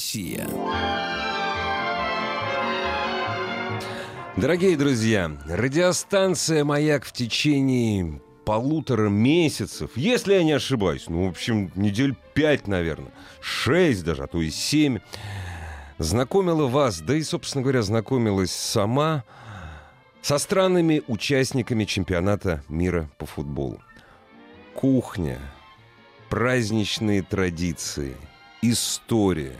Россия. 0.00 0.48
Дорогие 4.34 4.74
друзья, 4.78 5.30
радиостанция 5.46 6.64
«Маяк» 6.64 7.04
в 7.04 7.12
течение 7.12 8.22
полутора 8.46 9.10
месяцев, 9.10 9.90
если 9.96 10.32
я 10.32 10.42
не 10.42 10.52
ошибаюсь, 10.52 11.04
ну, 11.08 11.26
в 11.26 11.28
общем, 11.28 11.70
недель 11.74 12.16
пять, 12.32 12.66
наверное, 12.66 13.12
шесть 13.42 14.02
даже, 14.02 14.22
а 14.22 14.26
то 14.26 14.40
и 14.40 14.48
семь, 14.48 15.00
знакомила 15.98 16.66
вас, 16.66 17.02
да 17.02 17.14
и, 17.14 17.22
собственно 17.22 17.60
говоря, 17.60 17.82
знакомилась 17.82 18.52
сама 18.52 19.24
со 20.22 20.38
странными 20.38 21.02
участниками 21.08 21.84
чемпионата 21.84 22.64
мира 22.70 23.10
по 23.18 23.26
футболу. 23.26 23.82
Кухня, 24.72 25.38
праздничные 26.30 27.20
традиции, 27.20 28.16
история, 28.62 29.58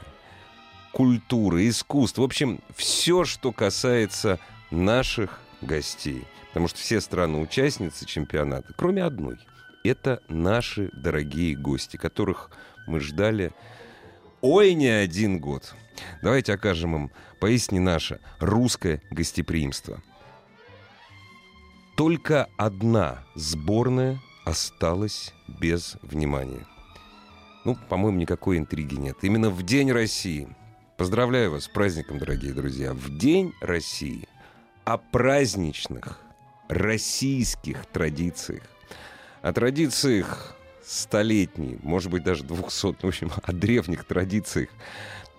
культура, 0.92 1.66
искусство. 1.68 2.22
В 2.22 2.26
общем, 2.26 2.60
все, 2.74 3.24
что 3.24 3.52
касается 3.52 4.38
наших 4.70 5.40
гостей. 5.60 6.24
Потому 6.48 6.68
что 6.68 6.78
все 6.78 7.00
страны-участницы 7.00 8.06
чемпионата, 8.06 8.72
кроме 8.76 9.04
одной, 9.04 9.36
это 9.84 10.20
наши 10.28 10.90
дорогие 10.92 11.54
гости, 11.54 11.96
которых 11.96 12.50
мы 12.86 13.00
ждали 13.00 13.52
ой 14.40 14.74
не 14.74 14.88
один 14.88 15.38
год. 15.38 15.74
Давайте 16.22 16.54
окажем 16.54 16.96
им 16.96 17.10
поистине 17.40 17.80
наше 17.80 18.20
русское 18.40 19.00
гостеприимство. 19.10 20.02
Только 21.96 22.48
одна 22.56 23.24
сборная 23.34 24.18
осталась 24.44 25.34
без 25.46 25.96
внимания. 26.02 26.66
Ну, 27.64 27.76
по-моему, 27.88 28.18
никакой 28.18 28.58
интриги 28.58 28.94
нет. 28.94 29.18
Именно 29.22 29.50
в 29.50 29.62
День 29.62 29.92
России. 29.92 30.48
Поздравляю 31.00 31.52
вас 31.52 31.64
с 31.64 31.68
праздником, 31.68 32.18
дорогие 32.18 32.52
друзья. 32.52 32.92
В 32.92 33.16
День 33.16 33.54
России 33.62 34.28
о 34.84 34.98
праздничных 34.98 36.20
российских 36.68 37.86
традициях. 37.86 38.64
О 39.40 39.50
традициях 39.54 40.54
столетней, 40.84 41.78
может 41.82 42.10
быть, 42.10 42.22
даже 42.22 42.44
двухсот, 42.44 43.02
в 43.02 43.06
общем, 43.06 43.32
о 43.42 43.50
древних 43.50 44.04
традициях 44.04 44.68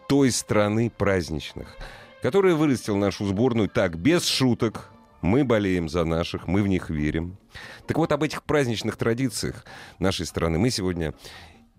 той 0.10 0.32
страны 0.32 0.90
праздничных, 0.90 1.78
которая 2.24 2.56
вырастила 2.56 2.98
нашу 2.98 3.28
сборную 3.28 3.70
так, 3.70 4.00
без 4.00 4.26
шуток, 4.26 4.90
мы 5.22 5.44
болеем 5.44 5.90
за 5.90 6.06
наших, 6.06 6.48
мы 6.48 6.64
в 6.64 6.68
них 6.68 6.90
верим. 6.90 7.38
Так 7.86 7.98
вот, 7.98 8.12
об 8.12 8.24
этих 8.24 8.42
праздничных 8.42 8.98
традициях 8.98 9.64
нашей 10.00 10.26
страны 10.26 10.58
мы 10.58 10.72
сегодня 10.72 11.14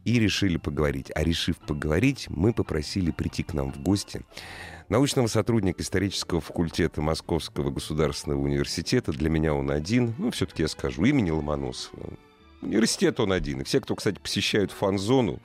и 0.04 0.18
решили 0.18 0.56
поговорить. 0.56 1.10
А 1.14 1.22
решив 1.22 1.58
поговорить, 1.58 2.26
мы 2.28 2.52
попросили 2.52 3.10
прийти 3.10 3.42
к 3.42 3.54
нам 3.54 3.72
в 3.72 3.80
гости 3.82 4.22
научного 4.88 5.26
сотрудника 5.26 5.82
исторического 5.82 6.40
факультета 6.40 7.00
Московского 7.00 7.70
государственного 7.70 8.40
университета. 8.40 9.12
Для 9.12 9.30
меня 9.30 9.54
он 9.54 9.70
один, 9.70 10.14
ну, 10.18 10.30
все-таки 10.30 10.62
я 10.62 10.68
скажу, 10.68 11.04
имени 11.04 11.30
Ломоносова. 11.30 12.14
Университет 12.60 13.18
он 13.20 13.32
один. 13.32 13.62
И 13.62 13.64
все, 13.64 13.80
кто, 13.80 13.96
кстати, 13.96 14.18
посещают 14.18 14.70
фан-зону, 14.70 15.40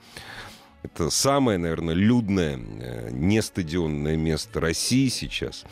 это 0.82 1.10
самое, 1.10 1.58
наверное, 1.58 1.94
людное, 1.94 2.56
э, 2.56 3.10
не 3.10 3.42
стадионное 3.42 4.16
место 4.16 4.60
России 4.60 5.08
сейчас 5.08 5.64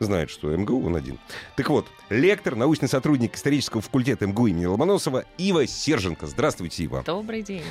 знают, 0.00 0.30
что 0.30 0.54
МГУ 0.54 0.84
он 0.84 0.96
один. 0.96 1.18
Так 1.56 1.70
вот, 1.70 1.86
лектор, 2.10 2.56
научный 2.56 2.88
сотрудник 2.88 3.36
исторического 3.36 3.80
факультета 3.80 4.26
МГУ 4.26 4.48
имени 4.48 4.66
Ломоносова 4.66 5.24
Ива 5.38 5.66
Серженко. 5.66 6.26
Здравствуйте, 6.26 6.84
Ива. 6.84 7.02
Добрый 7.06 7.42
день. 7.42 7.62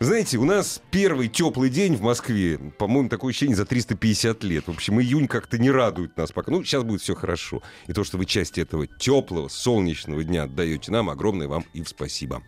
Знаете, 0.00 0.38
у 0.38 0.44
нас 0.44 0.82
первый 0.90 1.28
теплый 1.28 1.70
день 1.70 1.96
в 1.96 2.02
Москве, 2.02 2.58
по-моему, 2.58 3.08
такое 3.08 3.30
ощущение 3.30 3.56
за 3.56 3.64
350 3.64 4.42
лет. 4.44 4.66
В 4.66 4.70
общем, 4.70 5.00
июнь 5.00 5.28
как-то 5.28 5.56
не 5.56 5.70
радует 5.70 6.16
нас 6.16 6.32
пока. 6.32 6.50
Ну, 6.50 6.62
сейчас 6.64 6.82
будет 6.82 7.00
все 7.00 7.14
хорошо. 7.14 7.62
И 7.86 7.92
то, 7.92 8.02
что 8.04 8.18
вы 8.18 8.26
часть 8.26 8.58
этого 8.58 8.86
теплого, 8.86 9.48
солнечного 9.48 10.24
дня 10.24 10.44
отдаете 10.44 10.90
нам, 10.90 11.10
огромное 11.10 11.46
вам 11.48 11.64
и 11.72 11.82
спасибо. 11.84 12.42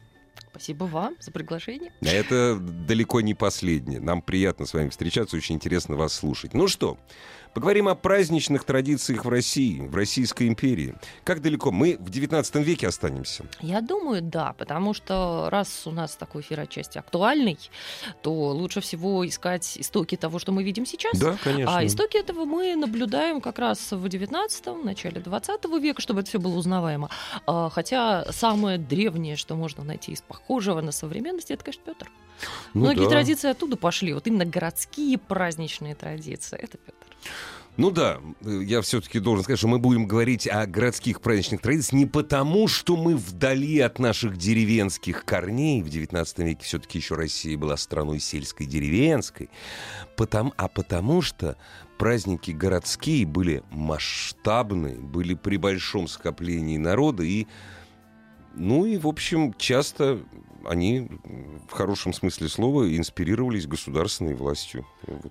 Спасибо 0.51 0.85
вам 0.85 1.17
за 1.21 1.31
приглашение. 1.31 1.93
А 2.03 2.07
это 2.07 2.57
далеко 2.57 3.21
не 3.21 3.35
последнее. 3.35 4.01
Нам 4.01 4.23
приятно 4.23 4.67
с 4.67 4.75
вами 4.75 4.89
встречаться, 4.89 5.37
очень 5.37 5.55
интересно 5.55 5.97
вас 5.97 6.15
слушать. 6.15 6.53
Ну 6.53 6.67
что, 6.67 6.99
Поговорим 7.57 7.89
о 7.89 7.95
праздничных 7.95 8.65
традициях 8.65 9.25
в 9.25 9.31
России, 9.31 9.81
в 9.81 9.95
Российской 9.95 10.47
империи. 10.47 10.95
Как 11.25 11.41
далеко? 11.41 11.73
Мы 11.73 11.97
в 11.99 12.11
19 12.11 12.57
веке 12.57 12.87
останемся? 12.87 13.47
Я 13.63 13.81
думаю, 13.81 14.21
да, 14.21 14.55
потому 14.59 14.93
что 14.93 15.49
раз 15.51 15.87
у 15.87 15.91
нас 15.91 16.17
такой 16.17 16.43
эфир 16.43 16.61
отчасти 16.61 16.99
актуальный, 16.99 17.59
то 18.21 18.31
лучше 18.51 18.83
всего 18.83 19.27
искать 19.27 19.79
истоки 19.79 20.19
того, 20.19 20.39
что 20.39 20.53
мы 20.53 20.65
видим 20.65 20.85
сейчас. 20.85 21.19
Да, 21.19 21.39
конечно. 21.43 21.79
А 21.79 21.87
истоки 21.87 22.19
этого 22.19 22.45
мы 22.45 22.77
наблюдаем 22.77 23.41
как 23.41 23.59
раз 23.59 23.91
в 23.91 24.07
19 24.07 24.85
начале 24.85 25.23
20 25.23 25.65
века, 25.81 26.03
чтобы 26.03 26.21
это 26.21 26.29
все 26.29 26.39
было 26.39 26.59
узнаваемо. 26.59 27.09
А, 27.47 27.71
хотя 27.71 28.31
самое 28.33 28.77
древнее, 28.77 29.37
что 29.37 29.55
можно 29.55 29.83
найти 29.83 30.13
из 30.13 30.21
похожего 30.21 30.83
на 30.83 30.93
современности, 30.93 31.55
это, 31.55 31.65
конечно, 31.65 31.85
Петр. 31.87 32.11
Ну, 32.75 32.83
Многие 32.83 33.05
да. 33.05 33.11
традиции 33.11 33.51
оттуда 33.51 33.77
пошли, 33.77 34.13
вот 34.13 34.27
именно 34.27 34.45
городские 34.45 35.19
праздничные 35.19 35.95
традиции. 35.95 36.59
Это 36.59 36.79
Петр. 36.79 37.07
Ну 37.77 37.91
да, 37.91 38.21
я 38.41 38.81
все-таки 38.81 39.19
должен 39.19 39.45
сказать, 39.45 39.59
что 39.59 39.69
мы 39.69 39.79
будем 39.79 40.07
говорить 40.07 40.49
о 40.49 40.65
городских 40.67 41.21
праздничных 41.21 41.61
традициях 41.61 41.93
не 41.93 42.07
потому, 42.07 42.69
что 42.69 42.97
мы 42.97 43.17
вдали 43.17 43.81
от 43.81 43.99
наших 43.99 44.39
деревенских 44.39 45.27
корней. 45.27 45.83
В 45.83 45.89
XIX 45.89 46.27
веке 46.43 46.65
все-таки 46.65 46.99
еще 46.99 47.17
Россия 47.17 47.59
была 47.59 47.77
страной 47.77 48.19
сельской 48.19 48.67
деревенской. 48.67 49.51
Потому, 50.17 50.55
а 50.57 50.69
потому 50.69 51.21
что 51.21 51.59
праздники 51.99 52.51
городские 52.51 53.27
были 53.27 53.63
масштабные, 53.71 54.97
были 54.97 55.35
при 55.35 55.59
большом 55.59 56.09
скоплении 56.09 56.79
народа 56.79 57.25
и 57.25 57.47
ну 58.59 58.87
и, 58.87 58.97
в 58.97 59.07
общем, 59.07 59.53
часто 59.53 60.19
они 60.65 61.11
в 61.69 61.73
хорошем 61.73 62.13
смысле 62.13 62.49
слова 62.49 62.97
инспирировались 62.97 63.67
государственной 63.67 64.35
властью. 64.35 64.87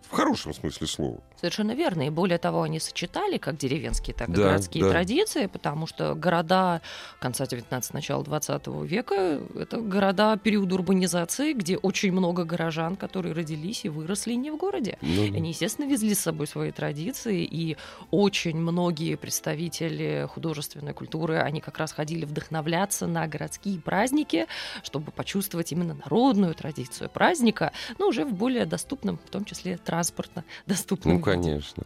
В 0.10 0.16
хорошем 0.16 0.54
смысле 0.54 0.88
слова. 0.88 1.24
Совершенно 1.40 1.74
верно. 1.74 2.08
И 2.08 2.10
более 2.10 2.38
того, 2.38 2.64
они 2.64 2.80
сочетали 2.80 3.38
как 3.38 3.58
деревенские, 3.58 4.16
так 4.16 4.30
и 4.30 4.34
да, 4.34 4.44
городские 4.44 4.84
да. 4.84 4.92
традиции, 4.92 5.48
потому 5.48 5.88
что 5.88 6.16
города 6.16 6.82
конца 7.20 7.46
19 7.46 7.94
начала 7.94 8.24
20 8.24 8.68
века— 8.84 9.42
это 9.56 9.78
города 9.78 10.38
периода 10.38 10.76
урбанизации, 10.76 11.54
где 11.54 11.78
очень 11.78 12.12
много 12.12 12.44
горожан, 12.46 12.96
которые 12.96 13.34
родились 13.34 13.86
и 13.86 13.90
выросли 13.90 14.34
не 14.34 14.52
в 14.52 14.58
городе. 14.58 14.98
Ну, 15.02 15.28
да. 15.30 15.38
Они, 15.38 15.50
естественно, 15.50 15.86
везли 15.86 16.16
с 16.16 16.20
собой 16.20 16.48
свои 16.48 16.72
традиции, 16.72 17.44
и 17.44 17.78
очень 18.12 18.58
многие 18.58 19.16
представители 19.16 20.28
художественной 20.32 20.94
культуры, 20.94 21.38
они 21.38 21.62
как 21.62 21.78
раз 21.78 21.92
ходили 21.92 22.26
вдохновляться 22.26 23.08
на 23.08 23.28
городские 23.28 23.80
праздники, 23.80 24.48
чтобы 24.84 25.12
почувствовать 25.12 25.72
именно 25.72 25.94
народную 26.26 26.56
традицию 26.56 27.10
праздника, 27.10 27.72
но 28.00 28.08
уже 28.08 28.26
в 28.26 28.34
более 28.34 28.66
доступном, 28.66 29.20
в 29.24 29.30
том 29.30 29.46
числе 29.46 29.78
транспортно 29.78 30.44
доступном. 30.66 31.16
Ну, 31.16 31.22
конечно. 31.22 31.84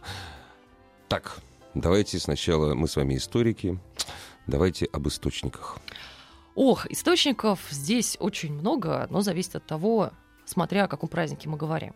Так, 1.08 1.38
давайте 1.74 2.18
сначала 2.18 2.74
мы 2.74 2.88
с 2.88 2.96
вами 2.96 3.16
историки. 3.16 3.78
Давайте 4.46 4.86
об 4.86 5.06
источниках. 5.08 5.78
Ох, 6.54 6.86
источников 6.86 7.60
здесь 7.70 8.16
очень 8.18 8.52
много, 8.52 9.06
но 9.10 9.20
зависит 9.20 9.56
от 9.56 9.66
того, 9.66 10.10
смотря 10.46 10.84
о 10.84 10.88
каком 10.88 11.08
празднике 11.08 11.48
мы 11.48 11.58
говорим. 11.58 11.94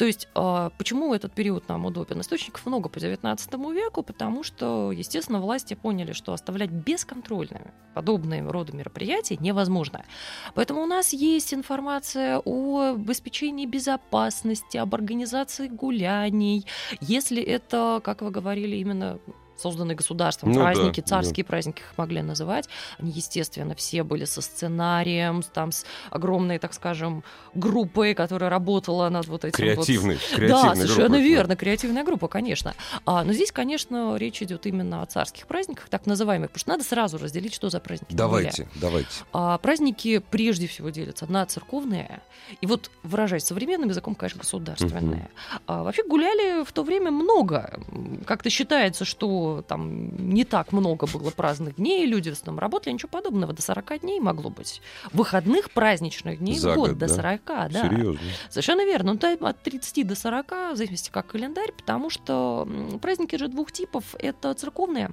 То 0.00 0.06
есть, 0.06 0.28
а, 0.34 0.70
почему 0.78 1.12
этот 1.12 1.34
период 1.34 1.68
нам 1.68 1.84
удобен? 1.84 2.22
Источников 2.22 2.64
много 2.64 2.88
по 2.88 2.96
XIX 2.96 3.74
веку, 3.74 4.02
потому 4.02 4.42
что, 4.42 4.92
естественно, 4.92 5.40
власти 5.40 5.74
поняли, 5.74 6.12
что 6.12 6.32
оставлять 6.32 6.70
бесконтрольными 6.70 7.70
подобные 7.92 8.42
роды 8.42 8.74
мероприятий 8.74 9.36
невозможно. 9.38 10.06
Поэтому 10.54 10.80
у 10.80 10.86
нас 10.86 11.12
есть 11.12 11.52
информация 11.52 12.40
о 12.42 12.92
обеспечении 12.94 13.66
безопасности, 13.66 14.78
об 14.78 14.94
организации 14.94 15.68
гуляний. 15.68 16.64
Если 17.02 17.42
это, 17.42 18.00
как 18.02 18.22
вы 18.22 18.30
говорили, 18.30 18.76
именно 18.76 19.18
созданные 19.60 19.96
государством 19.96 20.52
ну, 20.52 20.60
праздники, 20.60 21.00
да, 21.00 21.06
царские 21.06 21.44
да. 21.44 21.48
праздники 21.48 21.80
их 21.80 21.92
могли 21.96 22.22
называть, 22.22 22.68
они, 22.98 23.10
естественно, 23.10 23.74
все 23.74 24.02
были 24.02 24.24
со 24.24 24.40
сценарием, 24.40 25.42
там 25.42 25.72
с 25.72 25.84
огромной, 26.10 26.58
так 26.58 26.74
скажем, 26.74 27.22
группой, 27.54 28.14
которая 28.14 28.50
работала 28.50 29.08
над 29.08 29.26
вот 29.26 29.44
этим 29.44 29.56
Креативный, 29.56 30.14
вот... 30.14 30.36
креативной 30.36 30.48
Да, 30.48 30.74
совершенно 30.74 31.08
группой, 31.08 31.28
верно, 31.28 31.56
креативная 31.56 32.04
группа, 32.04 32.28
конечно. 32.28 32.74
А, 33.04 33.24
но 33.24 33.32
здесь, 33.32 33.52
конечно, 33.52 34.16
речь 34.16 34.42
идет 34.42 34.66
именно 34.66 35.02
о 35.02 35.06
царских 35.06 35.46
праздниках, 35.46 35.88
так 35.88 36.06
называемых, 36.06 36.50
потому 36.50 36.60
что 36.60 36.70
надо 36.70 36.84
сразу 36.84 37.18
разделить, 37.18 37.54
что 37.54 37.70
за 37.70 37.80
праздники. 37.80 38.14
Давайте, 38.14 38.68
давайте. 38.74 39.08
А, 39.32 39.58
праздники 39.58 40.18
прежде 40.18 40.66
всего 40.66 40.90
делятся 40.90 41.30
на 41.30 41.44
церковные, 41.46 42.20
и 42.60 42.66
вот 42.66 42.90
выражаясь 43.02 43.44
современным 43.44 43.88
языком, 43.88 44.14
конечно, 44.14 44.40
государственные. 44.40 45.30
Uh-huh. 45.30 45.60
А, 45.66 45.82
вообще 45.82 46.02
гуляли 46.04 46.64
в 46.64 46.72
то 46.72 46.82
время 46.82 47.10
много. 47.10 47.80
Как-то 48.26 48.50
считается, 48.50 49.04
что 49.04 49.49
там 49.66 50.30
не 50.30 50.44
так 50.44 50.72
много 50.72 51.06
было 51.06 51.30
праздных 51.30 51.76
дней, 51.76 52.06
люди 52.06 52.30
в 52.30 52.32
основном 52.32 52.60
работали, 52.60 52.94
ничего 52.94 53.08
подобного. 53.08 53.52
До 53.52 53.62
40 53.62 54.00
дней 54.00 54.20
могло 54.20 54.50
быть. 54.50 54.80
Выходных 55.12 55.70
праздничных 55.70 56.38
дней 56.38 56.58
За 56.58 56.72
в 56.72 56.74
год, 56.74 56.88
год 56.90 56.98
до 56.98 57.08
да? 57.08 57.14
40, 57.14 57.40
да. 57.44 57.68
Серьезно? 57.70 58.20
Совершенно 58.48 58.84
верно. 58.84 59.18
Ну, 59.20 59.46
от 59.46 59.62
30 59.62 60.06
до 60.06 60.14
40, 60.14 60.50
в 60.72 60.76
зависимости 60.76 61.10
как 61.10 61.26
календарь, 61.28 61.72
потому 61.72 62.10
что 62.10 62.68
праздники 63.00 63.36
же 63.36 63.48
двух 63.48 63.72
типов. 63.72 64.14
Это 64.18 64.54
церковные, 64.54 65.10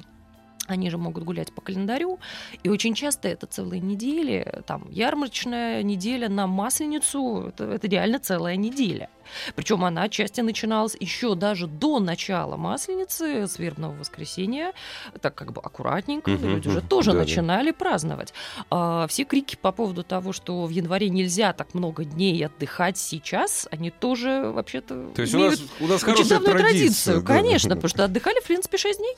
они 0.68 0.90
же 0.90 0.98
могут 0.98 1.24
гулять 1.24 1.52
по 1.54 1.62
календарю, 1.62 2.20
и 2.64 2.70
очень 2.70 2.94
часто 2.94 3.28
это 3.28 3.48
целые 3.48 3.82
недели, 3.82 4.62
там 4.66 4.88
ярмарочная 4.90 5.84
неделя 5.84 6.30
на 6.30 6.48
Масленицу, 6.48 7.48
это, 7.50 7.66
это 7.66 7.88
реально 7.88 8.20
целая 8.20 8.56
неделя. 8.56 9.10
Причем 9.56 9.84
она 9.84 10.04
отчасти 10.04 10.42
начиналась 10.42 10.96
еще 11.00 11.36
даже 11.36 11.68
до 11.68 12.00
начала 12.00 12.58
Масленицы, 12.58 13.48
с 13.48 13.60
вербного 13.60 13.94
воскресенья, 13.94 14.74
так 15.22 15.36
как 15.36 15.54
бы 15.54 15.62
аккуратненько, 15.62 16.32
uh-huh, 16.32 16.48
люди 16.48 16.68
уже 16.68 16.82
тоже 16.82 17.12
да, 17.12 17.20
начинали 17.20 17.72
да. 17.72 17.78
праздновать. 17.78 18.34
А, 18.70 19.08
все 19.08 19.26
крики 19.26 19.58
по 19.60 19.72
поводу 19.72 20.04
того, 20.04 20.34
что 20.34 20.66
в 20.66 20.70
январе 20.70 21.10
нельзя 21.10 21.54
так 21.54 21.74
много 21.74 22.06
дней 22.06 22.46
отдыхать 22.46 22.98
сейчас, 22.98 23.68
они 23.72 23.92
тоже 23.92 24.52
вообще-то 24.54 25.10
То 25.16 25.22
есть 25.22 25.34
у 25.34 25.40
нас, 25.40 25.62
у 25.80 25.88
нас 25.88 26.04
хорошая 26.04 26.40
традиция, 26.40 26.58
традицию, 26.58 27.22
да. 27.22 27.28
конечно, 27.28 27.70
потому 27.76 27.90
что 27.90 28.04
отдыхали, 28.06 28.40
в 28.40 28.46
принципе, 28.46 28.78
6 28.78 29.00
дней. 29.00 29.16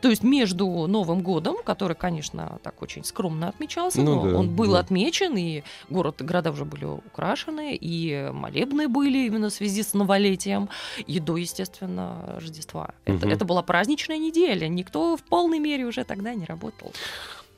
То 0.00 0.08
есть 0.08 0.22
между 0.22 0.66
Новым 0.86 1.22
годом, 1.22 1.56
который, 1.64 1.96
конечно, 1.96 2.58
так 2.62 2.82
очень 2.82 3.04
скромно 3.04 3.48
отмечался, 3.48 4.00
ну, 4.00 4.16
но 4.16 4.30
да, 4.30 4.38
он 4.38 4.54
был 4.54 4.72
да. 4.72 4.80
отмечен, 4.80 5.36
и 5.36 5.62
город, 5.88 6.22
города 6.22 6.50
уже 6.50 6.64
были 6.64 6.84
украшены, 6.84 7.76
и 7.80 8.30
молебны 8.32 8.88
были 8.88 9.26
именно 9.26 9.48
в 9.48 9.52
связи 9.52 9.82
с 9.82 9.94
новолетием, 9.94 10.68
и 11.06 11.20
до, 11.20 11.36
естественно, 11.36 12.34
Рождества. 12.36 12.94
Угу. 13.06 13.16
Это, 13.16 13.28
это 13.28 13.44
была 13.44 13.62
праздничная 13.62 14.18
неделя, 14.18 14.68
никто 14.68 15.16
в 15.16 15.22
полной 15.22 15.58
мере 15.58 15.84
уже 15.84 16.04
тогда 16.04 16.34
не 16.34 16.44
работал. 16.44 16.92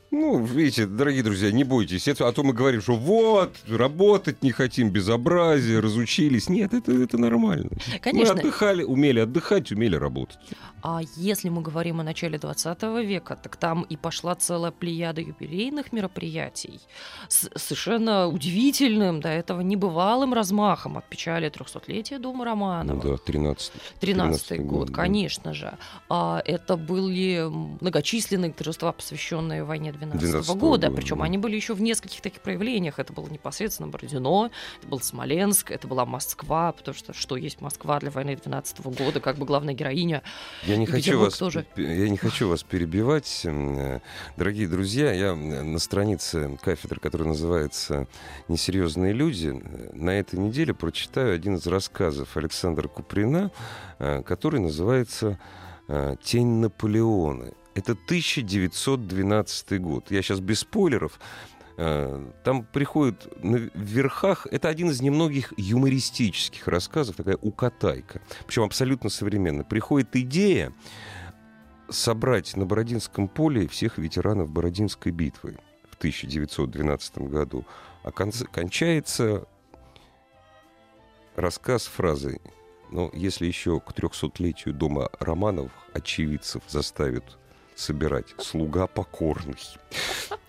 Ну, 0.09 0.41
видите, 0.41 0.85
дорогие 0.85 1.21
друзья, 1.21 1.51
не 1.51 1.65
бойтесь. 1.65 2.07
Это, 2.07 2.27
а 2.27 2.31
то 2.31 2.41
мы 2.43 2.53
говорим, 2.53 2.81
что 2.81 2.95
вот, 2.95 3.55
работать 3.67 4.41
не 4.41 4.51
хотим, 4.51 4.89
безобразие, 4.89 5.79
разучились. 5.81 6.47
Нет, 6.47 6.73
это, 6.73 6.93
это 6.93 7.17
нормально. 7.17 7.69
Конечно. 8.01 8.33
Мы 8.33 8.39
отдыхали, 8.39 8.83
умели 8.83 9.19
отдыхать, 9.19 9.71
умели 9.71 9.95
работать. 9.95 10.39
А 10.81 11.01
если 11.17 11.49
мы 11.49 11.61
говорим 11.61 11.99
о 11.99 12.03
начале 12.03 12.37
20 12.37 12.83
века, 13.03 13.35
так 13.35 13.57
там 13.57 13.83
и 13.83 13.97
пошла 13.97 14.35
целая 14.35 14.71
плеяда 14.71 15.19
юбилейных 15.19 15.91
мероприятий 15.91 16.79
с 17.27 17.49
совершенно 17.55 18.27
удивительным, 18.27 19.19
до 19.19 19.29
этого 19.29 19.59
небывалым 19.59 20.33
размахом. 20.33 20.97
От 20.97 21.09
печали 21.09 21.51
300-летия 21.51 22.19
Дома 22.19 22.45
Романова. 22.45 23.03
Ну 23.03 23.11
да, 23.11 23.17
13 23.17 23.73
13 23.99 24.61
год, 24.61 24.87
год, 24.87 24.91
конечно 24.95 25.53
же. 25.53 25.77
А 26.07 26.41
это 26.45 26.77
были 26.77 27.45
многочисленные 27.81 28.53
торжества, 28.53 28.93
посвященные 28.93 29.65
войне 29.65 29.91
12 29.99 30.49
-го 30.49 30.57
года. 30.57 30.91
Причем 30.91 31.19
да. 31.19 31.25
они 31.25 31.37
были 31.37 31.55
еще 31.55 31.73
в 31.73 31.81
нескольких 31.81 32.21
таких 32.21 32.41
проявлениях. 32.41 32.99
Это 32.99 33.13
было 33.13 33.27
непосредственно 33.27 33.89
Бородино, 33.89 34.51
это 34.79 34.87
был 34.87 34.99
Смоленск, 34.99 35.71
это 35.71 35.87
была 35.87 36.05
Москва, 36.05 36.71
потому 36.71 36.95
что 36.95 37.13
что 37.13 37.37
есть 37.37 37.61
Москва 37.61 37.99
для 37.99 38.11
войны 38.11 38.35
12 38.35 38.79
-го 38.79 38.95
года, 38.95 39.19
как 39.19 39.37
бы 39.37 39.45
главная 39.45 39.73
героиня. 39.73 40.21
Я 40.63 40.77
не, 40.77 40.85
хочу 40.85 41.19
вас, 41.19 41.37
тоже. 41.37 41.65
я 41.75 42.09
не 42.09 42.17
хочу 42.17 42.49
вас 42.49 42.63
перебивать. 42.63 43.41
Э, 43.45 43.99
дорогие 44.37 44.67
друзья, 44.67 45.11
я 45.11 45.35
на 45.35 45.79
странице 45.79 46.57
кафедры, 46.61 46.99
которая 46.99 47.29
называется 47.29 48.07
«Несерьезные 48.47 49.13
люди», 49.13 49.61
на 49.93 50.11
этой 50.11 50.39
неделе 50.39 50.73
прочитаю 50.73 51.35
один 51.35 51.55
из 51.55 51.65
рассказов 51.67 52.35
Александра 52.37 52.87
Куприна, 52.87 53.51
э, 53.99 54.21
который 54.23 54.59
называется 54.59 55.39
э, 55.87 56.15
«Тень 56.23 56.59
Наполеона». 56.59 57.53
Это 57.77 57.91
1912 57.91 59.79
год. 59.79 60.09
Я 60.09 60.23
сейчас 60.23 60.39
без 60.39 60.61
спойлеров. 60.61 61.19
Э, 61.77 62.31
там 62.43 62.65
приходит 62.65 63.31
на 63.43 63.57
верхах, 63.75 64.47
это 64.49 64.67
один 64.67 64.89
из 64.89 64.99
немногих 64.99 65.53
юмористических 65.57 66.67
рассказов, 66.67 67.17
такая 67.17 67.37
укатайка, 67.37 68.19
причем 68.47 68.63
абсолютно 68.63 69.11
современная. 69.11 69.63
Приходит 69.63 70.15
идея 70.15 70.73
собрать 71.87 72.57
на 72.57 72.65
Бородинском 72.65 73.27
поле 73.27 73.67
всех 73.67 73.99
ветеранов 73.99 74.49
Бородинской 74.49 75.11
битвы 75.11 75.59
в 75.91 75.97
1912 75.97 77.19
году. 77.19 77.63
А 78.01 78.11
кончается 78.11 79.45
рассказ 81.35 81.85
фразой 81.85 82.41
но 82.89 83.11
если 83.13 83.45
еще 83.45 83.79
к 83.79 83.93
трехсотлетию 83.93 84.73
дома 84.73 85.09
Романовых 85.19 85.71
очевидцев 85.93 86.63
заставят 86.67 87.37
собирать 87.77 88.33
слуга 88.39 88.87
покорный. 88.87 89.55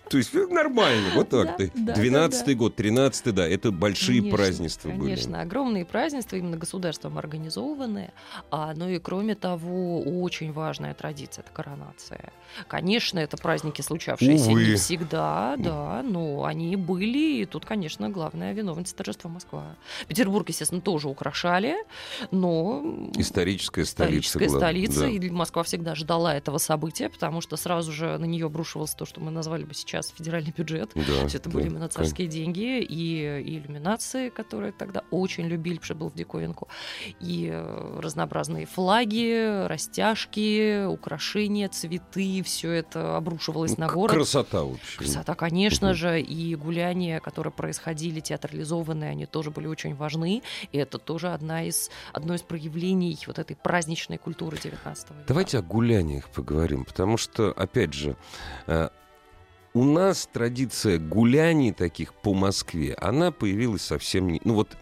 То 0.09 0.17
есть 0.17 0.33
э, 0.33 0.47
нормально, 0.47 1.11
вот 1.15 1.29
так. 1.29 1.57
Да, 1.75 1.93
12 1.93 2.45
да, 2.45 2.53
год, 2.53 2.75
13 2.75 3.35
да, 3.35 3.47
это 3.47 3.71
большие 3.71 4.19
конечно, 4.19 4.37
празднества 4.37 4.89
конечно, 4.89 5.03
были. 5.03 5.15
Конечно, 5.15 5.41
огромные 5.41 5.85
празднества, 5.85 6.35
именно 6.37 6.57
государством 6.57 7.17
организованные. 7.17 8.13
А, 8.49 8.73
ну 8.75 8.89
и 8.89 8.99
кроме 8.99 9.35
того, 9.35 10.01
очень 10.01 10.51
важная 10.51 10.93
традиция— 10.93 11.43
это 11.43 11.51
коронация. 11.51 12.31
Конечно, 12.67 13.19
это 13.19 13.37
праздники, 13.37 13.81
случавшиеся 13.81 14.49
Увы. 14.49 14.65
не 14.65 14.75
всегда, 14.75 15.55
да, 15.57 16.01
но 16.03 16.43
они 16.45 16.75
были, 16.75 17.41
и 17.41 17.45
тут, 17.45 17.65
конечно, 17.65 18.09
главная 18.09 18.53
виновница 18.53 18.95
торжества 18.95 19.29
Москва. 19.29 19.75
Петербург, 20.07 20.49
естественно, 20.49 20.81
тоже 20.81 21.07
украшали, 21.07 21.75
но... 22.31 23.09
Историческая 23.15 23.85
столица. 23.85 24.29
Историческая 24.29 24.49
столица, 24.49 24.99
да. 25.01 25.07
и 25.07 25.29
Москва 25.29 25.63
всегда 25.63 25.93
ждала 25.93 26.35
этого 26.35 26.57
события, 26.57 27.09
потому 27.09 27.41
что 27.41 27.55
сразу 27.57 27.91
же 27.91 28.17
на 28.17 28.25
нее 28.25 28.47
обрушивалось 28.47 28.91
то, 28.91 29.05
что 29.05 29.21
мы 29.21 29.29
назвали 29.29 29.63
бы 29.63 29.73
сейчас 29.73 29.98
сейчас 30.01 30.13
федеральный 30.15 30.53
бюджет. 30.55 30.91
Да, 30.95 31.27
Все 31.27 31.37
это 31.37 31.49
да, 31.49 31.55
были 31.55 31.67
именно 31.67 31.87
царские 31.87 32.27
конечно. 32.27 32.53
деньги 32.53 32.79
и, 32.81 33.41
и 33.41 33.59
иллюминации, 33.59 34.29
которые 34.29 34.71
тогда 34.71 35.03
очень 35.11 35.47
любили, 35.47 35.75
потому 35.75 35.85
что 35.85 35.95
был 35.95 36.09
в 36.09 36.15
диковинку. 36.15 36.67
И 37.19 37.49
э, 37.51 37.99
разнообразные 37.99 38.65
флаги, 38.65 39.67
растяжки, 39.67 40.85
украшения, 40.85 41.69
цветы, 41.69 42.41
все 42.43 42.71
это 42.71 43.17
обрушивалось 43.17 43.77
ну, 43.77 43.85
на 43.85 43.93
город. 43.93 44.15
Красота, 44.15 44.63
в 44.63 44.73
общем. 44.73 44.99
Красота, 44.99 45.35
конечно 45.35 45.89
угу. 45.89 45.95
же, 45.97 46.21
и 46.21 46.55
гуляния, 46.55 47.19
которые 47.19 47.53
происходили, 47.53 48.19
театрализованные, 48.19 49.11
они 49.11 49.25
тоже 49.25 49.51
были 49.51 49.67
очень 49.67 49.95
важны. 49.95 50.41
И 50.71 50.77
это 50.77 50.97
тоже 50.97 51.33
одна 51.33 51.63
из, 51.63 51.89
одно 52.13 52.35
из 52.35 52.41
проявлений 52.41 53.17
вот 53.27 53.39
этой 53.39 53.55
праздничной 53.55 54.17
культуры 54.17 54.57
19 54.57 55.09
века. 55.09 55.23
Давайте 55.27 55.59
о 55.59 55.61
гуляниях 55.61 56.29
поговорим, 56.29 56.85
потому 56.85 57.17
что, 57.17 57.51
опять 57.51 57.93
же, 57.93 58.15
э, 58.67 58.89
у 59.73 59.83
нас 59.83 60.27
традиция 60.31 60.99
гуляний 60.99 61.71
таких 61.73 62.13
по 62.13 62.33
Москве, 62.33 62.95
она 62.95 63.31
появилась 63.31 63.81
совсем 63.81 64.27
не... 64.27 64.41
Ну 64.43 64.55
вот 64.55 64.77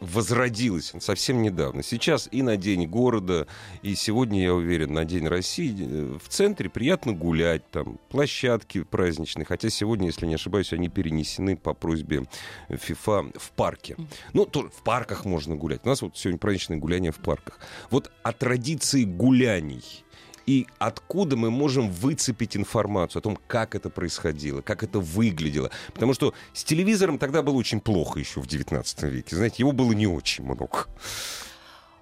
возродилась 0.00 0.92
совсем 1.00 1.42
недавно. 1.42 1.82
Сейчас 1.82 2.28
и 2.30 2.42
на 2.42 2.56
День 2.56 2.86
города, 2.86 3.46
и 3.82 3.94
сегодня, 3.94 4.42
я 4.42 4.54
уверен, 4.54 4.92
на 4.92 5.04
День 5.04 5.26
России 5.26 5.74
э, 5.80 6.18
в 6.22 6.28
центре 6.28 6.68
приятно 6.68 7.12
гулять, 7.12 7.68
там 7.70 7.98
площадки 8.10 8.82
праздничные, 8.82 9.44
хотя 9.44 9.70
сегодня, 9.70 10.06
если 10.06 10.26
не 10.26 10.34
ошибаюсь, 10.34 10.72
они 10.72 10.88
перенесены 10.88 11.56
по 11.56 11.74
просьбе 11.74 12.24
ФИФА 12.68 13.32
в 13.36 13.50
парке. 13.52 13.96
Ну, 14.32 14.44
то 14.44 14.68
в 14.68 14.82
парках 14.82 15.24
можно 15.24 15.56
гулять. 15.56 15.80
У 15.84 15.88
нас 15.88 16.02
вот 16.02 16.16
сегодня 16.16 16.38
праздничное 16.38 16.78
гуляние 16.78 17.12
в 17.12 17.18
парках. 17.18 17.58
Вот 17.90 18.10
о 18.22 18.32
традиции 18.32 19.04
гуляний 19.04 20.04
и 20.50 20.66
откуда 20.80 21.36
мы 21.36 21.48
можем 21.48 21.92
выцепить 21.92 22.56
информацию 22.56 23.20
о 23.20 23.22
том, 23.22 23.38
как 23.46 23.76
это 23.76 23.88
происходило, 23.88 24.62
как 24.62 24.82
это 24.82 24.98
выглядело. 24.98 25.70
Потому 25.94 26.12
что 26.12 26.34
с 26.52 26.64
телевизором 26.64 27.18
тогда 27.18 27.42
было 27.42 27.54
очень 27.54 27.80
плохо 27.80 28.18
еще 28.18 28.40
в 28.40 28.48
19 28.48 29.02
веке. 29.04 29.36
Знаете, 29.36 29.56
его 29.60 29.70
было 29.70 29.92
не 29.92 30.08
очень 30.08 30.42
много. 30.42 30.86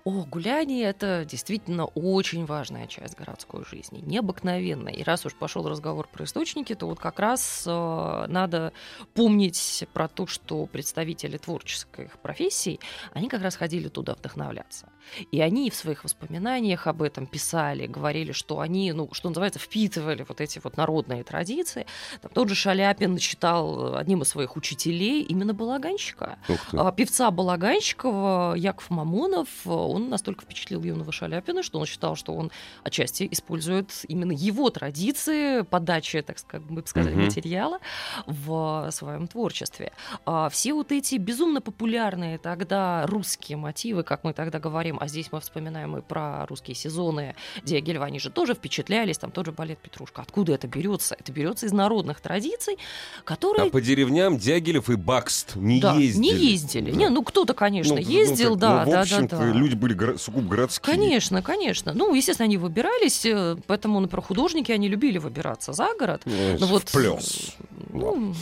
О, 0.08 0.24
гуляние— 0.24 0.84
это 0.86 1.26
действительно 1.26 1.84
очень 1.84 2.46
важная 2.46 2.86
часть 2.86 3.14
городской 3.14 3.62
жизни, 3.66 4.00
необыкновенная. 4.00 4.94
И 4.94 5.02
раз 5.02 5.26
уж 5.26 5.34
пошел 5.34 5.68
разговор 5.68 6.08
про 6.10 6.24
источники, 6.24 6.74
то 6.74 6.86
вот 6.86 6.98
как 6.98 7.18
раз 7.18 7.64
э, 7.66 8.24
надо 8.26 8.72
помнить 9.12 9.84
про 9.92 10.08
то, 10.08 10.26
что 10.26 10.64
представители 10.64 11.36
творческих 11.36 12.18
профессий, 12.20 12.80
они 13.12 13.28
как 13.28 13.42
раз 13.42 13.56
ходили 13.56 13.88
туда 13.88 14.14
вдохновляться. 14.14 14.88
И 15.30 15.42
они 15.42 15.68
в 15.68 15.74
своих 15.74 16.04
воспоминаниях 16.04 16.86
об 16.86 17.02
этом 17.02 17.26
писали, 17.26 17.86
говорили, 17.86 18.32
что 18.32 18.60
они, 18.60 18.92
ну, 18.92 19.10
что 19.12 19.28
называется, 19.28 19.58
впитывали 19.58 20.24
вот 20.26 20.40
эти 20.40 20.58
вот 20.64 20.78
народные 20.78 21.22
традиции. 21.22 21.84
Там 22.22 22.30
тот 22.32 22.48
же 22.48 22.54
Шаляпин 22.54 23.18
читал 23.18 23.96
одним 23.96 24.22
из 24.22 24.28
своих 24.28 24.56
учителей 24.56 25.22
именно 25.22 25.52
балаганщика. 25.52 26.38
А, 26.72 26.92
певца 26.92 27.30
Балаганщикова 27.30 28.54
Яков 28.54 28.88
Мамонов, 28.88 29.48
он 29.66 29.97
настолько 29.98 30.44
впечатлил 30.44 30.82
юного 30.82 31.12
Шаляпина, 31.12 31.62
что 31.62 31.78
он 31.78 31.86
считал, 31.86 32.16
что 32.16 32.34
он 32.34 32.50
отчасти 32.84 33.28
использует 33.30 34.04
именно 34.08 34.32
его 34.32 34.70
традиции 34.70 35.62
подачи, 35.62 36.22
так 36.22 36.36
как 36.46 36.62
мы 36.68 36.82
бы 36.82 36.86
сказали, 36.86 37.14
угу. 37.14 37.24
материала 37.24 37.78
в 38.26 38.88
своем 38.90 39.26
творчестве. 39.26 39.92
А 40.24 40.48
все 40.48 40.72
вот 40.72 40.92
эти 40.92 41.16
безумно 41.16 41.60
популярные 41.60 42.38
тогда 42.38 43.06
русские 43.06 43.58
мотивы, 43.58 44.02
как 44.02 44.24
мы 44.24 44.32
тогда 44.32 44.58
говорим, 44.58 44.98
а 45.00 45.08
здесь 45.08 45.30
мы 45.32 45.40
вспоминаем 45.40 45.96
и 45.96 46.02
про 46.02 46.46
русские 46.46 46.74
сезоны 46.74 47.34
Диагилева, 47.64 48.04
они 48.04 48.18
же 48.18 48.30
тоже 48.30 48.54
впечатлялись, 48.54 49.18
там 49.18 49.30
тот 49.30 49.46
же 49.46 49.52
балет 49.52 49.78
Петрушка. 49.78 50.22
Откуда 50.22 50.54
это 50.54 50.66
берется? 50.66 51.16
Это 51.18 51.32
берется 51.32 51.66
из 51.66 51.72
народных 51.72 52.20
традиций, 52.20 52.78
которые... 53.24 53.68
А 53.68 53.70
по 53.70 53.80
деревням 53.80 54.38
Дягилев 54.38 54.90
и 54.90 54.96
Бакст 54.96 55.56
не 55.56 55.80
да, 55.80 55.94
ездили. 55.94 56.22
не 56.22 56.50
ездили. 56.52 56.90
Да. 56.90 56.96
Не, 56.96 57.08
ну 57.08 57.22
кто-то, 57.22 57.54
конечно, 57.54 57.94
ну, 57.94 58.00
ездил, 58.00 58.50
ну, 58.50 58.56
да, 58.56 58.84
ну, 58.84 58.92
да, 58.92 59.04
да, 59.04 59.22
да. 59.22 59.44
люди 59.46 59.74
были 59.74 59.87
горо- 59.94 60.18
сугубо 60.18 60.48
городские. 60.48 60.94
Конечно, 60.94 61.42
конечно. 61.42 61.92
Ну, 61.94 62.14
естественно, 62.14 62.44
они 62.44 62.56
выбирались, 62.56 63.24
э, 63.26 63.56
поэтому, 63.66 64.00
например, 64.00 64.22
художники, 64.22 64.72
они 64.72 64.88
любили 64.88 65.18
выбираться 65.18 65.72
за 65.72 65.88
город. 65.98 66.22
Ну, 66.24 66.58
Но 66.58 66.66
вот, 66.66 66.84
плюс. 66.92 67.56
Ну, 67.90 68.34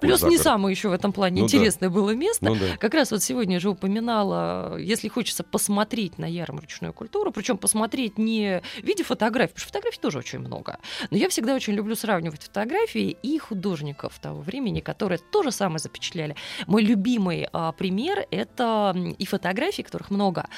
плюс 0.00 0.22
не 0.22 0.38
самое 0.38 0.74
еще 0.74 0.88
в 0.88 0.92
этом 0.92 1.12
плане 1.12 1.40
ну, 1.40 1.46
интересное 1.46 1.88
да. 1.88 1.94
было 1.94 2.10
место. 2.10 2.44
Ну, 2.44 2.56
да. 2.56 2.76
Как 2.78 2.94
раз 2.94 3.10
вот 3.10 3.22
сегодня 3.22 3.54
я 3.54 3.60
же 3.60 3.70
упоминала, 3.70 4.76
если 4.78 5.08
хочется 5.08 5.44
посмотреть 5.44 6.18
на 6.18 6.26
ярмарочную 6.26 6.92
культуру, 6.92 7.32
причем 7.32 7.58
посмотреть 7.58 8.18
не 8.18 8.62
в 8.80 8.84
виде 8.84 9.04
фотографий, 9.04 9.52
потому 9.52 9.60
что 9.60 9.68
фотографий 9.68 10.00
тоже 10.00 10.18
очень 10.18 10.38
много. 10.38 10.78
Но 11.10 11.16
я 11.16 11.28
всегда 11.28 11.54
очень 11.54 11.74
люблю 11.74 11.94
сравнивать 11.94 12.42
фотографии 12.42 13.16
и 13.22 13.38
художников 13.38 14.18
того 14.18 14.40
времени, 14.40 14.80
которые 14.80 15.18
то 15.18 15.42
же 15.42 15.52
самое 15.52 15.78
запечатляли. 15.78 16.36
Мой 16.66 16.82
любимый 16.82 17.48
а, 17.52 17.72
пример— 17.72 18.26
это 18.30 18.94
и 19.18 19.26
фотографии, 19.26 19.82
которых 19.82 20.10
много, 20.10 20.48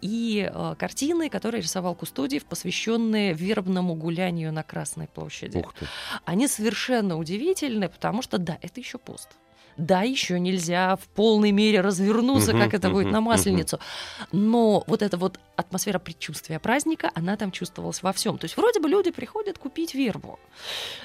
и 0.00 0.50
а, 0.52 0.74
картины, 0.74 1.28
которые 1.28 1.62
рисовал 1.62 1.94
Кустодиев, 1.94 2.44
посвященные 2.44 3.32
вербному 3.34 3.94
гулянию 3.94 4.52
на 4.52 4.62
Красной 4.62 5.08
площади. 5.08 5.64
Они 6.24 6.48
совершенно 6.48 7.18
удивительны, 7.18 7.88
потому 7.88 8.22
что, 8.22 8.38
да, 8.38 8.58
это 8.62 8.80
еще 8.80 8.98
пост 8.98 9.30
да, 9.76 10.02
еще 10.02 10.38
нельзя 10.38 10.96
в 10.96 11.06
полной 11.08 11.50
мере 11.50 11.80
развернуться, 11.80 12.52
как 12.52 12.74
это 12.74 12.90
будет 12.90 13.10
на 13.10 13.20
Масленицу, 13.20 13.78
но 14.32 14.84
вот 14.86 15.02
эта 15.02 15.16
вот 15.16 15.38
атмосфера 15.56 15.98
предчувствия 15.98 16.58
праздника, 16.58 17.10
она 17.14 17.36
там 17.36 17.50
чувствовалась 17.50 18.02
во 18.02 18.12
всем. 18.12 18.38
То 18.38 18.44
есть 18.46 18.56
вроде 18.56 18.80
бы 18.80 18.88
люди 18.88 19.10
приходят 19.10 19.58
купить 19.58 19.94
вербу, 19.94 20.38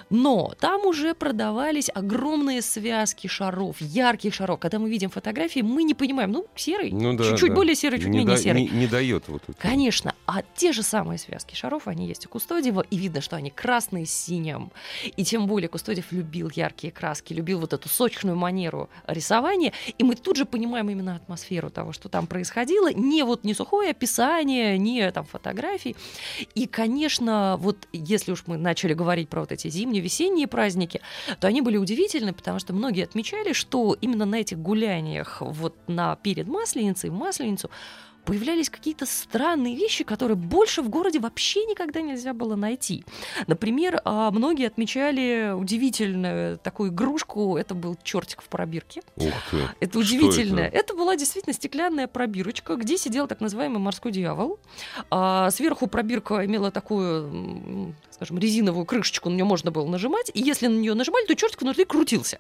но 0.10 0.54
там 0.60 0.86
уже 0.86 1.14
продавались 1.14 1.90
огромные 1.94 2.62
связки 2.62 3.28
шаров, 3.28 3.80
ярких 3.80 4.34
шаров. 4.34 4.60
Когда 4.60 4.80
мы 4.80 4.90
видим 4.90 5.10
фотографии, 5.10 5.62
мы 5.62 5.84
не 5.84 5.94
понимаем, 5.94 6.32
ну, 6.32 6.48
серый, 6.56 6.92
ну, 6.92 7.16
да, 7.16 7.24
чуть-чуть 7.24 7.50
да. 7.50 7.56
более 7.56 7.76
серый, 7.76 8.00
чуть 8.00 8.10
не 8.10 8.20
менее 8.20 8.36
да, 8.36 8.42
серый. 8.42 8.64
Не, 8.64 8.70
не 8.70 8.88
дает 8.88 9.28
вот 9.28 9.44
это. 9.48 9.58
Конечно, 9.58 10.16
а 10.26 10.42
те 10.56 10.72
же 10.72 10.84
самые 10.84 11.18
связки 11.18 11.56
шаров, 11.56 11.88
они 11.88 12.08
есть 12.08 12.26
у 12.26 12.30
Кустодиева, 12.30 12.86
и 12.90 12.98
видно, 12.98 13.22
что 13.22 13.36
они 13.36 13.50
красные 13.50 14.06
с 14.06 14.12
синим. 14.12 14.72
И 15.16 15.24
тем 15.24 15.48
более 15.48 15.70
Кустодиев 15.70 16.12
любил 16.12 16.52
яркие 16.54 16.92
краски, 16.92 17.34
любил 17.34 17.60
вот 17.60 17.74
эту 17.74 17.90
сочную 17.90 18.36
манеру 18.36 18.57
манеру 18.58 18.90
рисования, 19.06 19.72
и 19.98 20.04
мы 20.04 20.16
тут 20.16 20.38
же 20.38 20.46
понимаем 20.46 20.90
именно 20.90 21.16
атмосферу 21.16 21.70
того, 21.70 21.94
что 21.94 22.10
там 22.10 22.26
происходило, 22.28 22.92
не 22.92 23.24
вот 23.24 23.44
не 23.44 23.54
сухое 23.54 23.92
описание, 23.92 24.78
не 24.78 25.12
там 25.12 25.26
фотографии. 25.26 25.96
И, 26.56 26.66
конечно, 26.66 27.58
вот 27.60 27.88
если 27.94 28.32
уж 28.32 28.44
мы 28.48 28.58
начали 28.58 28.94
говорить 28.94 29.30
про 29.30 29.42
вот 29.42 29.52
эти 29.52 29.70
зимние, 29.70 30.02
весенние 30.02 30.48
праздники, 30.48 31.02
то 31.40 31.48
они 31.48 31.62
были 31.62 31.78
удивительны, 31.78 32.34
потому 32.34 32.60
что 32.60 32.74
многие 32.74 33.04
отмечали, 33.04 33.54
что 33.54 33.96
именно 34.02 34.26
на 34.26 34.36
этих 34.36 34.58
гуляниях 34.58 35.42
вот 35.42 35.76
на 35.88 36.16
перед 36.16 36.48
Масленицей, 36.48 37.10
в 37.10 37.14
Масленицу, 37.14 37.70
появлялись 38.28 38.70
какие-то 38.70 39.06
странные 39.06 39.76
вещи, 39.76 40.04
которые 40.04 40.36
больше 40.36 40.82
в 40.82 40.90
городе 40.90 41.20
вообще 41.20 41.64
никогда 41.66 42.02
нельзя 42.02 42.34
было 42.34 42.56
найти. 42.56 43.06
Например, 43.48 44.02
а, 44.04 44.30
многие 44.32 44.68
отмечали 44.68 45.54
удивительную 45.56 46.58
такую 46.58 46.90
игрушку. 46.90 47.56
Это 47.56 47.74
был 47.74 47.98
чертик 48.04 48.42
в 48.42 48.50
пробирке. 48.50 49.02
Ух 49.16 49.34
ты. 49.50 49.70
Это 49.80 49.98
удивительно. 49.98 50.60
Это? 50.60 50.78
это 50.78 50.94
была 50.96 51.16
действительно 51.16 51.54
стеклянная 51.54 52.08
пробирочка, 52.08 52.76
где 52.76 52.98
сидел 52.98 53.28
так 53.28 53.40
называемый 53.40 53.80
морской 53.80 54.12
дьявол. 54.12 54.60
А 55.10 55.50
сверху 55.52 55.88
пробирка 55.88 56.46
имела 56.46 56.70
такую, 56.70 57.96
скажем, 58.12 58.38
резиновую 58.38 58.86
крышечку, 58.86 59.30
на 59.30 59.36
нее 59.36 59.46
можно 59.46 59.72
было 59.72 59.88
нажимать. 59.88 60.32
И 60.34 60.42
если 60.42 60.68
на 60.68 60.78
нее 60.78 60.96
нажимали, 60.96 61.26
то 61.28 61.36
чертик 61.36 61.62
внутри 61.62 61.86
крутился. 61.86 62.40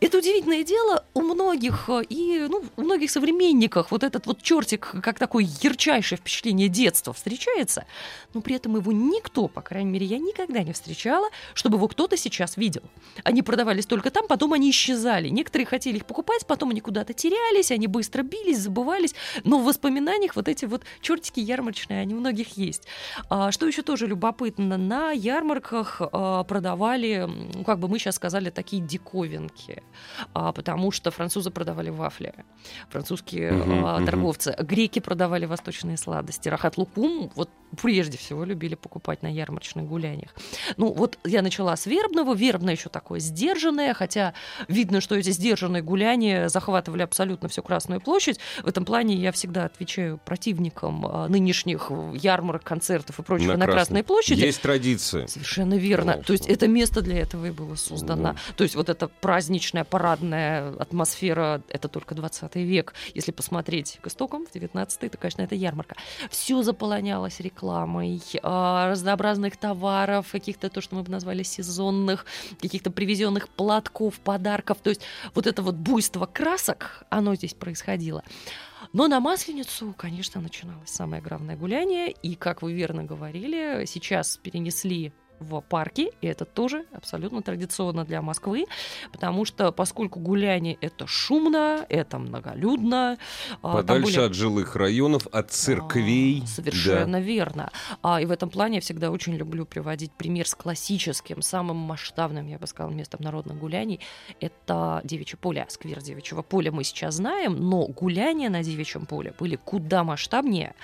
Это 0.00 0.18
удивительное 0.18 0.64
дело 0.64 1.04
у 1.14 1.20
многих 1.20 1.88
э, 1.88 2.02
и 2.08 2.46
ну, 2.48 2.64
у 2.76 2.82
многих 2.82 3.10
современников 3.10 3.90
вот 3.90 4.02
этот 4.04 4.26
вот 4.26 4.42
чертик 4.42 4.94
как 5.02 5.18
такое 5.18 5.46
ярчайшее 5.62 6.18
впечатление 6.18 6.68
детства 6.68 7.12
встречается, 7.12 7.84
но 8.34 8.40
при 8.40 8.56
этом 8.56 8.76
его 8.76 8.92
никто, 8.92 9.48
по 9.48 9.60
крайней 9.60 9.90
мере, 9.90 10.06
я 10.06 10.18
никогда 10.18 10.62
не 10.62 10.72
встречала, 10.72 11.28
чтобы 11.54 11.76
его 11.76 11.88
кто-то 11.88 12.16
сейчас 12.16 12.56
видел. 12.56 12.82
Они 13.24 13.42
продавались 13.42 13.86
только 13.86 14.10
там, 14.10 14.26
потом 14.26 14.52
они 14.52 14.70
исчезали. 14.70 15.28
Некоторые 15.28 15.66
хотели 15.66 15.96
их 15.96 16.06
покупать, 16.06 16.46
потом 16.46 16.70
они 16.70 16.80
куда-то 16.80 17.12
терялись, 17.12 17.70
они 17.70 17.86
быстро 17.86 18.22
бились, 18.22 18.58
забывались, 18.58 19.14
но 19.44 19.58
в 19.58 19.64
воспоминаниях 19.64 20.36
вот 20.36 20.48
эти 20.48 20.64
вот 20.64 20.82
чертики 21.00 21.40
ярмарочные, 21.40 22.00
они 22.00 22.14
у 22.14 22.18
многих 22.18 22.56
есть. 22.56 22.84
А, 23.28 23.52
что 23.52 23.66
еще 23.66 23.82
тоже 23.82 24.06
любопытно, 24.06 24.76
на 24.76 25.10
ярмарках 25.10 26.00
а, 26.00 26.44
продавали, 26.44 27.28
как 27.66 27.78
бы 27.78 27.88
мы 27.88 27.98
сейчас 27.98 28.16
сказали, 28.16 28.50
такие 28.50 28.82
диковинки 28.82 29.81
а, 30.34 30.52
потому 30.52 30.90
что 30.90 31.10
французы 31.10 31.50
продавали 31.50 31.90
вафли, 31.90 32.34
французские 32.88 33.52
угу, 33.52 33.86
а, 33.86 34.04
торговцы, 34.04 34.54
угу. 34.56 34.64
греки 34.64 34.98
продавали 34.98 35.46
восточные 35.46 35.96
сладости, 35.96 36.48
рахат 36.48 36.76
лукум 36.76 37.30
вот 37.34 37.50
прежде 37.80 38.18
всего 38.18 38.44
любили 38.44 38.74
покупать 38.74 39.22
на 39.22 39.32
ярмарочных 39.32 39.86
гуляниях. 39.86 40.34
Ну 40.76 40.92
вот 40.92 41.18
я 41.24 41.42
начала 41.42 41.76
с 41.76 41.86
вербного, 41.86 42.34
вербное 42.34 42.74
еще 42.74 42.88
такое 42.88 43.18
сдержанное, 43.20 43.94
хотя 43.94 44.34
видно, 44.68 45.00
что 45.00 45.14
эти 45.14 45.30
сдержанные 45.30 45.82
гуляния 45.82 46.48
захватывали 46.48 47.02
абсолютно 47.02 47.48
всю 47.48 47.62
Красную 47.62 48.00
площадь. 48.00 48.38
В 48.62 48.66
этом 48.66 48.84
плане 48.84 49.14
я 49.14 49.32
всегда 49.32 49.64
отвечаю 49.64 50.18
противникам 50.18 51.06
а, 51.06 51.28
нынешних 51.28 51.90
ярмарок, 52.14 52.64
концертов 52.64 53.18
и 53.18 53.22
прочего 53.22 53.52
на, 53.52 53.58
на 53.58 53.66
Красной 53.66 54.02
площади. 54.02 54.40
Есть 54.40 54.60
традиция. 54.60 55.26
Совершенно 55.26 55.74
верно. 55.74 56.12
Конечно. 56.12 56.26
То 56.26 56.32
есть 56.32 56.46
это 56.48 56.68
место 56.68 57.00
для 57.00 57.18
этого 57.20 57.46
и 57.46 57.50
было 57.50 57.74
создано. 57.76 58.32
Да. 58.32 58.36
То 58.56 58.64
есть 58.64 58.74
вот 58.74 58.88
это 58.88 59.08
праздничное 59.08 59.71
праздничная, 59.72 59.84
парадная 59.84 60.72
атмосфера, 60.78 61.62
это 61.68 61.88
только 61.88 62.14
20 62.14 62.56
век. 62.56 62.94
Если 63.14 63.32
посмотреть 63.32 63.98
к 64.02 64.06
истокам, 64.06 64.46
в 64.46 64.52
19 64.52 65.10
то, 65.10 65.18
конечно, 65.18 65.42
это 65.42 65.54
ярмарка. 65.54 65.96
Все 66.30 66.62
заполонялось 66.62 67.40
рекламой, 67.40 68.20
а, 68.42 68.90
разнообразных 68.90 69.56
товаров, 69.56 70.30
каких-то, 70.32 70.68
то, 70.68 70.80
что 70.80 70.96
мы 70.96 71.02
бы 71.02 71.10
назвали 71.10 71.42
сезонных, 71.42 72.26
каких-то 72.60 72.90
привезенных 72.90 73.48
платков, 73.48 74.20
подарков. 74.20 74.78
То 74.82 74.90
есть 74.90 75.02
вот 75.34 75.46
это 75.46 75.62
вот 75.62 75.74
буйство 75.74 76.26
красок, 76.26 77.04
оно 77.10 77.34
здесь 77.34 77.54
происходило. 77.54 78.22
Но 78.92 79.08
на 79.08 79.20
Масленицу, 79.20 79.94
конечно, 79.96 80.40
начиналось 80.40 80.90
самое 80.90 81.22
главное 81.22 81.56
гуляние. 81.56 82.10
И, 82.10 82.34
как 82.34 82.62
вы 82.62 82.74
верно 82.74 83.04
говорили, 83.04 83.84
сейчас 83.86 84.36
перенесли 84.36 85.12
в 85.40 85.60
парке, 85.60 86.10
и 86.20 86.26
это 86.26 86.44
тоже 86.44 86.84
абсолютно 86.92 87.42
традиционно 87.42 88.04
для 88.04 88.22
Москвы, 88.22 88.66
потому 89.12 89.44
что 89.44 89.72
поскольку 89.72 90.20
гуляние 90.20 90.78
это 90.80 91.06
шумно, 91.06 91.84
это 91.88 92.18
многолюдно. 92.18 93.18
А, 93.62 93.72
Подальше 93.74 94.16
были... 94.16 94.26
от 94.26 94.34
жилых 94.34 94.76
районов, 94.76 95.26
от 95.32 95.50
церквей. 95.50 96.42
А, 96.44 96.46
совершенно 96.46 97.18
да. 97.18 97.20
верно. 97.20 97.70
А, 98.02 98.20
и 98.20 98.26
в 98.26 98.30
этом 98.30 98.50
плане 98.50 98.76
я 98.76 98.80
всегда 98.80 99.10
очень 99.10 99.34
люблю 99.34 99.66
приводить 99.66 100.12
пример 100.12 100.46
с 100.46 100.54
классическим, 100.54 101.42
самым 101.42 101.76
масштабным, 101.76 102.46
я 102.46 102.58
бы 102.58 102.66
сказала, 102.66 102.92
местом 102.92 103.20
народных 103.22 103.58
гуляний. 103.58 104.00
Это 104.40 105.00
Девичье 105.04 105.38
поле, 105.38 105.66
сквер 105.68 106.00
Девичьего 106.00 106.42
поля 106.42 106.70
мы 106.72 106.84
сейчас 106.84 107.16
знаем, 107.16 107.56
но 107.56 107.86
гуляния 107.86 108.50
на 108.50 108.62
Девичьем 108.62 109.06
поле 109.06 109.34
были 109.38 109.56
куда 109.56 110.04
масштабнее, 110.04 110.74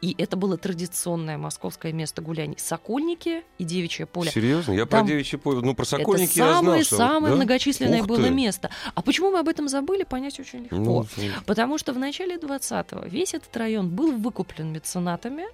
и 0.00 0.14
это 0.18 0.36
было 0.36 0.56
традиционное 0.56 1.38
московское 1.38 1.92
место 1.92 2.22
гуляний. 2.22 2.56
Сокольники 2.58 3.42
и 3.58 3.64
Девичье 3.64 3.89
девичье 3.90 4.06
поле. 4.06 4.30
Серьезно? 4.30 4.72
Я 4.72 4.86
Там- 4.86 5.04
про 5.04 5.08
девичье 5.12 5.38
поле, 5.38 5.60
ну 5.62 5.74
про 5.74 5.84
Сокольники 5.84 6.30
это 6.32 6.38
я 6.38 6.44
знал, 6.52 6.62
самое, 6.62 6.84
самое 6.84 7.30
да? 7.32 7.36
многочисленное 7.36 8.00
Ух 8.02 8.06
было 8.06 8.24
ты. 8.24 8.30
место. 8.30 8.70
А 8.94 9.02
почему 9.02 9.30
мы 9.32 9.40
об 9.40 9.48
этом 9.48 9.68
забыли, 9.68 10.04
понять 10.04 10.38
очень 10.38 10.60
легко. 10.64 10.76
Ну, 10.76 11.06
Потому 11.46 11.78
что 11.78 11.92
в 11.92 11.98
начале 11.98 12.36
20-го 12.36 13.06
весь 13.06 13.34
этот 13.34 13.54
район 13.56 13.88
был 13.90 14.12
выкуплен 14.12 14.72
меценатами 14.72 15.44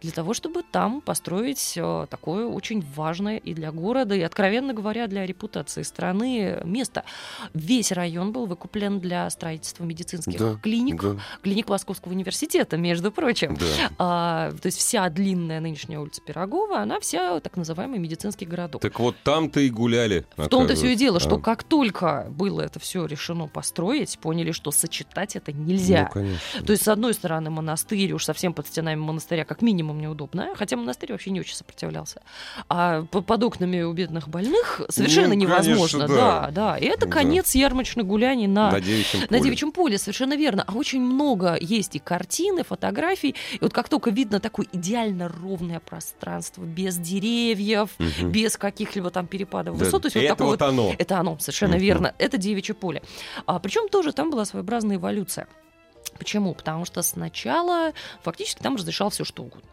для 0.00 0.10
того, 0.12 0.34
чтобы 0.34 0.62
там 0.62 1.00
построить 1.00 1.74
э, 1.76 2.06
такое 2.10 2.46
очень 2.46 2.84
важное 2.96 3.36
и 3.36 3.54
для 3.54 3.70
города, 3.70 4.14
и, 4.14 4.20
откровенно 4.22 4.72
говоря, 4.74 5.06
для 5.06 5.24
репутации 5.26 5.82
страны 5.82 6.60
место. 6.64 7.04
Весь 7.52 7.92
район 7.92 8.32
был 8.32 8.46
выкуплен 8.46 9.00
для 9.00 9.28
строительства 9.30 9.84
медицинских 9.84 10.38
Да, 10.38 10.56
клиник, 10.62 11.00
да, 11.02 11.16
клиник 11.42 11.68
Московского 11.68 12.12
университета, 12.12 12.76
между 12.76 13.12
прочим. 13.12 13.56
да. 13.56 13.64
А, 13.98 14.52
то 14.60 14.66
есть 14.66 14.78
вся 14.78 15.08
длинная 15.08 15.60
нынешняя 15.60 16.00
улица 16.00 16.20
Пирогова, 16.22 16.78
она 16.80 16.98
вся 17.00 17.40
так 17.40 17.56
называемый 17.84 17.98
медицинский 17.98 18.46
городок. 18.46 18.80
Так 18.82 18.98
вот 19.00 19.16
там-то 19.22 19.60
и 19.60 19.70
гуляли. 19.70 20.24
В 20.36 20.48
том-то 20.48 20.74
все 20.74 20.92
и 20.92 20.96
дело, 20.96 21.20
что 21.20 21.36
А. 21.36 21.40
как 21.40 21.62
только 21.62 22.26
было 22.30 22.60
это 22.62 22.78
все 22.80 23.06
решено 23.06 23.46
построить, 23.46 24.18
поняли, 24.18 24.52
что 24.52 24.70
сочетать 24.70 25.36
это 25.36 25.52
Ну, 25.52 25.64
нельзя. 25.64 26.10
конечно. 26.12 26.62
То 26.64 26.72
есть, 26.72 26.84
с 26.84 26.88
одной 26.88 27.14
стороны, 27.14 27.50
монастырь, 27.50 28.12
уж 28.12 28.24
совсем 28.24 28.52
под 28.54 28.66
стенами 28.66 28.98
монастыря, 29.00 29.44
как 29.44 29.62
минимум, 29.62 30.00
неудобно, 30.00 30.48
хотя 30.56 30.76
монастырь 30.76 31.12
вообще 31.12 31.30
не 31.30 31.40
очень 31.40 31.54
сопротивлялся. 31.56 32.22
А 32.68 33.02
по- 33.10 33.20
под 33.22 33.42
окнами 33.44 33.82
у 33.82 33.92
бедных 33.92 34.28
больных 34.28 34.80
совершенно 34.88 35.34
Ну, 35.34 35.46
конечно, 35.46 35.52
невозможно. 35.70 36.08
да. 36.08 36.14
да, 36.14 36.50
да. 36.50 36.76
И 36.78 36.84
это 36.86 37.06
Да. 37.06 37.12
конец 37.12 37.54
ярмарочных 37.54 38.06
гуляний 38.06 38.46
на 38.46 38.70
На 38.70 38.80
девичьем 38.80 39.20
на 39.22 39.26
поле. 39.28 39.40
девичьем 39.42 39.72
поле, 39.72 39.98
совершенно 39.98 40.34
верно. 40.36 40.64
А 40.66 40.72
очень 40.72 41.00
много 41.00 41.56
есть 41.60 41.96
и 41.96 41.98
картины, 41.98 42.64
фотографий. 42.64 43.34
И 43.52 43.58
вот 43.60 43.72
как 43.72 43.88
только 43.88 44.10
видно 44.10 44.40
такое 44.40 44.66
идеально 44.72 45.28
ровное 45.28 45.80
пространство, 45.80 46.62
без 46.62 46.96
деревьев, 46.96 47.54
Мгм. 47.98 48.30
без 48.30 48.56
каких-либо 48.56 49.10
там 49.10 49.26
перепадов 49.26 49.76
Да, 49.78 49.84
высот, 49.84 50.02
то 50.02 50.06
есть 50.06 50.16
вот 50.16 50.22
это 50.22 50.32
такое 50.34 50.46
вот 50.48 50.60
вот 50.60 50.68
оно. 50.68 50.94
это 50.98 51.18
оно, 51.18 51.38
совершенно 51.38 51.74
Мгм. 51.76 51.82
верно. 51.82 52.14
Это 52.18 52.36
девичье 52.38 52.74
поле. 52.74 53.02
А, 53.46 53.58
причем 53.58 53.88
тоже 53.88 54.12
там 54.12 54.30
была 54.30 54.44
своеобразная 54.44 54.96
эволюция. 54.96 55.46
Почему? 56.18 56.54
Потому 56.54 56.84
что 56.84 57.02
сначала 57.02 57.92
фактически 58.22 58.62
там 58.62 58.76
разрешал 58.76 59.10
все 59.10 59.24
что 59.24 59.42
угодно. 59.42 59.68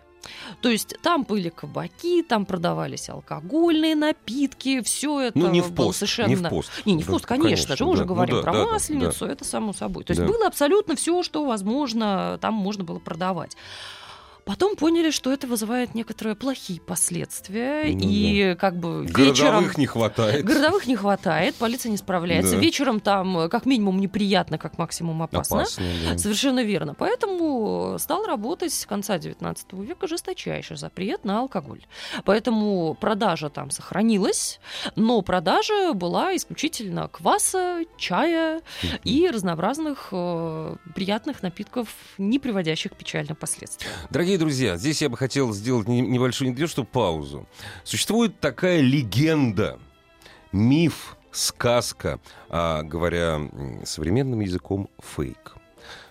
То 0.62 0.70
есть 0.70 0.96
там 1.02 1.24
были 1.24 1.50
кабаки, 1.50 2.22
там 2.22 2.46
продавались 2.46 3.10
алкогольные 3.10 3.96
напитки, 3.96 4.82
все 4.82 5.20
это 5.20 5.40
Ну, 5.40 5.50
не 5.50 5.62
в 5.62 5.72
было 5.72 5.88
пост. 5.88 5.98
совершенно... 6.00 6.28
Не 6.30 6.36
в 6.36 6.48
пост. 6.48 6.72
Не, 6.86 6.94
не 6.94 7.02
в 7.04 7.08
Да, 7.08 7.12
пост, 7.14 7.26
конечно, 7.26 7.76
же, 7.76 7.86
мы 7.86 7.92
уже 7.92 8.04
да. 8.04 8.08
Ну 8.08 8.14
говорим 8.14 8.36
да, 8.36 8.42
про 8.44 8.54
да, 8.54 8.66
да, 8.66 8.72
масленицу, 8.72 9.26
это 9.26 9.44
само 9.46 9.74
собой. 9.74 10.04
То 10.04 10.12
есть 10.12 10.22
Да. 10.22 10.28
было 10.28 10.46
абсолютно 10.46 10.96
все, 10.96 11.24
что 11.24 11.44
возможно, 11.46 12.38
там 12.40 12.54
можно 12.54 12.84
было 12.84 13.00
продавать. 13.00 13.58
Потом 14.46 14.76
поняли, 14.76 15.12
что 15.12 15.32
это 15.32 15.48
вызывает 15.48 15.94
некоторые 15.96 16.36
плохие 16.36 16.82
последствия, 16.82 17.84
Ну 17.94 18.00
и 18.02 18.56
как 18.56 18.78
бы 18.78 19.06
вечером... 19.06 19.34
Городовых 19.34 19.78
не 19.78 19.86
хватает. 19.86 20.46
Городовых 20.46 20.88
не 20.88 20.96
хватает, 20.96 21.56
полиция 21.56 21.90
не 21.92 21.98
справляется. 21.98 22.56
Да. 22.56 22.62
Вечером 22.62 23.00
там 23.00 23.38
э, 23.38 23.50
как 23.50 23.66
минимум 23.66 24.00
неприятно, 24.00 24.58
как 24.58 24.78
максимум 24.78 25.22
опасно. 25.22 25.62
Опасно, 25.62 25.84
да. 26.10 26.18
Совершенно 26.18 26.64
верно. 26.64 26.94
Поэтому 26.94 27.98
стал 28.00 28.26
работать 28.26 28.74
с 28.74 28.86
конца 28.86 29.18
19 29.18 29.74
века 29.74 30.08
жесточайший 30.08 30.78
запрет 30.78 31.24
на 31.24 31.40
алкоголь. 31.40 31.86
Поэтому 32.26 32.96
продажа 33.00 33.50
там 33.50 33.70
сохранилась, 33.70 34.60
но 34.96 35.22
продажа 35.22 35.94
была 35.94 36.36
исключительно 36.36 37.08
кваса, 37.08 37.82
чая 37.98 38.62
и 39.04 39.30
разнообразных 39.30 40.10
э, 40.12 40.76
приятных 40.96 41.44
напитков, 41.44 41.90
не 42.18 42.40
приводящих 42.40 42.94
к 42.94 42.96
печальным 42.96 43.36
последствиям. 43.36 43.92
Дорогие 44.10 44.31
друзья, 44.38 44.78
здесь 44.78 45.02
я 45.02 45.10
бы 45.10 45.18
хотел 45.18 45.54
сделать 45.54 45.88
не- 45.88 46.02
небольшую, 46.02 46.52
не 46.52 46.56
то 46.56 46.68
что 46.68 46.84
паузу. 46.84 47.48
Существует 47.84 48.40
такая 48.40 48.82
легенда, 48.82 49.80
миф, 50.52 51.18
сказка, 51.32 52.20
а, 52.50 52.84
говоря 52.84 53.40
современным 53.86 54.42
языком, 54.42 54.90
фейк, 55.00 55.56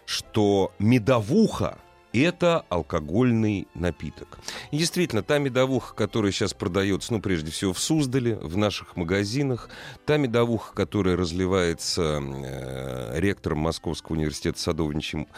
что 0.06 0.72
медовуха 0.78 1.78
это 2.12 2.64
алкогольный 2.68 3.68
напиток. 3.74 4.38
И 4.70 4.78
действительно, 4.78 5.22
та 5.22 5.38
медовуха, 5.38 5.94
которая 5.94 6.32
сейчас 6.32 6.54
продается, 6.54 7.12
ну, 7.12 7.20
прежде 7.20 7.50
всего, 7.50 7.72
в 7.72 7.78
Суздале, 7.78 8.34
в 8.36 8.56
наших 8.56 8.96
магазинах, 8.96 9.68
та 10.06 10.16
медовуха, 10.16 10.74
которая 10.74 11.16
разливается 11.16 12.20
э, 12.22 13.20
ректором 13.20 13.58
Московского 13.58 14.16
университета 14.16 14.58
садовничьим 14.58 15.28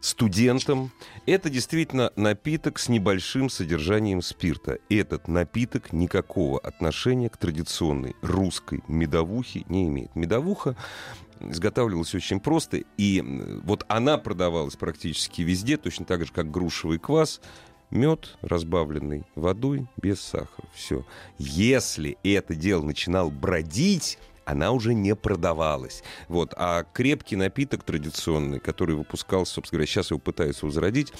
студентам, 0.00 0.90
это 1.26 1.50
действительно 1.50 2.12
напиток 2.16 2.78
с 2.78 2.88
небольшим 2.88 3.50
содержанием 3.50 4.22
спирта. 4.22 4.78
Этот 4.88 5.28
напиток 5.28 5.92
никакого 5.92 6.58
отношения 6.58 7.28
к 7.28 7.36
традиционной 7.36 8.14
русской 8.22 8.82
медовухе 8.88 9.64
не 9.68 9.88
имеет. 9.88 10.14
Медовуха 10.14 10.76
изготавливалась 11.40 12.14
очень 12.14 12.40
просто, 12.40 12.82
и 12.96 13.22
вот 13.64 13.84
она 13.88 14.18
продавалась 14.18 14.76
практически 14.76 15.42
везде, 15.42 15.76
точно 15.76 16.04
так 16.04 16.24
же, 16.24 16.32
как 16.32 16.50
грушевый 16.50 16.98
квас, 16.98 17.40
мед, 17.90 18.36
разбавленный 18.42 19.24
водой, 19.34 19.86
без 19.96 20.20
сахара. 20.20 20.68
Все. 20.74 21.06
Если 21.38 22.18
это 22.22 22.54
дело 22.54 22.82
начинал 22.82 23.30
бродить, 23.30 24.18
она 24.48 24.72
уже 24.72 24.94
не 24.94 25.14
продавалась. 25.14 26.02
Вот. 26.28 26.54
А 26.56 26.84
крепкий 26.94 27.36
напиток 27.36 27.84
традиционный, 27.84 28.58
который 28.60 28.96
выпускался, 28.96 29.52
собственно 29.54 29.78
говоря, 29.78 29.86
сейчас 29.90 30.10
его 30.10 30.18
пытаются 30.18 30.64
возродить, 30.64 31.12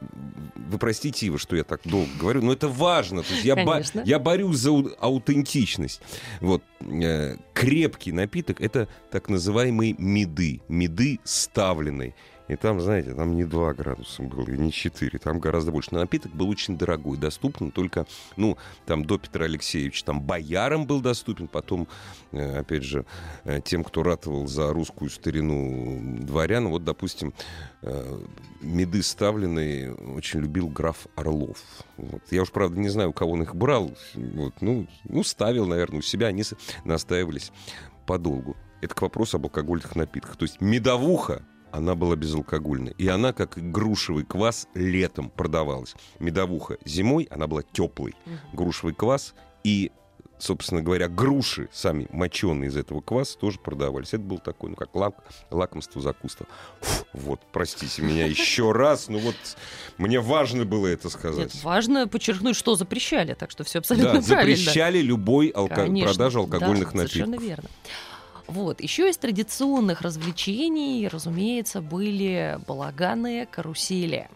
вы 0.00 0.78
простите 0.78 1.26
его, 1.26 1.38
что 1.38 1.56
я 1.56 1.64
так 1.64 1.80
долго 1.84 2.10
говорю, 2.20 2.42
но 2.42 2.52
это 2.52 2.68
важно. 2.68 3.22
То 3.22 3.32
есть 3.32 3.44
я, 3.44 3.54
Конечно. 3.54 4.02
я 4.04 4.18
борюсь 4.18 4.58
за 4.58 4.70
ау- 4.70 4.90
аутентичность. 5.00 6.00
Вот. 6.40 6.62
э, 6.80 7.36
крепкий 7.54 8.12
напиток— 8.12 8.60
это 8.60 8.88
так 9.10 9.28
называемые 9.30 9.94
меды. 9.96 10.60
Меды 10.68 11.20
ставленные. 11.24 12.14
И 12.46 12.56
там, 12.56 12.80
знаете, 12.80 13.14
там 13.14 13.34
не 13.34 13.44
2 13.44 13.74
градуса 13.74 14.22
было, 14.22 14.46
и 14.50 14.58
не 14.58 14.70
4, 14.70 15.18
там 15.18 15.38
гораздо 15.38 15.72
больше. 15.72 15.90
Но 15.92 16.00
напиток 16.00 16.32
был 16.32 16.50
очень 16.50 16.76
дорогой, 16.76 17.16
доступен 17.16 17.70
только, 17.70 18.06
ну, 18.36 18.58
там 18.84 19.04
до 19.04 19.18
Петра 19.18 19.46
Алексеевича, 19.46 20.04
там 20.04 20.20
боярам 20.20 20.86
был 20.86 21.00
доступен, 21.00 21.48
потом, 21.48 21.88
э, 22.32 22.58
опять 22.58 22.82
же, 22.82 23.06
э, 23.44 23.60
тем, 23.64 23.82
кто 23.82 24.02
ратовал 24.02 24.46
за 24.46 24.72
русскую 24.72 25.10
старину 25.10 26.18
дворян, 26.20 26.68
вот, 26.68 26.84
допустим, 26.84 27.32
э, 27.82 28.18
меды 28.60 29.02
ставленные 29.02 29.94
очень 29.94 30.40
любил 30.40 30.68
граф 30.68 31.06
Орлов. 31.16 31.58
Вот. 31.96 32.22
Я 32.30 32.42
уж, 32.42 32.50
правда, 32.50 32.78
не 32.78 32.90
знаю, 32.90 33.10
у 33.10 33.12
кого 33.14 33.32
он 33.32 33.42
их 33.42 33.54
брал, 33.54 33.90
вот, 34.14 34.54
ну, 34.60 34.86
ну, 35.04 35.22
ставил, 35.24 35.66
наверное, 35.66 36.00
у 36.00 36.02
себя, 36.02 36.26
они 36.26 36.42
настаивались 36.84 37.52
подолгу. 38.06 38.54
Это 38.82 38.94
к 38.94 39.00
вопросу 39.00 39.38
об 39.38 39.44
алкогольных 39.44 39.96
напитках. 39.96 40.36
То 40.36 40.44
есть 40.44 40.60
медовуха, 40.60 41.42
она 41.76 41.94
была 41.96 42.14
безалкогольной. 42.14 42.94
И 42.98 43.08
она, 43.08 43.32
как 43.32 43.58
грушевый 43.72 44.24
квас, 44.24 44.68
летом 44.74 45.28
продавалась. 45.28 45.94
Медовуха 46.20 46.78
зимой, 46.84 47.26
она 47.30 47.46
была 47.48 47.62
теплой. 47.72 48.14
Грушевый 48.52 48.94
квас 48.94 49.34
и, 49.64 49.90
собственно 50.38 50.82
говоря, 50.82 51.08
груши, 51.08 51.68
сами 51.72 52.06
моченые 52.12 52.68
из 52.68 52.76
этого 52.76 53.00
кваса, 53.00 53.36
тоже 53.38 53.58
продавались. 53.58 54.08
Это 54.10 54.22
был 54.22 54.38
такой, 54.38 54.70
ну, 54.70 54.76
как 54.76 54.94
лак, 54.94 55.14
лакомство, 55.50 56.00
закуска. 56.00 56.44
Вот, 57.12 57.40
простите 57.52 58.02
меня 58.02 58.26
еще 58.36 58.70
раз, 58.70 59.08
но 59.08 59.18
вот 59.18 59.34
мне 59.98 60.20
важно 60.20 60.64
было 60.64 60.86
это 60.86 61.10
сказать. 61.10 61.54
Нет, 61.54 61.64
важно 61.64 62.06
подчеркнуть, 62.06 62.54
что 62.54 62.76
запрещали, 62.76 63.34
так 63.34 63.50
что 63.50 63.64
все 63.64 63.80
абсолютно 63.80 64.20
Да, 64.20 64.22
правильно. 64.28 64.56
запрещали 64.56 64.98
любой 64.98 65.48
алко- 65.48 66.02
продажу 66.04 66.38
алкогольных 66.40 66.92
да, 66.92 66.98
Совершенно 66.98 67.26
напитков. 67.32 67.48
верно. 67.48 67.68
Вот. 68.46 68.80
Еще 68.80 69.08
из 69.08 69.16
традиционных 69.16 70.02
развлечений, 70.02 71.08
разумеется, 71.08 71.80
были 71.80 72.58
балаганы, 72.66 73.46
карусели. 73.50 74.28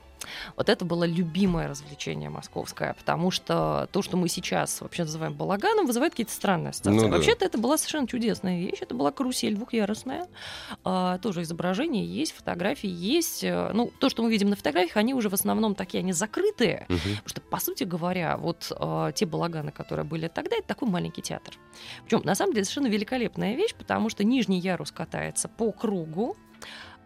Вот 0.57 0.69
это 0.69 0.85
было 0.85 1.05
любимое 1.05 1.69
развлечение 1.69 2.31
московское, 2.31 2.95
потому 2.95 3.31
что 3.31 3.89
то, 3.93 4.03
что 4.03 4.17
мы 4.17 4.29
сейчас 4.29 4.81
вообще 4.81 5.05
называем 5.05 5.35
балаганом, 5.35 5.87
вызывает 5.87 6.13
какие-то 6.13 6.33
странные 6.33 6.71
ассоциации. 6.71 6.99
Ну 7.01 7.09
да. 7.09 7.17
Вообще-то 7.17 7.45
это 7.45 7.59
была 7.59 7.77
совершенно 7.79 8.07
чудесная 8.07 8.59
вещь. 8.61 8.79
Это 8.81 8.95
была 8.95 9.11
карусель 9.13 9.55
двухъярусная. 9.55 10.27
А, 10.85 11.19
тоже 11.19 11.43
изображение 11.43 12.05
есть, 12.05 12.33
фотографии 12.33 12.91
есть. 12.91 13.45
Э, 13.45 13.71
Ну, 13.73 13.93
то, 13.99 14.09
что 14.09 14.23
мы 14.23 14.31
видим 14.31 14.51
на 14.51 14.57
фотографиях, 14.57 14.97
они 14.97 15.15
уже 15.15 15.29
в 15.29 15.35
основном 15.35 15.75
такие, 15.75 16.01
они 16.01 16.13
закрытые. 16.13 16.87
Мгм. 16.89 16.99
Потому 16.99 17.29
что, 17.29 17.41
по 17.41 17.61
сути 17.61 17.85
говоря, 17.85 18.37
вот 18.37 18.71
э, 18.71 19.13
те 19.15 19.27
балаганы, 19.27 19.71
которые 19.71 20.05
были 20.05 20.29
тогда, 20.29 20.57
это 20.57 20.67
такой 20.67 20.89
маленький 20.89 21.23
театр. 21.23 21.55
Причем, 22.05 22.23
на 22.25 22.35
самом 22.35 22.53
деле, 22.53 22.65
совершенно 22.65 22.89
великолепная 22.89 23.55
вещь, 23.55 23.75
потому 23.75 24.09
что 24.11 24.25
нижний 24.25 24.59
ярус 24.59 24.91
катается 24.91 25.49
по 25.49 25.73
кругу, 25.73 26.37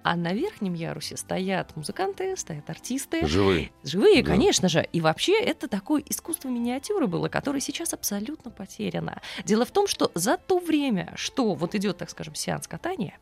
а 0.03 0.17
на 0.17 0.33
верхнем 0.33 0.75
ярусе 0.75 1.17
стоят 1.17 1.75
музыканты, 1.77 2.37
стоят 2.37 2.69
артисты. 2.69 3.27
Живые. 3.27 3.71
Живые, 3.85 4.23
Да. 4.23 4.31
конечно 4.31 4.69
же. 4.69 4.87
И 4.93 5.01
вообще 5.01 5.41
это 5.41 5.69
такое 5.69 6.03
искусство 6.09 6.49
миниатюры 6.49 7.07
было, 7.07 7.29
которое 7.29 7.61
сейчас 7.61 7.93
абсолютно 7.95 8.51
потеряно. 8.51 9.21
Дело 9.45 9.65
в 9.65 9.71
том, 9.71 9.87
что 9.87 10.11
за 10.15 10.37
то 10.37 10.59
время, 10.59 11.13
что 11.17 11.55
вот 11.55 11.75
идет, 11.75 11.99
так 11.99 12.11
скажем, 12.11 12.35
сеанс 12.35 12.67
катания, 12.67 13.19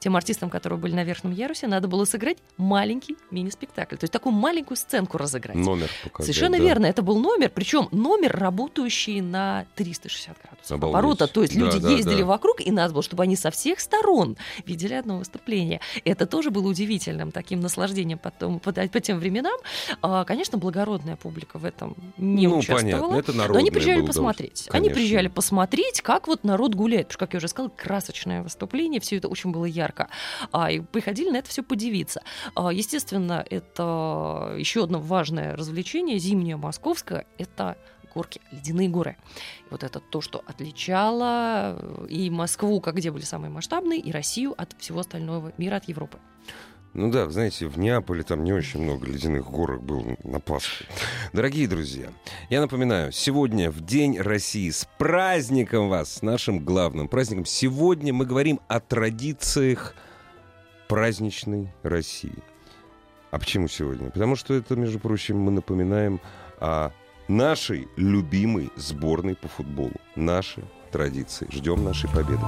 тем 0.00 0.16
артистам, 0.16 0.50
которые 0.50 0.78
были 0.78 0.94
на 0.94 1.04
верхнем 1.04 1.30
ярусе, 1.30 1.66
надо 1.66 1.86
было 1.86 2.04
сыграть 2.06 2.38
маленький 2.56 3.16
мини-спектакль. 3.30 3.96
То 3.96 4.04
есть 4.04 4.12
такую 4.12 4.32
маленькую 4.32 4.76
сценку 4.76 5.18
разыграть. 5.18 5.56
Номер 5.56 5.88
показать, 6.02 6.34
Совершенно 6.34 6.58
да. 6.58 6.64
верно. 6.64 6.86
Это 6.86 7.02
был 7.02 7.18
номер, 7.20 7.50
причем 7.54 7.88
номер, 7.92 8.34
работающий 8.36 9.20
на 9.20 9.66
360 9.76 10.36
градусов 10.42 10.70
Обалдеть. 10.72 10.98
оборота. 10.98 11.26
То 11.26 11.42
есть 11.42 11.54
Да, 11.54 11.60
люди 11.66 11.78
да, 11.78 11.90
ездили 11.90 12.20
да. 12.22 12.26
вокруг, 12.26 12.60
и 12.60 12.70
надо 12.72 12.94
было, 12.94 13.02
чтобы 13.02 13.22
они 13.24 13.36
со 13.36 13.50
всех 13.50 13.78
сторон 13.78 14.36
видели 14.64 14.94
одно 14.94 15.18
выступление. 15.18 15.80
Это 16.04 16.26
тоже 16.26 16.50
было 16.50 16.66
удивительным 16.68 17.30
таким 17.30 17.60
наслаждением 17.60 18.18
потом, 18.18 18.58
по, 18.58 18.72
по 18.72 19.00
тем 19.00 19.18
временам. 19.18 19.58
А, 20.00 20.24
конечно, 20.24 20.56
благородная 20.56 21.16
публика 21.16 21.58
в 21.58 21.64
этом 21.66 21.94
не 22.16 22.48
ну, 22.48 22.58
участвовала. 22.58 23.10
понятно, 23.10 23.32
это 23.32 23.32
Но 23.52 23.58
они 23.58 23.70
приезжали 23.70 24.06
посмотреть. 24.06 24.66
Они 24.70 24.88
конечно. 24.88 24.94
приезжали 24.94 25.28
посмотреть, 25.28 26.00
как 26.00 26.26
вот 26.26 26.42
народ 26.42 26.74
гуляет. 26.74 27.08
Потому 27.08 27.12
что, 27.12 27.26
как 27.26 27.34
я 27.34 27.36
уже 27.38 27.48
сказала, 27.48 27.70
красочное 27.76 28.42
выступление, 28.42 29.00
все 29.00 29.16
это 29.18 29.28
очень 29.28 29.50
было 29.50 29.66
ярко. 29.66 29.89
А, 30.52 30.70
и 30.70 30.80
приходили 30.80 31.30
на 31.30 31.36
это 31.36 31.48
все 31.48 31.62
подивиться. 31.62 32.22
А, 32.54 32.72
естественно, 32.72 33.44
это 33.48 34.54
еще 34.56 34.84
одно 34.84 35.00
важное 35.00 35.56
развлечение, 35.56 36.18
зимнее 36.18 36.56
московское, 36.56 37.26
это 37.38 37.76
горки, 38.14 38.40
ледяные 38.50 38.88
горы. 38.88 39.16
И 39.66 39.70
вот 39.70 39.82
это 39.82 40.00
то, 40.00 40.20
что 40.20 40.42
отличало 40.46 41.76
э, 41.78 42.06
и 42.08 42.30
Москву, 42.30 42.80
как 42.80 42.96
где 42.96 43.10
были 43.10 43.22
самые 43.22 43.50
масштабные, 43.50 44.00
и 44.00 44.10
Россию 44.10 44.54
от 44.56 44.74
всего 44.78 45.00
остального 45.00 45.52
мира, 45.58 45.76
от 45.76 45.84
Европы. 45.88 46.18
Ну 46.92 47.08
да, 47.08 47.30
знаете, 47.30 47.68
в 47.68 47.78
Неаполе 47.78 48.24
там 48.24 48.42
не 48.42 48.52
очень 48.52 48.82
много 48.82 49.06
ледяных 49.06 49.48
горок 49.48 49.80
было 49.82 50.16
на 50.24 50.40
Пасху. 50.40 50.84
Дорогие 51.32 51.68
друзья, 51.68 52.08
я 52.48 52.60
напоминаю, 52.60 53.12
сегодня 53.12 53.70
в 53.70 53.80
День 53.80 54.18
России 54.18 54.70
с 54.70 54.88
праздником 54.98 55.88
вас, 55.88 56.14
с 56.14 56.22
нашим 56.22 56.58
главным 56.58 57.06
праздником. 57.06 57.44
Сегодня 57.44 58.12
мы 58.12 58.26
говорим 58.26 58.58
о 58.66 58.80
традициях 58.80 59.94
праздничной 60.88 61.72
России. 61.84 62.42
А 63.30 63.38
почему 63.38 63.68
сегодня? 63.68 64.10
Потому 64.10 64.34
что 64.34 64.54
это, 64.54 64.74
между 64.74 64.98
прочим, 64.98 65.38
мы 65.38 65.52
напоминаем 65.52 66.20
о 66.58 66.90
нашей 67.28 67.86
любимой 67.94 68.70
сборной 68.74 69.36
по 69.36 69.46
футболу. 69.46 69.94
Наши 70.16 70.64
традиции. 70.90 71.46
Ждем 71.52 71.84
нашей 71.84 72.10
победы. 72.10 72.42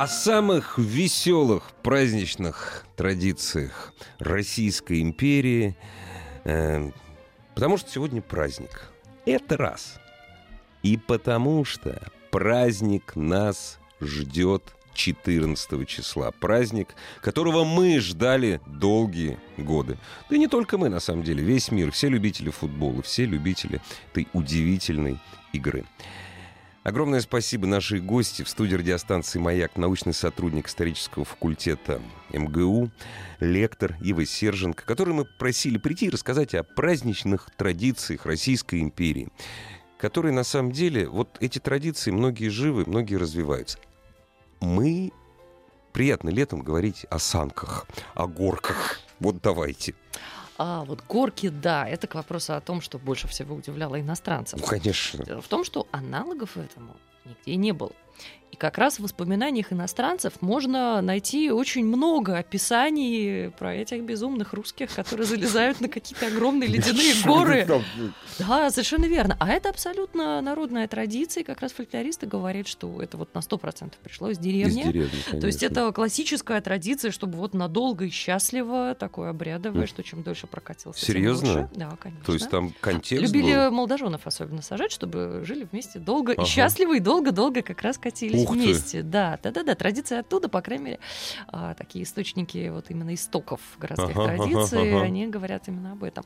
О 0.00 0.06
самых 0.06 0.78
веселых 0.78 1.72
праздничных 1.82 2.86
традициях 2.96 3.92
Российской 4.18 5.02
империи, 5.02 5.76
э, 6.44 6.90
потому 7.54 7.76
что 7.76 7.90
сегодня 7.90 8.22
праздник. 8.22 8.90
Это 9.26 9.58
раз. 9.58 10.00
И 10.82 10.96
потому 10.96 11.66
что 11.66 12.00
праздник 12.30 13.14
нас 13.14 13.78
ждет 14.00 14.62
14 14.94 15.86
числа. 15.86 16.30
Праздник, 16.30 16.94
которого 17.20 17.64
мы 17.64 18.00
ждали 18.00 18.62
долгие 18.64 19.38
годы. 19.58 19.98
Да 20.30 20.36
и 20.36 20.38
не 20.38 20.48
только 20.48 20.78
мы, 20.78 20.88
на 20.88 21.00
самом 21.00 21.24
деле. 21.24 21.44
Весь 21.44 21.70
мир, 21.70 21.92
все 21.92 22.08
любители 22.08 22.48
футбола, 22.48 23.02
все 23.02 23.26
любители 23.26 23.82
этой 24.12 24.28
удивительной 24.32 25.18
игры. 25.52 25.84
Огромное 26.82 27.20
спасибо 27.20 27.66
нашей 27.66 28.00
гости 28.00 28.42
в 28.42 28.48
студии 28.48 28.74
радиостанции 28.74 29.38
«Маяк», 29.38 29.76
научный 29.76 30.14
сотрудник 30.14 30.66
исторического 30.66 31.26
факультета 31.26 32.00
МГУ, 32.32 32.90
лектор 33.38 33.98
Ива 34.00 34.24
Серженко, 34.24 34.86
который 34.86 35.12
мы 35.12 35.26
просили 35.26 35.76
прийти 35.76 36.06
и 36.06 36.10
рассказать 36.10 36.54
о 36.54 36.62
праздничных 36.62 37.50
традициях 37.58 38.24
Российской 38.24 38.80
империи, 38.80 39.28
которые 39.98 40.32
на 40.32 40.42
самом 40.42 40.72
деле, 40.72 41.06
вот 41.06 41.36
эти 41.40 41.58
традиции, 41.58 42.12
многие 42.12 42.48
живы, 42.48 42.84
многие 42.86 43.16
развиваются. 43.16 43.78
Мы 44.60 45.12
приятно 45.92 46.30
летом 46.30 46.62
говорить 46.62 47.04
о 47.10 47.18
санках, 47.18 47.86
о 48.14 48.26
горках. 48.26 49.00
Вот 49.18 49.42
давайте. 49.42 49.94
А 50.62 50.84
вот 50.84 51.02
горки, 51.08 51.48
да, 51.48 51.88
это 51.88 52.06
к 52.06 52.14
вопросу 52.14 52.54
о 52.54 52.60
том, 52.60 52.82
что 52.82 52.98
больше 52.98 53.26
всего 53.26 53.54
удивляло 53.54 53.98
иностранцев. 53.98 54.60
Ну, 54.60 54.66
конечно. 54.66 55.24
Дело 55.24 55.40
в 55.40 55.48
том, 55.48 55.64
что 55.64 55.86
аналогов 55.90 56.58
этому 56.58 56.98
нигде 57.24 57.56
не 57.56 57.72
было. 57.72 57.92
И 58.52 58.56
как 58.56 58.78
раз 58.78 58.96
в 58.96 59.02
воспоминаниях 59.02 59.72
иностранцев 59.72 60.34
можно 60.40 61.00
найти 61.00 61.50
очень 61.52 61.84
много 61.84 62.36
описаний 62.36 63.50
про 63.50 63.74
этих 63.74 64.02
безумных 64.02 64.52
русских, 64.52 64.92
которые 64.92 65.26
залезают 65.26 65.80
на 65.80 65.88
какие-то 65.88 66.26
огромные 66.26 66.68
ледяные 66.68 67.14
горы. 67.24 67.66
Да, 68.38 68.70
совершенно 68.70 69.04
верно. 69.04 69.36
А 69.38 69.50
это 69.50 69.68
абсолютно 69.68 70.40
народная 70.40 70.88
традиция. 70.88 71.42
И 71.42 71.44
как 71.44 71.60
раз 71.60 71.72
фольклористы 71.72 72.26
говорят, 72.26 72.66
что 72.66 73.00
это 73.00 73.16
вот 73.16 73.32
на 73.34 73.38
100% 73.38 73.92
пришло 74.02 74.30
из 74.30 74.38
Из 74.38 74.42
деревни. 74.42 74.82
деревни, 74.82 75.40
То 75.40 75.46
есть 75.46 75.62
это 75.62 75.92
классическая 75.92 76.60
традиция, 76.60 77.12
чтобы 77.12 77.38
вот 77.38 77.54
надолго 77.54 78.06
и 78.06 78.10
счастливо 78.10 78.96
такое 78.98 79.30
обрядовое, 79.30 79.86
что 79.86 80.02
чем 80.02 80.22
дольше 80.22 80.48
прокатился, 80.48 81.04
Серьезно? 81.04 81.70
Да, 81.76 81.96
конечно. 82.00 82.24
То 82.24 82.32
есть 82.32 82.50
там 82.50 82.74
контекст 82.80 83.22
Любили 83.22 83.70
молодоженов 83.70 84.26
особенно 84.26 84.62
сажать, 84.62 84.90
чтобы 84.90 85.42
жили 85.44 85.68
вместе 85.70 86.00
долго 86.00 86.32
и 86.32 86.44
счастливо, 86.44 86.96
и 86.96 87.00
долго-долго 87.00 87.62
как 87.62 87.80
раз 87.82 87.96
катились 88.00 88.42
Ух 88.44 88.50
ты. 88.50 88.54
вместе. 88.54 89.02
Да, 89.02 89.38
да, 89.42 89.50
да, 89.50 89.62
да. 89.62 89.74
Традиция 89.74 90.20
оттуда, 90.20 90.48
по 90.48 90.60
крайней 90.62 90.84
мере, 90.84 90.98
а, 91.48 91.74
такие 91.74 92.04
источники 92.04 92.68
вот 92.70 92.90
именно 92.90 93.14
истоков 93.14 93.60
городских 93.78 94.16
Ага, 94.16 94.24
ага, 94.32 94.36
традиций, 94.36 94.94
ага. 94.94 95.02
они 95.02 95.26
говорят 95.26 95.68
именно 95.68 95.92
об 95.92 96.02
этом. 96.04 96.24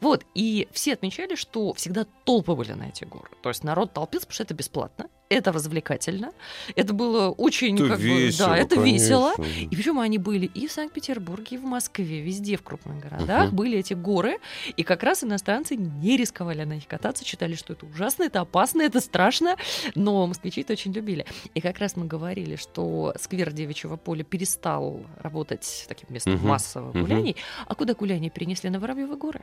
Вот, 0.00 0.24
и 0.34 0.68
все 0.72 0.94
отмечали, 0.94 1.34
что 1.34 1.72
всегда 1.74 2.06
толпы 2.24 2.54
были 2.54 2.72
на 2.72 2.84
эти 2.88 3.04
горы. 3.04 3.30
То 3.42 3.50
есть 3.50 3.62
народ 3.64 3.92
толпился, 3.92 4.26
потому 4.26 4.34
что 4.34 4.42
это 4.44 4.54
бесплатно, 4.54 5.06
это 5.30 5.52
развлекательно, 5.52 6.32
это 6.74 6.92
было 6.92 7.30
очень, 7.30 7.76
Это 7.76 7.88
как 7.88 7.98
бы, 7.98 8.04
весело, 8.04 8.48
да, 8.48 8.56
это 8.58 8.74
конечно. 8.76 9.30
весело. 9.30 9.34
И 9.70 9.74
причем 9.76 10.00
они 10.00 10.18
были 10.18 10.46
и 10.46 10.66
в 10.66 10.72
Санкт-Петербурге, 10.72 11.56
и 11.56 11.58
в 11.58 11.62
Москве, 11.64 12.20
везде 12.20 12.56
в 12.56 12.62
крупных 12.62 12.98
городах 13.00 13.46
Мгм. 13.46 13.56
были 13.56 13.78
эти 13.78 13.94
горы, 13.94 14.38
и 14.76 14.82
как 14.82 15.02
раз 15.04 15.22
иностранцы 15.24 15.76
не 15.76 16.16
рисковали 16.16 16.64
на 16.64 16.74
них 16.74 16.86
кататься, 16.88 17.24
считали, 17.24 17.54
что 17.54 17.72
это 17.74 17.86
ужасно, 17.86 18.24
это 18.24 18.40
опасно, 18.40 18.82
это 18.82 19.00
страшно, 19.00 19.56
но 19.94 20.26
москвичи 20.26 20.62
это 20.62 20.72
очень 20.72 20.92
любили. 20.92 21.24
И 21.54 21.60
как 21.60 21.78
раз 21.78 21.96
мы 21.96 22.06
говорили, 22.06 22.56
что 22.56 23.14
сквер 23.20 23.52
Девичьего 23.52 23.96
поля 23.96 24.24
перестал 24.24 25.06
работать 25.22 25.84
таким 25.88 26.12
местом 26.12 26.34
Мгм. 26.34 26.48
массовых 26.48 26.94
Мгм. 26.94 27.04
гуляний, 27.06 27.36
а 27.68 27.74
куда 27.76 27.94
гуляния 27.94 28.30
перенесли 28.30 28.68
на 28.68 28.80
Воробьевы 28.80 29.16
горы? 29.16 29.42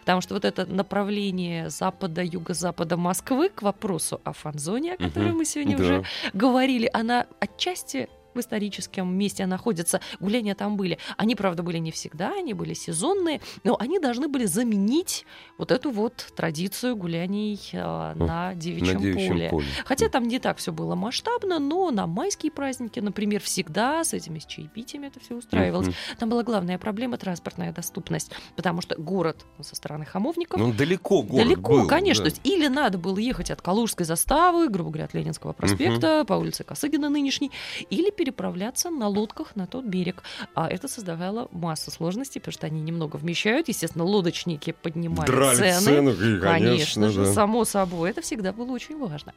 Потому 0.00 0.20
что 0.20 0.34
вот 0.34 0.44
это 0.44 0.66
направление 0.66 1.70
запада, 1.70 2.22
юго-запада 2.24 2.96
Москвы 2.96 3.50
к 3.50 3.62
вопросу 3.62 4.20
о 4.24 4.32
фан-зоне, 4.32 4.94
о 4.94 5.08
которой 5.28 5.38
мы 5.38 5.44
сегодня 5.44 5.76
Да. 5.76 5.82
уже 5.84 6.04
говорили, 6.32 6.90
она 6.92 7.26
отчасти 7.40 8.08
в 8.34 8.40
историческом 8.40 9.14
месте 9.16 9.46
находится. 9.46 10.00
Гуляния 10.20 10.54
там 10.54 10.76
были. 10.76 10.98
Они, 11.16 11.34
правда, 11.34 11.62
были 11.62 11.78
не 11.78 11.90
всегда, 11.90 12.32
они 12.36 12.54
были 12.54 12.74
сезонные, 12.74 13.40
но 13.64 13.76
они 13.78 13.98
должны 13.98 14.28
были 14.28 14.44
заменить 14.46 15.24
вот 15.56 15.70
эту 15.72 15.90
вот 15.90 16.26
традицию 16.36 16.96
гуляний 16.96 17.58
э, 17.72 18.14
на 18.14 18.54
девичьем, 18.54 18.94
На 18.94 19.00
девичьем 19.00 19.28
поле. 19.32 19.48
поле. 19.50 19.66
Хотя 19.84 20.08
там 20.08 20.24
не 20.28 20.38
так 20.38 20.58
все 20.58 20.72
было 20.72 20.94
масштабно, 20.94 21.58
но 21.58 21.90
на 21.90 22.06
майские 22.06 22.52
праздники, 22.52 23.00
например, 23.00 23.40
всегда 23.40 24.04
с 24.04 24.12
этими 24.14 24.38
с 24.38 24.46
чаепитиями 24.46 25.06
это 25.06 25.20
все 25.20 25.34
устраивалось. 25.34 25.88
Мгм. 25.88 25.96
Там 26.18 26.28
была 26.28 26.42
главная 26.42 26.78
проблема 26.78 27.16
транспортная 27.18 27.72
доступность, 27.72 28.30
потому 28.56 28.80
что 28.80 28.96
город 29.00 29.44
со 29.60 29.74
стороны 29.74 30.04
хамовников 30.04 30.60
Ну, 30.60 30.72
далеко 30.72 31.22
город 31.22 31.46
Далеко, 31.46 31.72
был, 31.72 31.86
конечно. 31.86 32.24
да. 32.24 32.30
То 32.30 32.36
есть 32.36 32.46
или 32.46 32.68
надо 32.68 32.98
было 32.98 33.18
ехать 33.18 33.50
от 33.50 33.62
Калужской 33.62 34.06
заставы, 34.06 34.68
грубо 34.68 34.90
говоря, 34.90 35.04
от 35.06 35.14
Ленинского 35.14 35.52
проспекта 35.52 36.24
по 36.26 36.34
улице 36.34 36.64
Косыгина 36.64 37.08
нынешней, 37.08 37.50
или 37.90 38.10
переправляться 38.18 38.90
на 38.90 39.06
лодках 39.08 39.54
на 39.56 39.66
тот 39.66 39.84
берег. 39.84 40.22
А 40.54 40.68
это 40.68 40.88
создавало 40.88 41.48
массу 41.52 41.90
сложностей, 41.90 42.40
потому 42.40 42.52
что 42.52 42.66
они 42.66 42.80
немного 42.80 43.16
вмещают. 43.16 43.68
Естественно, 43.68 44.04
лодочники 44.04 44.72
поднимали 44.82 45.26
Драли 45.26 45.56
цены. 45.56 45.80
цены, 45.80 46.10
и, 46.10 46.40
Конечно, 46.40 47.08
же, 47.10 47.24
да. 47.24 47.32
само 47.32 47.64
собой, 47.64 48.10
это 48.10 48.20
всегда 48.20 48.52
было 48.52 48.72
очень 48.72 48.98
важно. 48.98 49.32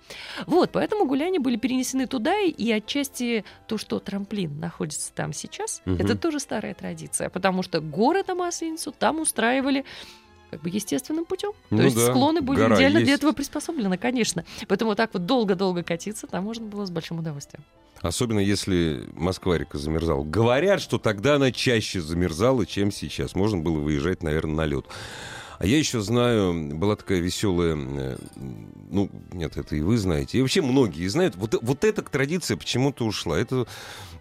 Вот, 0.48 0.72
поэтому 0.72 1.06
гуляния 1.06 1.40
были 1.40 1.56
перенесены 1.58 2.08
туда, 2.08 2.38
и- 2.40 2.72
отчасти 2.72 3.46
то, 3.68 3.78
что 3.78 4.00
трамплин 4.00 4.60
находится 4.60 5.14
там 5.14 5.32
сейчас, 5.34 5.82
Мгм. 5.86 5.98
это 6.04 6.18
тоже 6.18 6.40
старая 6.40 6.74
традиция, 6.74 7.30
потому 7.30 7.62
что 7.64 7.80
горы 7.82 8.24
на 8.28 8.34
Масленицу 8.36 8.92
там 8.92 9.20
устраивали 9.20 9.86
как 10.52 10.62
бы 10.62 10.70
естественным 10.70 11.26
путем. 11.26 11.54
Ну 11.70 11.78
То 11.78 11.84
есть 11.84 11.96
да, 11.96 12.08
склоны 12.08 12.42
были 12.42 12.60
гора 12.60 12.76
идеально 12.76 13.00
для 13.00 13.12
есть. 13.12 13.20
этого 13.24 13.32
приспособлены, 13.32 13.98
конечно. 13.98 14.46
Поэтому 14.68 14.96
так 14.96 15.12
вот 15.14 15.26
долго-долго 15.26 15.82
катиться 15.82 16.28
там 16.28 16.44
можно 16.44 16.66
было 16.66 16.86
с 16.86 16.92
большим 16.92 17.20
удовольствием. 17.20 17.64
Особенно 18.02 18.40
если 18.40 19.04
Москва-река 19.14 19.78
замерзала. 19.78 20.24
Говорят, 20.24 20.82
что 20.82 20.98
тогда 20.98 21.36
она 21.36 21.52
чаще 21.52 22.02
замерзала, 22.02 22.66
чем 22.66 22.92
сейчас. 22.92 23.36
Можно 23.36 23.60
было 23.60 23.80
выезжать, 23.80 24.24
наверное, 24.24 24.56
на 24.56 24.66
лед. 24.66 24.86
А 25.62 25.66
я 25.68 25.78
еще 25.78 26.02
знаю, 26.02 26.76
была 26.76 26.96
такая 26.96 27.20
веселая, 27.20 27.78
э, 27.78 28.18
ну, 28.90 29.12
нет, 29.32 29.58
это 29.58 29.76
и 29.76 29.82
вы 29.82 29.96
знаете, 30.00 30.40
и 30.40 30.42
вообще 30.42 30.64
многие 30.64 31.06
знают, 31.06 31.36
вот, 31.36 31.56
вот 31.62 31.84
эта 31.84 32.02
традиция 32.02 32.58
почему-то 32.58 33.06
ушла. 33.06 33.38
Это 33.38 33.68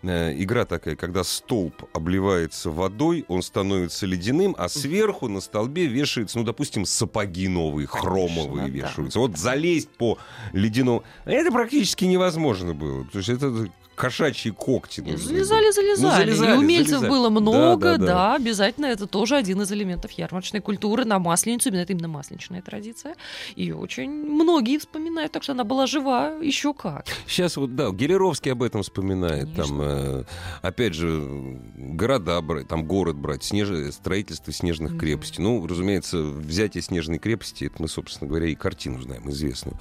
э, 0.03 0.35
игра 0.37 0.66
такая, 0.66 0.96
когда 0.96 1.24
столб 1.24 1.85
обливается 1.94 2.70
водой, 2.70 3.24
он 3.26 3.40
становится 3.40 4.05
ледяным, 4.05 4.55
а 4.59 4.68
сверху 4.68 5.29
на 5.29 5.40
столбе 5.40 5.87
вешается, 5.87 6.37
ну, 6.37 6.44
допустим, 6.44 6.85
сапоги 6.85 7.48
новые, 7.48 7.87
хромовые 7.87 8.66
Конечно, 8.66 8.83
да. 8.83 8.88
вешаются. 8.88 9.18
Вот 9.20 9.38
залезть 9.38 9.88
по 9.88 10.18
ледяному... 10.53 11.05
Это 11.24 11.50
практически 11.50 12.05
невозможно 12.05 12.74
было, 12.74 13.05
потому 13.05 13.22
что 13.22 13.33
это 13.33 13.70
кошачьи 14.00 14.50
когти. 14.52 15.00
были. 15.00 15.16
Залезали, 15.16 15.70
залезали. 15.72 16.30
Ну, 16.30 16.36
залезали, 16.36 16.54
и 16.54 16.58
умельцев 16.58 16.88
залезали. 17.00 17.10
было 17.10 17.30
много, 17.30 17.76
Да, 17.76 17.96
да, 17.96 17.98
да, 17.98 18.06
да. 18.06 18.34
обязательно. 18.36 18.86
Это 18.86 19.06
тоже 19.06 19.36
один 19.36 19.60
из 19.62 19.70
элементов 19.72 20.10
ярмарочной 20.12 20.60
культуры 20.60 21.04
на 21.04 21.18
Масленицу. 21.18 21.68
Именно 21.68 21.82
это 21.82 21.92
именно 21.92 22.08
масленичная 22.08 22.62
традиция. 22.62 23.14
Ее 23.56 23.76
очень 23.76 24.10
многие 24.10 24.78
вспоминают, 24.78 25.32
так 25.32 25.42
что 25.42 25.52
она 25.52 25.64
была 25.64 25.86
жива 25.86 26.30
еще 26.40 26.72
как. 26.74 27.06
Сейчас 27.26 27.56
вот, 27.56 27.74
да, 27.76 27.90
Гелеровский 27.90 28.52
об 28.52 28.62
этом 28.62 28.82
вспоминает. 28.82 29.44
Конечно. 29.44 29.64
Там, 29.66 29.80
э, 29.82 30.24
опять 30.62 30.94
же, 30.94 31.58
города 31.76 32.40
брать, 32.40 32.68
там 32.68 32.84
город 32.84 33.16
брать, 33.16 33.44
снеж... 33.44 33.68
строительство 33.94 34.52
снежных 34.52 34.92
Мгм. 34.92 35.00
крепостей. 35.00 35.42
Ну, 35.42 35.66
разумеется, 35.66 36.22
взятие 36.22 36.82
снежной 36.82 37.18
крепости, 37.18 37.64
это 37.64 37.76
мы, 37.82 37.88
собственно 37.88 38.28
говоря, 38.28 38.46
и 38.46 38.54
картину 38.54 39.00
знаем 39.02 39.28
известную. 39.30 39.78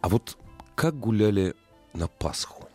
А 0.00 0.08
вот 0.08 0.36
как 0.74 0.98
гуляли 0.98 1.54
на 1.94 2.08
Пасху? 2.08 2.68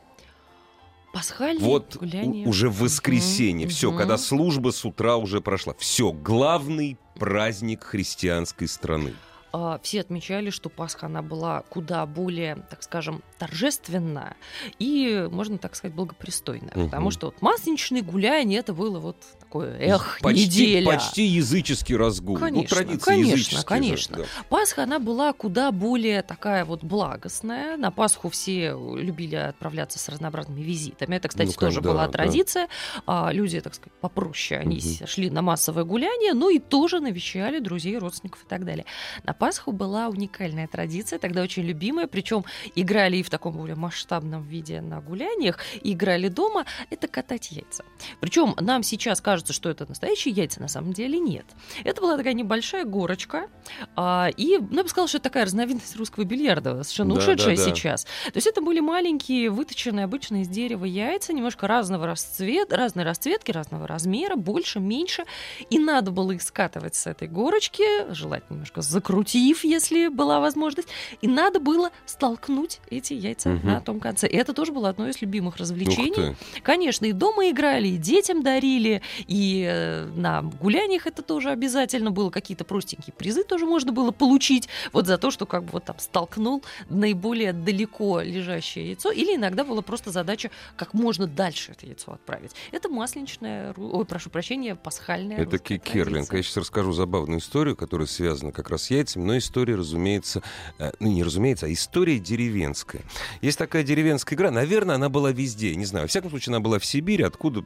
Пасхальные 1.14 1.66
Вот 1.66 1.96
гуляния. 1.98 2.48
уже 2.48 2.70
в 2.70 2.80
воскресенье. 2.82 3.66
Мгм, 3.66 3.74
Все, 3.76 3.90
мгм. 3.90 3.98
когда 3.98 4.18
служба 4.18 4.70
с 4.72 4.86
утра 4.86 5.18
уже 5.18 5.42
прошла. 5.42 5.74
Все, 5.80 6.12
главный 6.12 6.98
праздник 7.16 7.84
христианской 7.84 8.68
страны. 8.68 9.14
а, 9.52 9.80
все 9.82 10.02
отмечали, 10.02 10.52
что 10.52 10.70
Пасха 10.70 11.08
она 11.08 11.24
была 11.24 11.62
куда 11.70 12.06
более, 12.06 12.58
так 12.70 12.84
скажем, 12.84 13.24
торжественная 13.40 14.38
и, 14.78 15.28
можно 15.32 15.58
так 15.58 15.76
сказать, 15.76 15.96
благопристойная. 15.96 16.72
Мгм. 16.76 16.86
Потому 16.86 17.10
что 17.10 17.28
вот 17.28 17.42
масленичные 17.42 18.04
гуляния 18.04 18.60
это 18.60 18.74
было 18.74 19.00
вот 19.00 19.18
такое, 19.50 19.76
эх, 19.80 20.20
почти, 20.22 20.44
неделя. 20.46 20.86
почти 20.92 21.24
языческий 21.26 21.96
разгул. 21.96 22.38
Конечно, 22.38 22.78
ну, 22.82 23.00
конечно, 23.00 23.12
языческие 23.12 23.60
же, 23.60 23.66
конечно. 23.66 24.18
да. 24.18 24.24
Пасха, 24.50 24.84
она 24.84 25.00
была 25.00 25.34
куда 25.34 25.72
более 25.72 26.22
такая 26.22 26.66
вот 26.66 26.84
благостная. 26.84 27.76
На 27.78 27.90
Пасху 27.92 28.30
все 28.30 28.72
любили 28.96 29.36
отправляться 29.36 29.98
с 29.98 30.08
разнообразными 30.08 30.62
визитами. 30.62 31.16
Это, 31.16 31.28
кстати, 31.30 31.48
Ну, 31.48 31.54
конечно, 31.54 31.68
тоже 31.68 31.82
да, 31.82 31.90
была 31.90 32.06
да. 32.06 32.12
традиция. 32.12 32.68
А, 33.08 33.32
люди, 33.34 33.60
так 33.60 33.74
сказать, 33.74 33.94
попроще, 34.00 34.60
они 34.62 34.80
с- 34.80 35.08
шли 35.08 35.30
на 35.32 35.42
массовое 35.42 35.84
гуляние, 35.84 36.34
ну 36.34 36.50
и 36.50 36.60
тоже 36.60 37.00
навещали 37.00 37.60
друзей, 37.60 37.98
родственников 37.98 38.44
и 38.44 38.48
так 38.48 38.66
далее. 38.66 38.86
На 39.24 39.34
Пасху 39.34 39.72
была 39.72 40.10
уникальная 40.10 40.68
традиция, 40.68 41.18
тогда 41.18 41.42
очень 41.42 41.64
любимая, 41.64 42.06
причем 42.08 42.46
играли 42.76 43.18
и 43.18 43.24
в 43.24 43.30
таком 43.32 43.54
более 43.58 43.76
масштабном 43.76 44.44
виде 44.44 44.82
на 44.82 45.02
гуляниях, 45.02 45.58
и 45.82 45.94
играли 45.94 46.28
дома, 46.28 46.66
это 46.92 47.08
катать 47.08 47.52
яйца. 47.52 47.84
Причем 48.20 48.54
нам 48.60 48.84
сейчас 48.84 49.22
кажется, 49.22 49.39
что 49.48 49.70
это 49.70 49.86
настоящие 49.88 50.34
яйца, 50.34 50.62
на 50.62 50.68
самом 50.68 50.94
деле 50.94 51.20
нет. 51.20 51.46
Это 51.84 52.02
была 52.02 52.18
такая 52.18 52.34
небольшая 52.34 52.86
горочка, 52.86 53.48
а, 53.96 54.30
и 54.36 54.58
ну, 54.58 54.78
я 54.78 54.84
бы 54.84 54.90
сказала, 54.90 55.08
что 55.08 55.18
это 55.18 55.24
такая 55.26 55.46
разновидность 55.46 55.96
русского 55.96 56.24
бильярда, 56.24 56.84
совершенно 56.84 57.16
Да, 57.16 57.20
ушедшая 57.22 57.56
да, 57.56 57.64
да. 57.66 57.70
сейчас. 57.76 58.04
То 58.04 58.32
есть 58.36 58.48
это 58.48 58.62
были 58.62 58.80
маленькие, 58.80 59.50
выточенные 59.50 60.06
обычно 60.06 60.42
из 60.42 60.48
дерева 60.48 60.86
яйца, 60.86 61.34
немножко 61.34 61.68
разного 61.68 62.06
расцвет, 62.08 62.74
разной 62.74 63.04
расцветки, 63.06 63.52
разного 63.52 63.88
размера, 63.88 64.36
больше, 64.36 64.80
меньше. 64.80 65.26
И 65.70 65.80
надо 65.80 66.12
было 66.12 66.32
их 66.32 66.42
скатывать 66.42 66.96
с 66.96 67.08
этой 67.08 67.28
горочки, 67.28 68.12
желательно 68.14 68.56
немножко 68.56 68.82
закрутив, 68.82 69.64
если 69.64 70.08
была 70.08 70.40
возможность. 70.40 70.88
И 71.22 71.28
надо 71.28 71.60
было 71.60 71.92
столкнуть 72.06 72.80
эти 72.90 73.14
яйца 73.14 73.50
Мгм. 73.50 73.68
на 73.68 73.82
том 73.82 74.00
конце. 74.00 74.28
И 74.28 74.36
это 74.36 74.54
тоже 74.54 74.72
было 74.72 74.90
одно 74.90 75.08
из 75.08 75.22
любимых 75.22 75.58
развлечений. 75.58 76.36
Конечно, 76.64 77.06
и 77.06 77.12
дома 77.12 77.50
играли, 77.50 77.88
и 77.88 77.98
детям 77.98 78.44
дарили, 78.44 79.02
и 79.30 79.64
э, 79.70 80.06
на 80.16 80.42
гуляниях 80.42 81.06
это 81.06 81.22
тоже 81.22 81.52
обязательно 81.52 82.10
было. 82.10 82.32
Какие-то 82.32 82.64
простенькие 82.64 83.14
призы 83.14 83.44
тоже 83.44 83.68
можно 83.68 83.92
было 83.92 84.10
получить 84.10 84.68
вот 84.92 85.06
за 85.06 85.20
то, 85.20 85.30
что 85.30 85.46
как 85.46 85.66
бы 85.66 85.74
вот 85.74 85.86
там 85.86 86.00
столкнул 86.00 86.64
наиболее 86.90 87.54
далеко 87.54 88.22
лежащее 88.22 88.88
яйцо. 88.88 89.12
Или 89.12 89.36
иногда 89.36 89.64
была 89.64 89.84
просто 89.84 90.10
задача 90.10 90.50
как 90.76 90.96
можно 90.96 91.28
дальше 91.28 91.74
это 91.74 91.86
яйцо 91.86 92.14
отправить. 92.14 92.54
Это 92.72 92.90
масленичная, 92.90 93.74
ру- 93.74 93.92
ой, 93.92 94.06
прошу 94.06 94.32
прощения, 94.32 94.76
пасхальная 94.76 95.38
Это 95.38 95.52
русская 95.52 95.78
Ки 95.78 95.92
Керлинг. 95.92 96.08
традиция. 96.28 96.38
Я 96.38 96.44
сейчас 96.44 96.58
расскажу 96.58 96.92
забавную 96.94 97.40
историю, 97.40 97.76
которая 97.76 98.08
связана 98.08 98.52
как 98.52 98.72
раз 98.72 98.86
с 98.86 98.90
яйцами, 98.90 99.26
но 99.26 99.38
история, 99.38 99.76
разумеется, 99.76 100.42
э, 100.80 100.92
ну 101.00 101.08
не 101.08 101.22
разумеется, 101.22 101.68
а 101.68 101.72
история 101.72 102.18
деревенская. 102.18 103.04
Есть 103.44 103.60
такая 103.60 103.84
деревенская 103.84 104.36
игра, 104.36 104.50
наверное, 104.50 104.96
она 104.96 105.10
была 105.10 105.32
везде, 105.32 105.76
не 105.76 105.86
знаю. 105.86 106.06
Во 106.06 106.08
всяком 106.08 106.32
случае, 106.32 106.56
она 106.56 106.62
была 106.62 106.80
в 106.80 106.86
Сибири, 106.86 107.24
откуда 107.24 107.64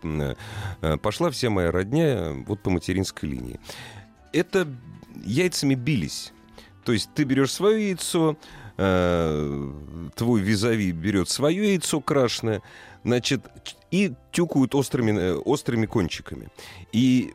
э, 0.82 0.98
пошла 0.98 1.32
вся 1.32 1.53
моя 1.54 1.72
родня 1.72 2.34
вот 2.46 2.62
по 2.62 2.70
материнской 2.70 3.30
линии. 3.30 3.60
Это 4.32 4.68
яйцами 5.24 5.76
бились. 5.76 6.34
То 6.84 6.92
есть 6.92 7.10
ты 7.16 7.24
берешь 7.24 7.52
свое 7.52 7.90
яйцо, 7.90 8.38
э, 8.78 9.72
твой 10.16 10.42
визави 10.42 10.92
берет 10.92 11.30
свое 11.30 11.70
яйцо 11.72 12.02
крашеное, 12.02 12.62
значит, 13.04 13.42
и 13.92 14.14
тюкают 14.32 14.76
острыми, 14.76 15.12
э, 15.12 15.34
острыми 15.36 15.86
кончиками. 15.86 16.50
И 16.92 17.34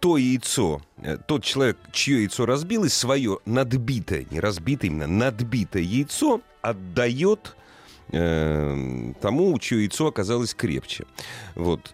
то 0.00 0.16
яйцо, 0.16 0.80
э, 1.02 1.18
тот 1.18 1.44
человек, 1.44 1.76
чье 1.92 2.20
яйцо 2.20 2.46
разбилось, 2.46 2.94
свое 2.94 3.38
надбитое, 3.44 4.26
не 4.30 4.40
разбитое 4.40 4.90
именно, 4.90 5.06
надбитое 5.06 5.82
яйцо 5.82 6.40
отдает 6.62 7.54
э, 8.12 9.12
тому, 9.20 9.58
чье 9.58 9.80
яйцо 9.80 10.06
оказалось 10.06 10.54
крепче. 10.54 11.04
Вот. 11.54 11.92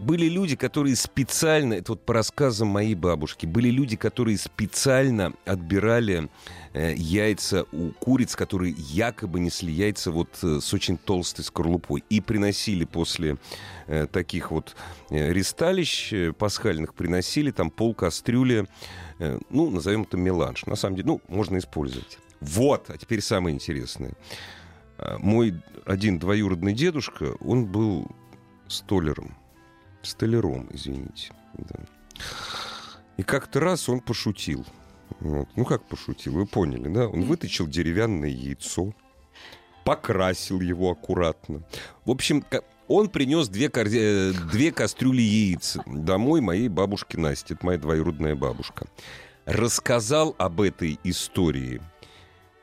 Э, 0.00 0.04
Были 0.04 0.28
люди, 0.28 0.56
которые 0.56 0.96
специально, 0.96 1.74
это 1.74 1.92
вот 1.92 2.04
по 2.04 2.14
рассказам 2.14 2.68
моей 2.68 2.94
бабушки, 2.94 3.46
были 3.46 3.70
люди, 3.70 3.96
которые 3.96 4.38
специально 4.38 5.32
отбирали 5.44 6.28
э, 6.72 6.94
яйца 6.96 7.66
у 7.72 7.90
куриц, 7.90 8.36
которые 8.36 8.74
якобы 8.76 9.40
несли 9.40 9.72
яйца 9.72 10.10
вот 10.10 10.38
э, 10.42 10.60
с 10.60 10.72
очень 10.74 10.96
толстой 10.98 11.44
скорлупой 11.44 12.02
и 12.10 12.20
приносили 12.20 12.84
после 12.84 13.36
э, 13.86 14.06
таких 14.06 14.50
вот 14.50 14.74
э, 15.10 15.32
ресталищ 15.32 16.12
э, 16.12 16.32
пасхальных, 16.32 16.94
приносили 16.94 17.50
там 17.50 17.70
пол 17.70 17.94
кастрюли, 17.94 18.66
э, 19.18 19.38
ну, 19.50 19.70
назовем 19.70 20.02
это 20.02 20.16
меланж. 20.16 20.66
На 20.66 20.76
самом 20.76 20.96
деле, 20.96 21.08
ну, 21.08 21.20
можно 21.28 21.58
использовать. 21.58 22.18
Вот, 22.40 22.88
а 22.88 22.96
теперь 22.96 23.20
самое 23.20 23.54
интересное. 23.54 24.12
А, 24.96 25.18
Мой 25.18 25.54
один 25.84 26.18
двоюродный 26.18 26.72
дедушка, 26.72 27.34
он 27.40 27.66
был 27.66 28.06
столером. 28.68 29.36
Столяром, 30.02 30.68
извините. 30.72 31.32
да. 31.54 31.76
И 33.16 33.22
как-то 33.22 33.60
раз 33.60 33.88
он 33.88 34.00
пошутил. 34.00 34.64
Вот. 35.20 35.48
Ну, 35.56 35.64
как 35.64 35.84
пошутил, 35.84 36.32
вы 36.34 36.46
поняли, 36.46 36.88
да? 36.88 37.06
Он 37.08 37.22
выточил 37.22 37.66
деревянное 37.66 38.30
яйцо, 38.30 38.94
покрасил 39.84 40.60
его 40.60 40.90
аккуратно. 40.90 41.62
В 42.04 42.10
общем, 42.10 42.44
он 42.88 43.08
принес 43.08 43.48
две, 43.48 43.66
корзе- 43.66 44.30
э, 44.30 44.50
две 44.50 44.72
кастрюли 44.72 45.20
яиц 45.22 45.76
домой 45.86 46.40
моей 46.40 46.68
бабушке 46.68 47.18
Насте. 47.18 47.54
Это 47.54 47.66
моя 47.66 47.78
двоюродная 47.78 48.34
бабушка. 48.34 48.86
Рассказал 49.44 50.34
об 50.38 50.60
этой 50.60 50.98
истории 51.04 51.82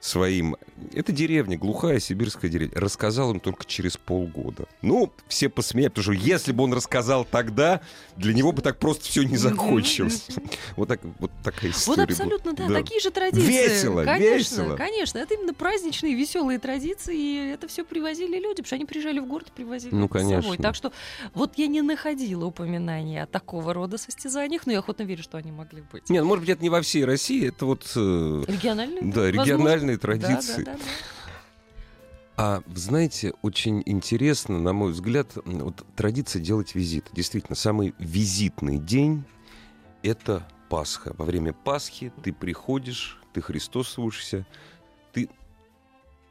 своим... 0.07 0.55
Это 0.93 1.11
деревня, 1.11 1.57
глухая 1.57 1.99
сибирская 1.99 2.49
деревня. 2.49 2.79
Рассказал 2.79 3.31
им 3.31 3.39
только 3.39 3.65
через 3.65 3.97
полгода. 3.97 4.65
Ну, 4.81 5.11
все 5.27 5.49
посмеялись, 5.49 5.93
потому 5.95 6.03
что 6.15 6.25
если 6.25 6.51
бы 6.51 6.63
он 6.63 6.73
рассказал 6.73 7.25
тогда, 7.25 7.81
для 8.15 8.33
него 8.33 8.51
бы 8.51 8.61
так 8.61 8.77
просто 8.79 9.03
все 9.05 9.23
не 9.23 9.37
закончилось. 9.37 10.27
Вот, 10.75 10.87
так, 10.87 11.01
вот 11.19 11.31
такая 11.43 11.71
история. 11.71 12.01
Вот 12.03 12.09
абсолютно, 12.11 12.53
да, 12.53 12.67
Да. 12.67 12.73
такие 12.75 12.99
же 13.01 13.11
традиции. 13.11 13.47
Весело, 13.47 14.03
конечно, 14.03 14.35
весело. 14.61 14.75
Конечно, 14.75 15.17
это 15.19 15.33
именно 15.33 15.53
праздничные, 15.53 16.13
веселые 16.15 16.59
традиции, 16.59 17.17
и 17.17 17.49
это 17.53 17.67
все 17.67 17.83
привозили 17.83 18.35
люди, 18.37 18.57
потому 18.57 18.65
что 18.67 18.75
они 18.75 18.85
приезжали 18.85 19.19
в 19.19 19.25
город, 19.27 19.51
привозили 19.55 19.93
Ну, 19.93 20.05
это 20.05 20.19
с 20.19 20.21
собой. 20.21 20.37
конечно. 20.39 20.63
Так 20.63 20.75
что 20.75 20.91
вот 21.33 21.53
я 21.57 21.67
не 21.67 21.81
находила 21.81 22.45
упоминания 22.45 23.23
о 23.23 23.25
такого 23.27 23.73
рода 23.73 23.97
состязаниях, 23.97 24.65
но 24.65 24.71
я 24.73 24.79
охотно 24.79 25.03
верю, 25.03 25.23
что 25.23 25.37
они 25.37 25.51
могли 25.51 25.83
быть. 25.91 26.09
Нет, 26.09 26.23
ну, 26.23 26.29
может 26.29 26.41
быть, 26.41 26.49
это 26.49 26.63
не 26.63 26.69
во 26.69 26.81
всей 26.81 27.03
России, 27.05 27.47
это 27.49 27.65
вот... 27.65 27.83
э, 27.95 28.43
Региональные? 28.47 29.01
Да, 29.13 29.29
региональные 29.29 29.96
Да, 29.97 30.01
традиции. 30.01 30.63
да, 30.63 30.73
да, 30.73 30.77
да. 30.77 30.83
А, 32.39 32.61
вы 32.67 32.77
знаете, 32.77 33.33
очень 33.41 33.81
интересно, 33.85 34.59
на 34.59 34.71
мой 34.71 34.91
взгляд, 34.91 35.31
вот 35.43 35.83
традиция 35.95 36.39
делать 36.39 36.75
визит. 36.75 37.05
Действительно, 37.11 37.55
самый 37.55 37.95
визитный 37.97 38.77
день 38.77 39.23
это 40.03 40.47
Пасха. 40.69 41.13
Во 41.17 41.25
время 41.25 41.53
Пасхи 41.53 42.11
ты 42.23 42.31
приходишь, 42.31 43.19
ты 43.33 43.41
христосуешься, 43.41 44.45
ты, 45.13 45.29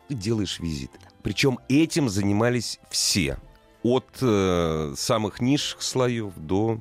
ты 0.07 0.15
делаешь 0.15 0.61
визит. 0.61 0.93
Причем 1.23 1.59
этим 1.69 2.09
занимались 2.09 2.79
все. 2.89 3.39
От 3.83 4.07
э, 4.21 4.95
самых 4.97 5.41
низших 5.41 5.83
слоев 5.83 6.33
до 6.37 6.81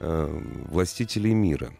э, 0.00 0.42
властителей 0.68 1.32
мира. 1.32 1.72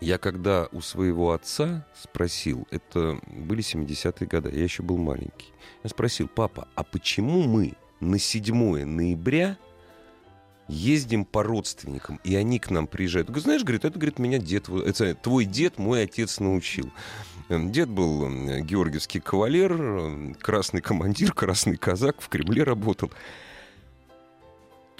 Я 0.00 0.16
когда 0.16 0.66
у 0.72 0.80
своего 0.80 1.32
отца 1.32 1.86
спросил, 1.94 2.66
это 2.70 3.20
были 3.26 3.62
70-е 3.62 4.26
годы, 4.26 4.50
я 4.50 4.62
еще 4.62 4.82
был 4.82 4.96
маленький, 4.96 5.52
я 5.84 5.90
спросил, 5.90 6.26
папа, 6.26 6.68
а 6.74 6.84
почему 6.84 7.42
мы 7.42 7.74
на 8.00 8.18
7 8.18 8.84
ноября 8.86 9.58
ездим 10.68 11.24
по 11.24 11.42
родственникам, 11.42 12.18
и 12.24 12.34
они 12.34 12.58
к 12.58 12.70
нам 12.70 12.86
приезжают. 12.86 13.28
Говорит, 13.28 13.44
знаешь, 13.44 13.62
говорит, 13.62 13.84
это, 13.84 13.98
говорит, 13.98 14.18
меня 14.18 14.38
дед, 14.38 14.68
это 14.68 15.14
твой 15.14 15.44
дед, 15.44 15.78
мой 15.78 16.04
отец 16.04 16.40
научил. 16.40 16.90
Эм, 17.48 17.72
дед 17.72 17.88
был 17.88 18.24
эм, 18.24 18.64
георгиевский 18.64 19.20
кавалер, 19.20 19.72
эм, 19.72 20.34
красный 20.34 20.80
командир, 20.80 21.32
красный 21.34 21.76
казак, 21.76 22.20
в 22.20 22.28
Кремле 22.28 22.62
работал. 22.62 23.10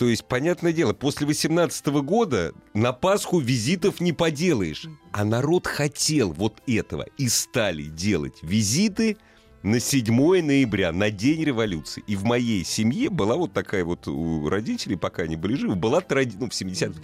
То 0.00 0.08
есть, 0.08 0.24
понятное 0.24 0.72
дело, 0.72 0.94
после 0.94 1.26
18 1.26 1.86
года 2.02 2.54
на 2.72 2.94
Пасху 2.94 3.38
визитов 3.38 4.00
не 4.00 4.14
поделаешь. 4.14 4.86
А 5.12 5.26
народ 5.26 5.66
хотел 5.66 6.32
вот 6.32 6.62
этого. 6.66 7.04
И 7.18 7.28
стали 7.28 7.82
делать 7.82 8.38
визиты 8.40 9.18
на 9.62 9.78
7 9.78 10.42
ноября, 10.42 10.92
на 10.92 11.10
День 11.10 11.44
революции. 11.44 12.02
И 12.06 12.16
в 12.16 12.24
моей 12.24 12.64
семье 12.64 13.10
была 13.10 13.36
вот 13.36 13.52
такая 13.52 13.84
вот 13.84 14.08
у 14.08 14.48
родителей, 14.48 14.96
пока 14.96 15.24
они 15.24 15.36
были 15.36 15.54
живы, 15.54 15.74
была 15.74 16.00
традиция, 16.00 16.40
ну, 16.40 16.48
в 16.48 16.54
70 16.54 16.96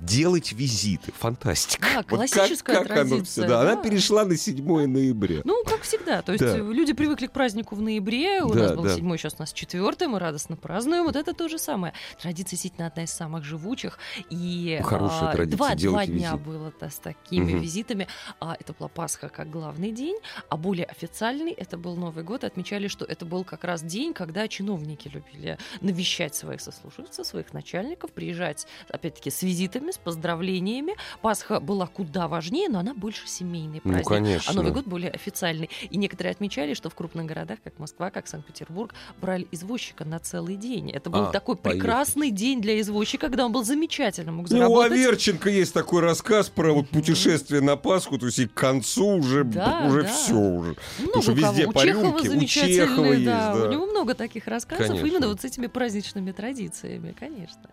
делать 0.00 0.52
визиты. 0.52 1.12
Фантастика. 1.12 1.86
Да, 1.94 2.02
классическая 2.02 2.78
вот 2.78 2.88
как, 2.88 2.96
как 2.96 2.96
традиция. 2.96 3.16
Оно 3.16 3.24
все, 3.24 3.40
да. 3.42 3.48
Да. 3.48 3.60
Она 3.60 3.82
перешла 3.82 4.24
на 4.24 4.36
7 4.36 4.86
ноября. 4.86 5.40
Ну, 5.44 5.62
как 5.64 5.82
всегда. 5.82 6.22
То 6.22 6.32
есть 6.32 6.44
да. 6.44 6.56
люди 6.56 6.92
привыкли 6.92 7.26
к 7.26 7.32
празднику 7.32 7.74
в 7.74 7.82
ноябре. 7.82 8.42
У 8.42 8.52
да, 8.52 8.60
нас 8.60 8.72
был 8.72 8.84
да. 8.84 8.94
7 8.94 9.16
сейчас 9.16 9.34
у 9.38 9.42
нас 9.42 9.52
4 9.52 10.08
мы 10.08 10.18
радостно 10.18 10.56
празднуем. 10.56 11.04
Вот 11.04 11.16
это 11.16 11.34
то 11.34 11.48
же 11.48 11.58
самое. 11.58 11.92
Традиция 12.20 12.50
действительно 12.52 12.86
одна 12.86 13.04
из 13.04 13.10
самых 13.10 13.44
живучих. 13.44 13.98
И 14.30 14.80
Хорошая 14.82 15.30
а, 15.30 15.32
традиция. 15.32 15.56
Два, 15.56 15.74
два 15.74 16.04
визит. 16.04 16.16
дня 16.16 16.36
было 16.36 16.72
-то 16.80 16.90
с 16.90 16.96
такими 16.96 17.54
угу. 17.54 17.62
визитами. 17.62 18.08
А, 18.40 18.56
это 18.58 18.72
была 18.72 18.88
Пасха 18.88 19.28
как 19.28 19.50
главный 19.50 19.92
день. 19.92 20.16
А 20.48 20.56
более 20.56 20.86
официальный 20.86 21.52
это 21.52 21.76
был 21.76 21.96
Новый 21.96 22.24
год. 22.24 22.44
Отмечали, 22.44 22.88
что 22.88 23.04
это 23.04 23.26
был 23.26 23.44
как 23.44 23.64
раз 23.64 23.82
день, 23.82 24.14
когда 24.14 24.48
чиновники 24.48 25.08
любили 25.08 25.58
навещать 25.80 26.34
своих 26.34 26.60
сослуживцев, 26.60 27.26
своих 27.26 27.52
начальников, 27.52 28.12
приезжать, 28.12 28.66
опять-таки, 28.88 29.30
с 29.30 29.42
визитами 29.42 29.89
с 29.92 29.98
поздравлениями. 29.98 30.94
Пасха 31.22 31.60
была 31.60 31.86
куда 31.86 32.28
важнее, 32.28 32.68
но 32.68 32.78
она 32.78 32.94
больше 32.94 33.26
семейный 33.26 33.80
ну, 33.84 33.92
праздник. 33.92 34.04
Ну, 34.04 34.16
конечно. 34.16 34.52
А 34.52 34.54
Новый 34.54 34.72
год 34.72 34.86
более 34.86 35.10
официальный. 35.10 35.70
И 35.90 35.96
некоторые 35.96 36.32
отмечали, 36.32 36.74
что 36.74 36.90
в 36.90 36.94
крупных 36.94 37.26
городах, 37.26 37.58
как 37.62 37.78
Москва, 37.78 38.10
как 38.10 38.26
Санкт-Петербург, 38.28 38.94
брали 39.20 39.46
извозчика 39.50 40.04
на 40.04 40.18
целый 40.18 40.56
день. 40.56 40.90
Это 40.90 41.10
был 41.10 41.24
а, 41.24 41.32
такой 41.32 41.56
поехали. 41.56 41.80
прекрасный 41.80 42.30
день 42.30 42.60
для 42.60 42.80
извозчика, 42.80 43.28
когда 43.28 43.46
он 43.46 43.52
был 43.52 43.64
замечательным, 43.64 44.36
мог 44.36 44.48
заработать. 44.48 44.74
Ну, 44.74 44.80
у 44.80 44.80
Аверченко 44.80 45.50
есть 45.50 45.74
такой 45.74 46.02
рассказ 46.02 46.48
про 46.48 46.72
вот 46.72 46.88
путешествие 46.88 47.60
на 47.60 47.76
Пасху, 47.76 48.18
то 48.18 48.26
есть 48.26 48.38
и 48.38 48.46
к 48.46 48.54
концу 48.54 49.18
уже, 49.18 49.44
да, 49.44 49.84
уже 49.86 50.02
да. 50.02 50.08
все 50.08 50.34
уже. 50.34 50.76
Много 50.98 51.20
Потому 51.20 51.22
что 51.22 51.32
везде 51.32 51.66
у 51.66 51.72
порюки, 51.72 52.28
у 52.28 52.44
Чехова 52.44 53.04
есть. 53.12 53.24
Да, 53.24 53.54
да. 53.54 53.68
У 53.68 53.72
него 53.72 53.86
много 53.86 54.14
таких 54.14 54.46
рассказов 54.46 54.88
конечно. 54.88 55.06
именно 55.06 55.28
вот 55.28 55.40
с 55.40 55.44
этими 55.44 55.66
праздничными 55.66 56.32
традициями, 56.32 57.14
конечно. 57.18 57.70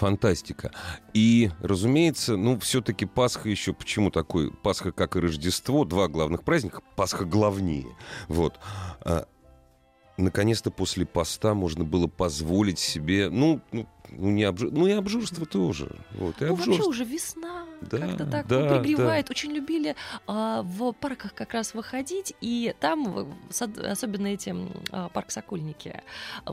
Фантастика. 0.00 0.70
И, 1.12 1.50
разумеется, 1.60 2.38
ну, 2.38 2.58
все-таки 2.58 3.04
Пасха 3.04 3.50
еще 3.50 3.74
почему 3.74 4.10
такой? 4.10 4.50
Пасха, 4.50 4.92
как 4.92 5.14
и 5.14 5.20
Рождество, 5.20 5.84
два 5.84 6.08
главных 6.08 6.42
праздника. 6.42 6.80
Пасха 6.96 7.26
главнее. 7.26 7.94
Вот. 8.26 8.58
А, 10.20 10.22
наконец-то 10.22 10.70
после 10.70 11.06
поста 11.06 11.54
можно 11.54 11.84
было 11.84 12.06
позволить 12.06 12.78
себе, 12.78 13.30
ну, 13.30 13.60
ну 13.72 13.86
ну, 14.12 14.28
не 14.30 14.42
обжу... 14.42 14.70
ну 14.72 14.88
и 14.88 14.90
обжорство 14.90 15.46
тоже. 15.46 15.96
Вот, 16.14 16.42
и 16.42 16.44
ну, 16.44 16.54
обжорство. 16.54 16.72
вообще 16.72 16.88
уже 16.88 17.04
весна. 17.04 17.64
Да, 17.80 17.98
как-то 17.98 18.26
так 18.26 18.46
да, 18.48 18.60
ну, 18.60 18.82
пригревает. 18.82 19.26
Да. 19.26 19.30
Очень 19.30 19.52
любили 19.52 19.94
а, 20.26 20.62
в 20.62 20.92
парках 20.94 21.32
как 21.32 21.54
раз 21.54 21.74
выходить. 21.74 22.34
И 22.40 22.74
там, 22.80 23.32
особенно 23.50 24.26
эти 24.26 24.52
а, 24.90 25.08
парк 25.10 25.30
Сокольники, 25.30 26.02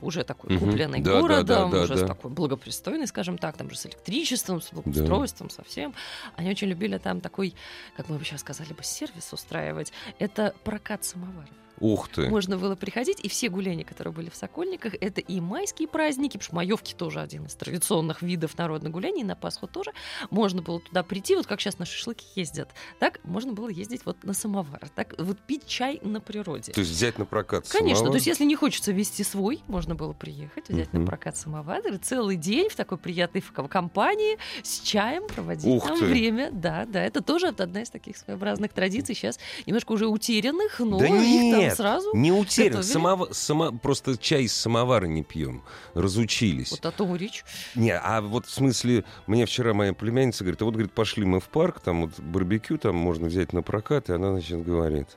уже 0.02 0.24
такой 0.24 0.56
угу. 0.56 0.66
купленный 0.66 1.02
да, 1.02 1.20
городом, 1.20 1.72
да, 1.72 1.78
да, 1.78 1.84
уже 1.86 1.96
да, 1.96 2.08
такой 2.08 2.30
благопристойный, 2.30 3.08
скажем 3.08 3.40
так, 3.40 3.58
там 3.58 3.72
же 3.72 3.76
с 3.76 3.88
электричеством, 3.88 4.62
с 4.62 4.72
благоустройством 4.72 5.48
да. 5.48 5.56
совсем. 5.56 5.96
Они 6.36 6.52
очень 6.52 6.68
любили 6.68 7.00
там 7.00 7.22
такой, 7.22 7.56
как 7.96 8.08
мы 8.08 8.20
бы 8.20 8.24
сейчас 8.24 8.42
сказали 8.42 8.72
бы, 8.74 8.84
сервис 8.84 9.34
устраивать. 9.34 9.92
Это 10.20 10.54
прокат 10.64 11.04
самоваров. 11.04 11.50
Ух 11.80 12.10
ты. 12.10 12.28
Можно 12.28 12.58
было 12.58 12.76
приходить, 12.76 13.20
и 13.22 13.30
все 13.30 13.50
гуляния, 13.50 13.86
которые 13.86 14.14
были 14.14 14.30
в 14.30 14.36
Сокольниках, 14.36 14.96
это 15.00 15.22
и 15.22 15.40
майские 15.40 15.88
праздники, 15.88 16.38
потому 16.38 16.44
что 16.44 16.56
маевки 16.56 16.94
тоже 16.94 17.20
один 17.20 17.46
из 17.46 17.56
традиционных 17.56 18.22
видов 18.22 18.58
народных 18.58 18.92
гуляний, 18.92 19.24
на 19.24 19.36
Пасху 19.36 19.68
тоже. 19.68 19.92
Можно 20.30 20.62
было 20.62 20.80
туда 20.80 21.04
прийти, 21.04 21.36
вот 21.36 21.46
как 21.46 21.62
сейчас 21.62 21.80
на 21.80 21.86
шашлыки 21.86 22.26
ездят. 22.36 22.70
Так 23.00 23.20
можно 23.24 23.54
было 23.54 23.70
ездить 23.70 24.02
вот 24.06 24.24
на 24.24 24.34
самовар, 24.34 24.90
так 24.96 25.16
вот 25.18 25.38
пить 25.40 25.68
чай 25.68 26.00
на 26.02 26.20
природе. 26.20 26.72
То 26.74 26.80
есть 26.80 26.92
взять 26.92 27.20
на 27.20 27.26
прокат 27.26 27.68
Конечно, 27.68 27.98
самовар? 27.98 28.12
то 28.12 28.16
есть 28.16 28.28
если 28.28 28.46
не 28.46 28.56
хочется 28.56 28.92
вести 28.92 29.24
свой, 29.24 29.62
можно 29.68 29.96
было 29.96 30.14
приехать, 30.14 30.70
взять 30.70 30.90
uh-huh. 30.90 31.00
на 31.00 31.06
прокат 31.06 31.38
самовар, 31.38 31.86
и 31.88 31.98
целый 31.98 32.36
день 32.36 32.70
в 32.70 32.76
такой 32.76 32.98
приятной 32.98 33.42
компании 33.42 34.38
с 34.64 34.80
чаем 34.80 35.28
проводить 35.28 35.66
Ух 35.66 35.88
там 35.88 36.00
ты. 36.00 36.06
время. 36.06 36.50
Да, 36.52 36.86
да, 36.86 37.04
это 37.04 37.22
тоже 37.22 37.48
одна 37.48 37.82
из 37.82 37.90
таких 37.90 38.18
своеобразных 38.18 38.74
традиций, 38.74 39.16
сейчас 39.16 39.40
немножко 39.66 39.92
уже 39.92 40.08
утерянных, 40.08 40.80
но 40.80 40.98
да 40.98 41.08
их 41.08 41.14
нет. 41.14 41.60
там 41.60 41.67
нет, 41.68 41.78
сразу 41.78 42.16
не 42.16 42.32
утерян. 42.32 42.84
Самов... 42.84 43.30
Само... 43.36 43.72
Просто 43.72 44.18
чай 44.18 44.44
из 44.44 44.54
самовара 44.54 45.06
не 45.06 45.24
пьем. 45.24 45.64
Разучились. 45.94 46.72
Вот 46.72 46.86
о 46.86 46.92
том 46.92 47.16
речь. 47.16 47.44
Не, 47.76 47.98
а 47.98 48.22
вот 48.22 48.46
в 48.46 48.52
смысле, 48.52 49.04
мне 49.28 49.46
вчера 49.46 49.74
моя 49.74 49.94
племянница 49.94 50.44
говорит, 50.44 50.62
а 50.62 50.66
вот, 50.66 50.74
говорит, 50.74 50.92
пошли 50.92 51.26
мы 51.26 51.40
в 51.40 51.50
парк, 51.50 51.80
там 51.80 52.02
вот 52.02 52.20
барбекю 52.20 52.78
там 52.78 52.96
можно 52.96 53.28
взять 53.28 53.54
на 53.54 53.62
прокат, 53.62 54.10
и 54.10 54.14
она, 54.14 54.32
значит, 54.32 54.64
говорит, 54.64 55.08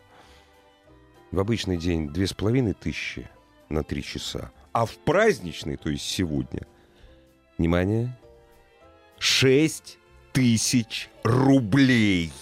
в 1.30 1.38
обычный 1.38 1.76
день 1.76 2.08
две 2.08 2.26
с 2.26 2.32
половиной 2.32 2.74
тысячи 2.74 3.28
на 3.68 3.84
три 3.84 4.02
часа, 4.02 4.50
а 4.72 4.84
в 4.86 4.96
праздничный, 4.98 5.76
то 5.76 5.90
есть 5.90 6.04
сегодня, 6.04 6.66
внимание, 7.58 8.18
шесть 9.18 9.98
тысяч 10.32 11.08
рублей. 11.22 12.32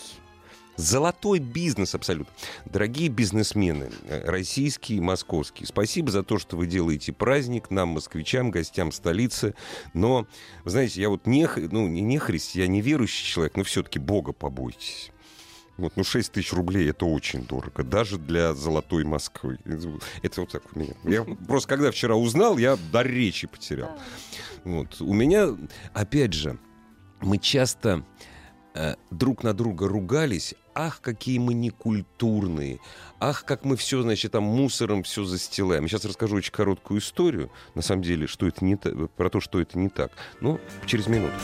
Золотой 0.79 1.41
бизнес 1.41 1.97
абсолютно. 1.97 2.33
Дорогие 2.65 3.09
бизнесмены, 3.09 3.91
э, 4.07 4.31
российские 4.31 4.99
и 4.99 5.01
московские, 5.01 5.67
спасибо 5.67 6.13
за 6.13 6.23
то, 6.23 6.39
что 6.39 6.57
вы 6.57 6.69
делаете 6.69 7.13
праздник 7.13 7.73
нам, 7.73 7.89
москвичам, 7.89 8.53
гостям 8.53 8.93
столицы. 8.93 9.57
Но, 9.93 10.29
знаете, 10.65 11.01
я 11.01 11.09
вот 11.09 11.27
не, 11.27 11.49
ну, 11.73 11.89
не, 11.89 12.19
христиан, 12.19 12.71
не 12.71 12.81
верующий 12.81 13.27
человек, 13.27 13.57
но 13.57 13.65
все-таки 13.65 13.99
Бога 13.99 14.33
побойтесь. 14.33 15.11
Вот, 15.79 15.97
ну, 15.97 16.05
6 16.05 16.31
тысяч 16.31 16.53
рублей 16.53 16.89
это 16.91 17.07
очень 17.07 17.45
дорого, 17.45 17.83
даже 17.83 18.17
для 18.17 18.55
золотой 18.55 19.03
Москвы. 19.03 19.59
Это 20.23 20.43
вот 20.43 20.51
так 20.51 20.63
у 20.77 20.79
меня. 20.79 20.95
Я 21.03 21.25
просто 21.25 21.69
когда 21.69 21.91
вчера 21.91 22.15
узнал, 22.15 22.57
я 22.57 22.79
до 22.93 23.03
речи 23.03 23.49
потерял. 23.49 23.91
Вот. 24.63 25.01
У 25.01 25.13
меня, 25.13 25.57
опять 25.93 26.35
же, 26.35 26.57
мы 27.21 27.39
часто 27.39 28.05
э, 28.75 28.95
друг 29.11 29.43
на 29.43 29.55
друга 29.55 29.89
ругались, 29.89 30.55
ах, 30.79 31.01
какие 31.01 31.39
мы 31.39 31.55
некультурные, 31.55 32.79
ах, 33.19 33.45
как 33.45 33.65
мы 33.65 33.77
все, 33.77 34.01
значит, 34.03 34.33
там 34.33 34.45
мусором 34.45 35.03
все 35.03 35.25
застилаем. 35.25 35.83
Я 35.83 35.89
сейчас 35.89 36.05
расскажу 36.05 36.37
очень 36.37 36.53
короткую 36.53 37.01
историю, 37.01 37.51
на 37.75 37.83
самом 37.83 38.03
деле, 38.03 38.29
что 38.29 38.47
это 38.47 38.65
не 38.65 38.77
про 38.77 39.29
то, 39.29 39.41
что 39.41 39.61
это 39.61 39.77
не 39.77 39.89
так. 39.89 40.13
Ну, 40.41 40.61
через 40.87 41.09
минуту. 41.09 41.35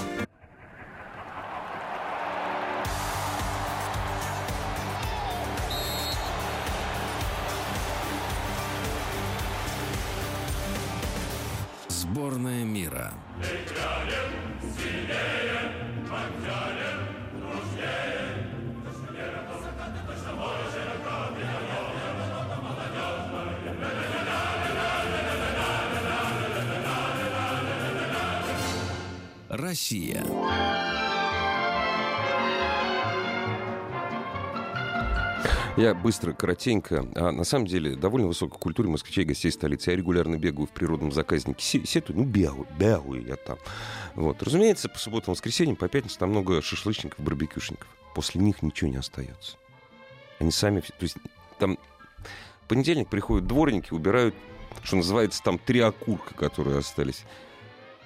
Быстро, 36.15 36.33
коротенько. 36.33 37.07
А 37.17 37.33
на 37.33 37.43
самом 37.43 37.67
деле, 37.67 37.97
довольно 37.97 38.29
высокой 38.29 38.59
культуре 38.59 38.89
москвичей 38.89 39.25
гостей 39.25 39.51
столицы. 39.51 39.91
Я 39.91 39.97
регулярно 39.97 40.37
бегаю 40.37 40.69
в 40.69 40.71
природном 40.71 41.11
заказнике. 41.11 41.85
Сетую, 41.85 42.21
ну, 42.21 42.25
бегаю, 42.25 42.69
бегаю 42.79 43.27
я 43.27 43.35
там. 43.35 43.59
Вот. 44.15 44.41
Разумеется, 44.41 44.89
по 44.89 44.99
субботам, 44.99 45.35
воскресеньям, 45.35 45.75
по 45.75 45.89
пятницам 45.89 46.21
там 46.21 46.31
много 46.31 46.63
шашлычников, 46.63 47.19
барбекюшников. 47.19 47.89
После 48.15 48.41
них 48.41 48.63
ничего 48.63 48.91
не 48.91 48.97
остается. 48.97 49.57
Они 50.39 50.53
сами... 50.53 50.81
То 50.81 50.95
есть 51.01 51.17
там 51.59 51.79
в 52.63 52.69
понедельник 52.69 53.09
приходят 53.09 53.49
дворники, 53.49 53.93
убирают, 53.93 54.37
что 54.85 54.97
называется, 54.97 55.43
там 55.43 55.59
три 55.59 55.81
окурка, 55.81 56.35
которые 56.35 56.79
остались. 56.79 57.25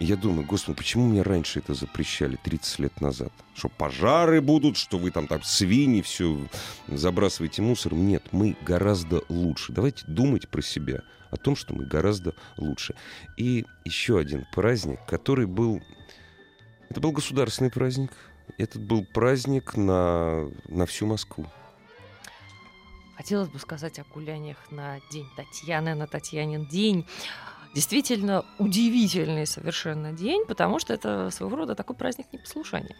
Я 0.00 0.14
думаю, 0.14 0.46
господи, 0.46 0.76
почему 0.76 1.08
мне 1.08 1.22
раньше 1.22 1.58
это 1.58 1.74
запрещали 1.74 2.36
30 2.36 2.78
лет 2.78 3.00
назад? 3.00 3.32
Что 3.54 3.68
пожары 3.68 4.40
будут, 4.40 4.76
что 4.76 4.96
вы 4.96 5.10
там, 5.10 5.26
там 5.26 5.42
свиньи, 5.42 6.02
все 6.02 6.38
забрасываете 6.86 7.62
мусором. 7.62 8.06
Нет, 8.06 8.22
мы 8.30 8.56
гораздо 8.64 9.22
лучше. 9.28 9.72
Давайте 9.72 10.04
думать 10.06 10.48
про 10.48 10.62
себя, 10.62 11.02
о 11.30 11.36
том, 11.36 11.56
что 11.56 11.74
мы 11.74 11.84
гораздо 11.84 12.34
лучше. 12.56 12.94
И 13.36 13.64
еще 13.84 14.18
один 14.18 14.46
праздник, 14.52 15.00
который 15.06 15.46
был... 15.46 15.82
Это 16.88 17.00
был 17.00 17.10
государственный 17.10 17.70
праздник. 17.70 18.12
Это 18.56 18.78
был 18.78 19.04
праздник 19.04 19.76
на, 19.76 20.48
на 20.68 20.86
всю 20.86 21.06
Москву. 21.06 21.46
Хотелось 23.16 23.48
бы 23.48 23.58
сказать 23.58 23.98
о 23.98 24.04
гуляниях 24.04 24.58
на 24.70 25.00
День 25.10 25.26
Татьяны, 25.36 25.96
на 25.96 26.06
Татьянин 26.06 26.68
день 26.68 27.04
действительно 27.74 28.44
удивительный 28.58 29.46
совершенно 29.46 30.12
день, 30.12 30.44
потому 30.46 30.78
что 30.78 30.94
это 30.94 31.30
своего 31.30 31.56
рода 31.56 31.74
такой 31.74 31.96
праздник 31.96 32.26
непослушания. 32.32 32.94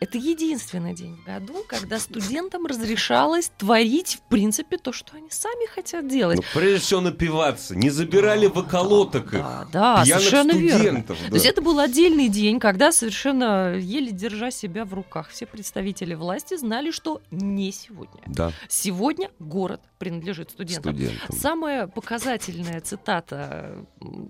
Это 0.00 0.18
единственный 0.18 0.94
день 0.94 1.16
в 1.16 1.24
году, 1.24 1.64
когда 1.68 1.98
студентам 1.98 2.66
разрешалось 2.66 3.50
творить, 3.56 4.16
в 4.16 4.28
принципе, 4.28 4.78
то, 4.78 4.92
что 4.92 5.16
они 5.16 5.30
сами 5.30 5.66
хотят 5.66 6.08
делать. 6.08 6.36
Но 6.36 6.42
ну, 6.42 6.60
прежде 6.60 6.80
всего 6.80 7.00
напиваться. 7.00 7.76
Не 7.76 7.90
забирали 7.90 8.46
да, 8.46 8.52
в 8.52 8.58
околоток 8.58 9.30
да, 9.30 9.38
их. 9.38 9.70
Да, 9.70 9.96
да 9.96 10.04
совершенно 10.04 10.52
верно. 10.52 11.04
Да. 11.06 11.14
То 11.14 11.34
есть 11.34 11.46
это 11.46 11.62
был 11.62 11.78
отдельный 11.78 12.28
день, 12.28 12.58
когда 12.58 12.92
совершенно 12.92 13.74
еле 13.74 14.10
держа 14.10 14.50
себя 14.50 14.84
в 14.84 14.94
руках, 14.94 15.28
все 15.30 15.46
представители 15.46 16.14
власти 16.14 16.56
знали, 16.56 16.90
что 16.90 17.20
не 17.30 17.72
сегодня. 17.72 18.22
Да. 18.26 18.52
Сегодня 18.68 19.30
город 19.38 19.80
принадлежит 19.98 20.50
студентам. 20.50 20.94
студентам. 20.94 21.36
Самая 21.36 21.86
показательная 21.86 22.80
цитата 22.80 23.86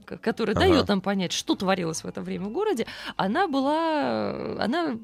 которая 0.07 0.57
ага. 0.57 0.67
дает 0.67 0.89
нам 0.89 1.01
понять, 1.01 1.33
что 1.33 1.55
творилось 1.55 2.05
в 2.05 2.07
это 2.07 2.21
время 2.21 2.47
в 2.47 2.53
городе, 2.53 2.87
она 3.17 3.49
была, 3.49 4.31
она, 4.63 4.97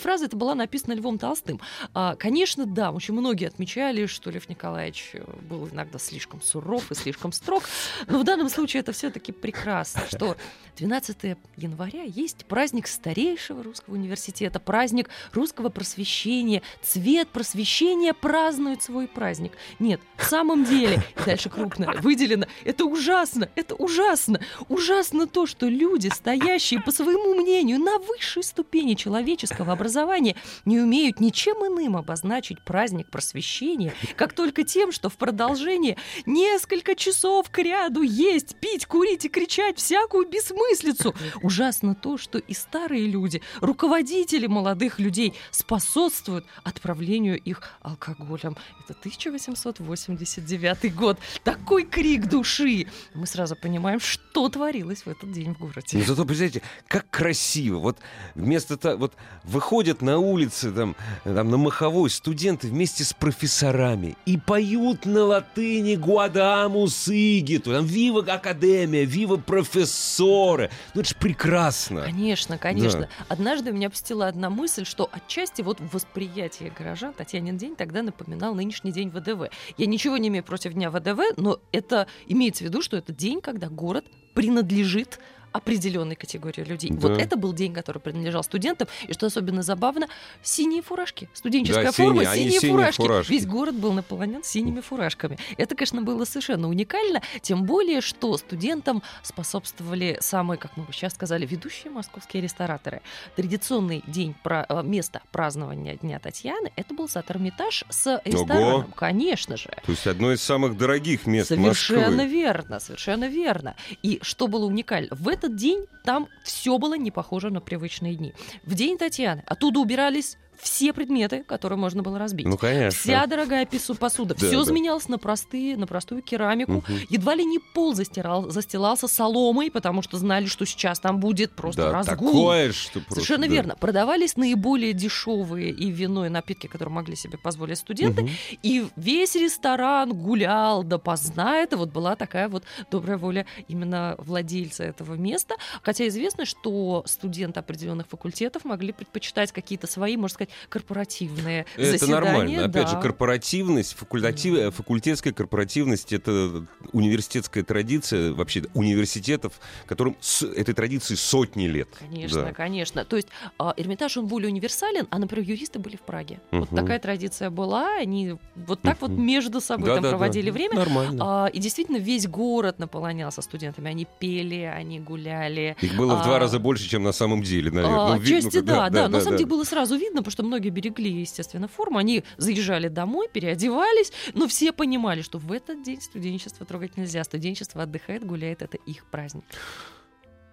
фраза 0.00 0.26
эта 0.26 0.36
была 0.36 0.54
написана 0.54 0.94
Львом 0.94 1.18
Толстым. 1.18 1.60
А, 1.94 2.16
конечно, 2.16 2.66
да, 2.66 2.90
очень 2.90 3.14
многие 3.14 3.46
отмечали, 3.46 4.06
что 4.06 4.30
Лев 4.30 4.48
Николаевич 4.48 5.14
был 5.48 5.68
иногда 5.68 5.98
слишком 5.98 6.40
суров 6.42 6.90
и 6.90 6.94
слишком 6.94 7.32
строг, 7.32 7.62
но 8.06 8.18
в 8.18 8.24
данном 8.24 8.48
случае 8.48 8.80
это 8.80 8.92
все-таки 8.92 9.32
прекрасно, 9.32 10.02
что 10.08 10.36
12 10.76 11.36
января 11.56 12.02
есть 12.02 12.44
праздник 12.46 12.86
старейшего 12.86 13.62
русского 13.62 13.94
университета, 13.94 14.60
праздник 14.60 15.08
русского 15.32 15.68
просвещения, 15.68 16.62
цвет 16.82 17.28
просвещения 17.28 18.12
празднует 18.12 18.82
свой 18.82 19.08
праздник. 19.08 19.52
Нет, 19.78 20.00
в 20.16 20.24
самом 20.24 20.64
деле, 20.64 21.02
дальше 21.24 21.48
крупно 21.48 21.92
выделено, 22.00 22.46
это 22.64 22.84
ужасно, 22.84 23.45
это 23.54 23.74
ужасно. 23.74 24.40
Ужасно 24.68 25.26
то, 25.26 25.46
что 25.46 25.66
люди, 25.68 26.08
стоящие, 26.08 26.80
по 26.80 26.90
своему 26.90 27.34
мнению, 27.34 27.78
на 27.78 27.98
высшей 27.98 28.42
ступени 28.42 28.94
человеческого 28.94 29.72
образования, 29.72 30.36
не 30.64 30.80
умеют 30.80 31.20
ничем 31.20 31.56
иным 31.66 31.96
обозначить 31.96 32.62
праздник 32.64 33.10
просвещения, 33.10 33.94
как 34.16 34.32
только 34.32 34.64
тем, 34.64 34.92
что 34.92 35.08
в 35.08 35.16
продолжение 35.16 35.96
несколько 36.24 36.94
часов 36.94 37.50
к 37.50 37.58
ряду 37.58 38.02
есть, 38.02 38.56
пить, 38.56 38.86
курить 38.86 39.24
и 39.24 39.28
кричать 39.28 39.78
всякую 39.78 40.28
бессмыслицу. 40.28 41.14
Ужасно 41.42 41.94
то, 41.94 42.18
что 42.18 42.38
и 42.38 42.54
старые 42.54 43.06
люди, 43.06 43.42
руководители 43.60 44.46
молодых 44.46 44.98
людей 44.98 45.34
способствуют 45.50 46.44
отправлению 46.64 47.38
их 47.38 47.62
алкоголем. 47.82 48.56
Это 48.84 48.98
1889 48.98 50.94
год. 50.94 51.18
Такой 51.44 51.84
крик 51.84 52.26
души. 52.26 52.86
Мы 53.14 53.26
сразу 53.36 53.54
понимаем, 53.54 54.00
что 54.00 54.48
творилось 54.48 55.02
в 55.02 55.08
этот 55.08 55.30
день 55.30 55.54
в 55.54 55.58
городе. 55.58 55.98
Но 55.98 56.04
зато, 56.04 56.24
представляете, 56.24 56.62
как 56.88 57.08
красиво. 57.10 57.78
Вот 57.78 57.98
вместо 58.34 58.78
того, 58.78 58.96
вот 58.96 59.12
выходят 59.44 60.00
на 60.00 60.18
улицы, 60.18 60.72
там, 60.72 60.96
там 61.24 61.50
на 61.50 61.58
Маховой 61.58 62.08
студенты 62.08 62.68
вместе 62.68 63.04
с 63.04 63.12
профессорами 63.12 64.16
и 64.24 64.38
поют 64.38 65.04
на 65.04 65.24
латыни 65.24 65.96
Гуадамус 65.96 67.08
Игиту, 67.08 67.72
там 67.72 67.84
Вива 67.84 68.24
Академия, 68.32 69.04
Вива 69.04 69.36
профессоры. 69.36 70.70
Ну 70.94 71.02
это 71.02 71.10
же 71.10 71.16
прекрасно. 71.16 72.02
Конечно, 72.02 72.56
конечно. 72.56 73.00
Да. 73.00 73.08
Однажды 73.28 73.70
меня 73.72 73.90
посетила 73.90 74.28
одна 74.28 74.48
мысль, 74.48 74.86
что 74.86 75.10
отчасти 75.12 75.60
вот 75.60 75.78
восприятие 75.92 76.72
горожан 76.76 77.12
Татьянин 77.12 77.58
день 77.58 77.76
тогда 77.76 78.02
напоминал 78.02 78.54
нынешний 78.54 78.92
день 78.92 79.10
ВДВ. 79.10 79.50
Я 79.76 79.86
ничего 79.86 80.16
не 80.16 80.28
имею 80.28 80.42
против 80.42 80.72
дня 80.72 80.90
ВДВ, 80.90 81.20
но 81.36 81.60
это 81.70 82.06
имеется 82.26 82.64
в 82.64 82.68
виду, 82.68 82.80
что 82.80 82.96
это 82.96 83.12
день 83.12 83.25
день, 83.26 83.40
когда 83.40 83.68
город 83.68 84.04
принадлежит 84.34 85.18
определенной 85.56 86.16
категории 86.16 86.62
людей. 86.62 86.90
Да. 86.90 87.08
Вот 87.08 87.18
это 87.18 87.36
был 87.36 87.52
день, 87.52 87.72
который 87.72 87.98
принадлежал 87.98 88.42
студентам. 88.42 88.88
И 89.08 89.12
что 89.12 89.26
особенно 89.26 89.62
забавно, 89.62 90.08
синие 90.42 90.82
фуражки. 90.82 91.28
Студенческая 91.32 91.86
да, 91.86 91.92
форма, 91.92 92.24
синие, 92.24 92.34
синие, 92.36 92.60
синие 92.60 92.72
фуражки. 92.72 93.02
фуражки. 93.02 93.32
Весь 93.32 93.46
город 93.46 93.74
был 93.74 93.92
наполнен 93.92 94.42
синими 94.42 94.80
фуражками. 94.80 95.38
Это, 95.56 95.74
конечно, 95.74 96.02
было 96.02 96.24
совершенно 96.24 96.68
уникально, 96.68 97.22
тем 97.40 97.64
более, 97.64 98.00
что 98.00 98.36
студентам 98.36 99.02
способствовали 99.22 100.18
самые, 100.20 100.58
как 100.58 100.76
мы 100.76 100.84
бы 100.84 100.92
сейчас 100.92 101.14
сказали, 101.14 101.46
ведущие 101.46 101.92
московские 101.92 102.42
рестораторы. 102.42 103.02
Традиционный 103.34 104.02
день, 104.06 104.34
про, 104.42 104.66
э, 104.68 104.82
место 104.82 105.22
празднования 105.32 105.96
Дня 105.96 106.18
Татьяны, 106.18 106.72
это 106.76 106.94
был 106.94 107.08
Сатармитаж 107.08 107.84
с 107.88 108.20
рестораном, 108.24 108.80
Ого. 108.80 108.86
конечно 108.94 109.56
же. 109.56 109.70
То 109.84 109.92
есть 109.92 110.06
одно 110.06 110.32
из 110.32 110.42
самых 110.42 110.76
дорогих 110.76 111.26
мест 111.26 111.48
Совершенно 111.48 112.24
Москвы. 112.24 112.28
верно, 112.28 112.80
совершенно 112.80 113.28
верно. 113.28 113.76
И 114.02 114.18
что 114.22 114.46
было 114.48 114.66
уникально? 114.66 115.08
В 115.10 115.28
этот 115.28 115.45
день 115.54 115.86
там 116.04 116.28
все 116.42 116.78
было 116.78 116.94
не 116.94 117.10
похоже 117.10 117.50
на 117.50 117.60
привычные 117.60 118.14
дни. 118.14 118.32
В 118.64 118.74
день 118.74 118.98
Татьяны 118.98 119.44
оттуда 119.46 119.80
убирались 119.80 120.38
все 120.58 120.92
предметы, 120.92 121.42
которые 121.44 121.78
можно 121.78 122.02
было 122.02 122.18
разбить. 122.18 122.46
Ну, 122.46 122.56
конечно. 122.56 122.98
Вся 122.98 123.26
дорогая 123.26 123.66
посуда. 123.98 124.34
Да, 124.34 124.46
все 124.46 124.58
да. 124.58 124.64
заменялось 124.64 125.08
на, 125.08 125.18
простые, 125.18 125.76
на 125.76 125.86
простую 125.86 126.22
керамику. 126.22 126.76
Угу. 126.76 126.92
Едва 127.10 127.34
ли 127.34 127.44
не 127.44 127.58
пол 127.58 127.94
застирал, 127.94 128.50
застилался 128.50 129.08
соломой, 129.08 129.70
потому 129.70 130.02
что 130.02 130.18
знали, 130.18 130.46
что 130.46 130.64
сейчас 130.64 131.00
там 131.00 131.20
будет 131.20 131.52
просто 131.52 131.82
да, 131.82 131.92
разгул. 131.92 132.32
Такое, 132.32 132.72
что 132.72 133.00
просто, 133.00 133.14
Совершенно 133.14 133.46
да. 133.46 133.52
верно. 133.52 133.76
Продавались 133.76 134.36
наиболее 134.36 134.92
дешевые 134.92 135.70
и 135.70 135.90
вино, 135.90 136.26
и 136.26 136.28
напитки, 136.28 136.66
которые 136.66 136.94
могли 136.94 137.16
себе 137.16 137.38
позволить 137.38 137.78
студенты. 137.78 138.22
Угу. 138.22 138.30
И 138.62 138.86
весь 138.96 139.34
ресторан 139.34 140.12
гулял 140.12 140.82
допоздна. 140.82 141.58
Это 141.58 141.76
вот 141.76 141.90
была 141.90 142.16
такая 142.16 142.48
вот 142.48 142.64
добрая 142.90 143.18
воля 143.18 143.46
именно 143.68 144.14
владельца 144.18 144.84
этого 144.84 145.14
места. 145.14 145.54
Хотя 145.82 146.06
известно, 146.08 146.44
что 146.44 147.02
студенты 147.06 147.60
определенных 147.60 148.06
факультетов 148.06 148.64
могли 148.64 148.92
предпочитать 148.92 149.52
какие-то 149.52 149.86
свои, 149.86 150.16
можно 150.16 150.34
сказать, 150.34 150.45
сказать, 150.46 150.68
корпоративные 150.68 151.66
это 151.76 151.92
заседания. 151.92 152.14
Это 152.14 152.24
нормально. 152.26 152.64
Опять 152.64 152.88
же, 152.88 153.00
корпоративность, 153.00 153.94
факультатив, 153.94 154.54
mm. 154.54 154.70
факультетская 154.70 155.32
корпоративность— 155.32 156.12
это 156.12 156.66
университетская 156.92 157.64
традиция 157.64 158.32
вообще 158.32 158.64
университетов, 158.74 159.54
которым 159.86 160.16
с 160.20 160.42
этой 160.42 160.74
традиции 160.74 161.14
сотни 161.14 161.66
лет. 161.66 161.88
Конечно, 161.98 162.42
да. 162.42 162.52
конечно. 162.52 163.04
То 163.04 163.16
есть 163.16 163.28
э, 163.58 163.72
Эрмитаж, 163.76 164.16
он 164.16 164.26
более 164.26 164.50
универсален, 164.50 165.06
а, 165.10 165.18
например, 165.18 165.48
юристы 165.48 165.78
были 165.78 165.96
в 165.96 166.02
Праге. 166.02 166.40
Uh-huh. 166.50 166.60
Вот 166.60 166.70
такая 166.70 166.98
традиция 166.98 167.50
была, 167.50 167.96
они 167.96 168.36
вот 168.54 168.80
так 168.80 168.98
uh-huh. 168.98 169.08
вот 169.08 169.10
между 169.10 169.60
собой 169.60 169.88
да, 169.88 169.94
там 169.94 170.02
да, 170.04 170.10
проводили 170.10 170.50
да. 170.50 170.52
время. 170.52 170.74
Нормально. 170.76 171.24
А, 171.24 171.46
и 171.46 171.58
действительно 171.58 171.98
весь 171.98 172.26
город 172.26 172.78
наполнялся 172.78 173.42
студентами. 173.42 173.90
Они 173.90 174.06
пели, 174.18 174.62
они 174.62 175.00
гуляли. 175.00 175.76
Их 175.80 175.96
было 175.96 176.14
а, 176.14 176.22
в 176.22 176.24
два 176.24 176.38
раза 176.38 176.58
больше, 176.58 176.88
чем 176.88 177.02
на 177.02 177.12
самом 177.12 177.42
деле, 177.42 177.70
наверное. 177.70 177.98
А, 177.98 178.08
ну, 178.16 178.22
отчасти 178.22 178.58
ну, 178.58 178.62
да, 178.62 178.74
да, 178.74 178.90
да, 178.90 178.90
да. 178.90 179.08
Но 179.08 179.18
на 179.18 179.20
самом 179.20 179.36
деле 179.38 179.48
было 179.48 179.64
сразу 179.64 179.96
видно, 179.96 180.22
потому 180.22 180.30
что 180.36 180.42
многие 180.42 180.68
берегли, 180.68 181.10
естественно, 181.10 181.66
форму. 181.66 181.96
Они 181.96 182.22
заезжали 182.36 182.88
домой, 182.88 183.26
переодевались, 183.32 184.12
но 184.34 184.46
все 184.46 184.70
понимали, 184.70 185.22
что 185.22 185.38
в 185.38 185.50
этот 185.50 185.82
день 185.82 186.02
студенчество 186.02 186.66
трогать 186.66 186.98
нельзя. 186.98 187.24
Студенчество 187.24 187.82
отдыхает, 187.84 188.22
гуляет, 188.22 188.60
это 188.60 188.76
их 188.76 189.06
праздник. 189.06 189.44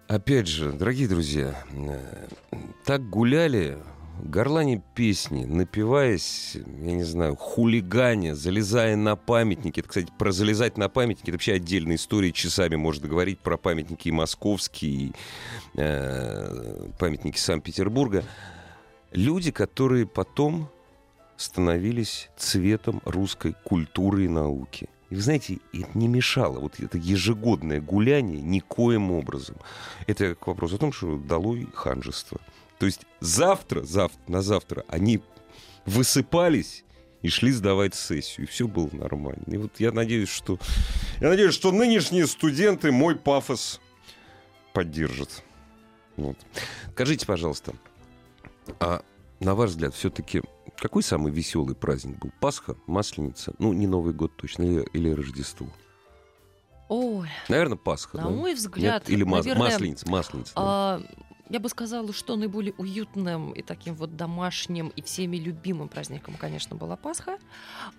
Опять 0.08 0.46
же, 0.48 0.72
дорогие 0.72 1.06
друзья, 1.06 1.62
э, 1.70 2.28
так 2.86 3.10
гуляли, 3.10 3.76
горлане 4.22 4.82
песни, 4.94 5.44
напиваясь, 5.44 6.54
я 6.54 6.92
не 6.92 7.04
знаю, 7.04 7.36
хулигане, 7.36 8.34
залезая 8.34 8.96
на 8.96 9.16
памятники. 9.16 9.80
Это, 9.80 9.88
кстати, 9.90 10.08
про 10.18 10.32
залезать 10.32 10.78
на 10.78 10.88
памятники, 10.88 11.28
это 11.28 11.32
вообще 11.32 11.52
отдельная 11.52 11.96
история, 11.96 12.32
часами 12.32 12.76
можно 12.76 13.06
говорить 13.06 13.38
про 13.40 13.58
памятники 13.58 14.08
и 14.08 14.12
московские, 14.12 14.92
и 14.92 15.12
э, 15.76 16.88
памятники 16.98 17.38
Санкт-Петербурга 17.38 18.24
люди, 19.14 19.50
которые 19.50 20.06
потом 20.06 20.68
становились 21.36 22.28
цветом 22.36 23.00
русской 23.04 23.54
культуры 23.64 24.24
и 24.24 24.28
науки. 24.28 24.88
И 25.10 25.14
вы 25.14 25.20
знаете, 25.20 25.58
это 25.72 25.96
не 25.96 26.08
мешало, 26.08 26.58
вот 26.58 26.80
это 26.80 26.98
ежегодное 26.98 27.80
гуляние 27.80 28.40
никоим 28.40 29.10
образом. 29.10 29.56
Это 30.06 30.34
к 30.34 30.46
вопросу 30.46 30.76
о 30.76 30.78
том, 30.78 30.92
что 30.92 31.16
долой 31.16 31.68
ханжество. 31.74 32.40
То 32.78 32.86
есть 32.86 33.02
завтра, 33.20 33.82
завтра, 33.82 34.20
на 34.26 34.42
завтра 34.42 34.84
они 34.88 35.22
высыпались 35.86 36.84
и 37.22 37.28
шли 37.28 37.52
сдавать 37.52 37.94
сессию, 37.94 38.46
и 38.46 38.48
все 38.48 38.66
было 38.66 38.88
нормально. 38.92 39.44
И 39.46 39.56
вот 39.56 39.78
я 39.78 39.92
надеюсь, 39.92 40.28
что 40.28 40.58
я 41.20 41.28
надеюсь, 41.28 41.54
что 41.54 41.72
нынешние 41.72 42.26
студенты 42.26 42.90
мой 42.90 43.16
пафос 43.16 43.80
поддержат. 44.72 45.42
Вот. 46.16 46.36
Скажите, 46.92 47.26
пожалуйста, 47.26 47.74
а 48.80 49.02
на 49.40 49.54
ваш 49.54 49.70
взгляд, 49.70 49.94
все-таки 49.94 50.42
какой 50.76 51.02
самый 51.02 51.32
веселый 51.32 51.74
праздник 51.74 52.18
был? 52.18 52.32
Пасха, 52.40 52.76
Масленица? 52.86 53.54
Ну, 53.58 53.72
не 53.72 53.86
Новый 53.86 54.12
год 54.12 54.36
точно, 54.36 54.62
или, 54.62 54.88
или 54.92 55.10
Рождество? 55.10 55.66
Ой. 56.88 57.28
Наверное, 57.48 57.76
Пасха. 57.76 58.16
На 58.18 58.24
да? 58.24 58.30
мой 58.30 58.54
взгляд, 58.54 59.08
Нет? 59.08 59.10
Или 59.10 59.24
наверное, 59.24 59.70
Масленица, 59.70 60.10
Масленица. 60.10 60.52
Да. 60.54 61.00
Я 61.50 61.60
бы 61.60 61.68
сказала, 61.68 62.10
что 62.14 62.36
наиболее 62.36 62.72
уютным 62.78 63.52
и 63.52 63.60
таким 63.60 63.94
вот 63.94 64.16
домашним 64.16 64.88
и 64.88 65.02
всеми 65.02 65.36
любимым 65.36 65.88
праздником, 65.88 66.36
конечно, 66.38 66.74
была 66.74 66.96
Пасха. 66.96 67.36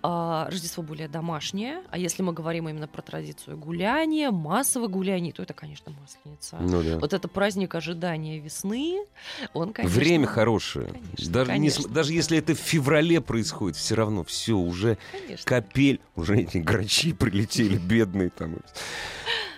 А, 0.02 0.48
Рождество 0.50 0.82
более 0.82 1.06
домашнее. 1.06 1.82
А 1.90 1.98
если 1.98 2.22
мы 2.22 2.32
говорим 2.32 2.68
именно 2.68 2.88
про 2.88 3.02
традицию 3.02 3.56
гуляния, 3.56 4.32
массового 4.32 4.88
гуляния, 4.88 5.32
то 5.32 5.44
это, 5.44 5.54
конечно, 5.54 5.92
Масленица. 5.92 6.56
Ну, 6.58 6.82
да. 6.82 6.98
Вот 6.98 7.12
это 7.12 7.28
праздник 7.28 7.76
ожидания 7.76 8.40
весны, 8.40 9.04
он, 9.54 9.72
конечно... 9.72 9.96
Время 9.96 10.26
хорошее. 10.26 10.88
Конечно, 10.88 11.32
даже, 11.32 11.50
конечно, 11.52 11.82
не, 11.82 11.94
даже 11.94 12.08
да. 12.08 12.14
если 12.14 12.38
это 12.38 12.54
в 12.54 12.58
феврале 12.58 13.20
происходит, 13.20 13.76
все 13.76 13.94
равно 13.94 14.24
все 14.24 14.54
уже 14.54 14.98
Конечно. 15.12 15.44
капель, 15.44 16.00
уже 16.16 16.38
эти 16.38 16.58
грачи 16.58 17.12
прилетели, 17.12 17.78
бедные 17.78 18.30
там. 18.30 18.56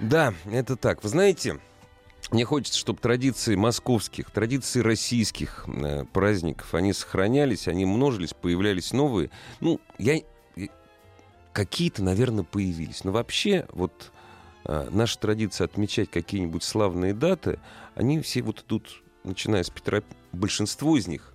Да, 0.00 0.34
это 0.44 0.76
так. 0.76 1.02
Вы 1.02 1.08
знаете, 1.08 1.58
мне 2.30 2.44
хочется, 2.44 2.78
чтобы 2.78 3.00
традиции 3.00 3.54
московских, 3.54 4.30
традиции 4.30 4.80
российских 4.80 5.64
э, 5.66 6.04
праздников, 6.12 6.74
они 6.74 6.92
сохранялись, 6.92 7.68
они 7.68 7.86
множились, 7.86 8.34
появлялись 8.34 8.92
новые. 8.92 9.30
Ну, 9.60 9.80
я... 9.98 10.20
Какие-то, 11.52 12.04
наверное, 12.04 12.44
появились. 12.44 13.02
Но 13.02 13.10
вообще, 13.12 13.66
вот 13.72 14.12
э, 14.64 14.88
наша 14.90 15.18
традиция 15.18 15.64
отмечать 15.64 16.10
какие-нибудь 16.10 16.62
славные 16.62 17.14
даты, 17.14 17.58
они 17.94 18.20
все 18.20 18.42
вот 18.42 18.64
идут, 18.66 19.02
начиная 19.24 19.62
с 19.62 19.70
Петра... 19.70 20.02
Большинство 20.32 20.96
из 20.96 21.08
них 21.08 21.34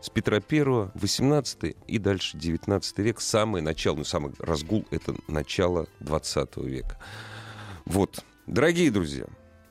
с 0.00 0.08
Петра 0.08 0.40
Первого, 0.40 0.90
18 0.94 1.76
и 1.86 1.98
дальше 1.98 2.38
19 2.38 2.98
век, 2.98 3.20
самое 3.20 3.62
начало, 3.62 3.96
ну, 3.96 4.04
самый 4.04 4.32
разгул— 4.38 4.86
это 4.90 5.14
начало 5.28 5.86
20 6.00 6.56
века. 6.56 6.98
Вот, 7.84 8.24
дорогие 8.46 8.90
друзья, 8.90 9.26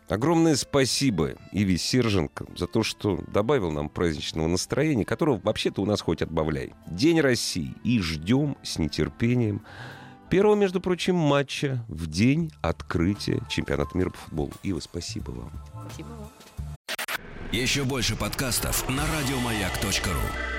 огромное 0.09 0.55
спасибо 0.55 1.35
Иве 1.51 1.77
Серженко 1.77 2.45
за 2.55 2.67
то, 2.67 2.83
что 2.83 3.23
добавил 3.27 3.71
нам 3.71 3.89
праздничного 3.89 4.47
настроения, 4.47 5.05
которого 5.05 5.39
вообще-то 5.43 5.81
у 5.81 5.85
нас 5.85 6.01
хоть 6.01 6.21
отбавляй. 6.21 6.73
День 6.87 7.21
России. 7.21 7.75
И 7.83 7.99
ждем 7.99 8.57
с 8.63 8.77
нетерпением 8.79 9.63
первого, 10.29 10.55
между 10.55 10.81
прочим, 10.81 11.15
матча 11.15 11.83
в 11.87 12.07
день 12.07 12.51
открытия 12.61 13.41
чемпионата 13.49 13.97
мира 13.97 14.09
по 14.09 14.17
футболу. 14.17 14.51
Ива, 14.63 14.79
спасибо 14.79 15.31
вам. 15.31 15.51
Спасибо 15.85 16.07
вам. 16.09 16.29
Еще 17.51 17.83
больше 17.83 18.15
подкастов 18.15 18.87
на 18.89 19.03
радиомаяк.ру. 19.07 20.58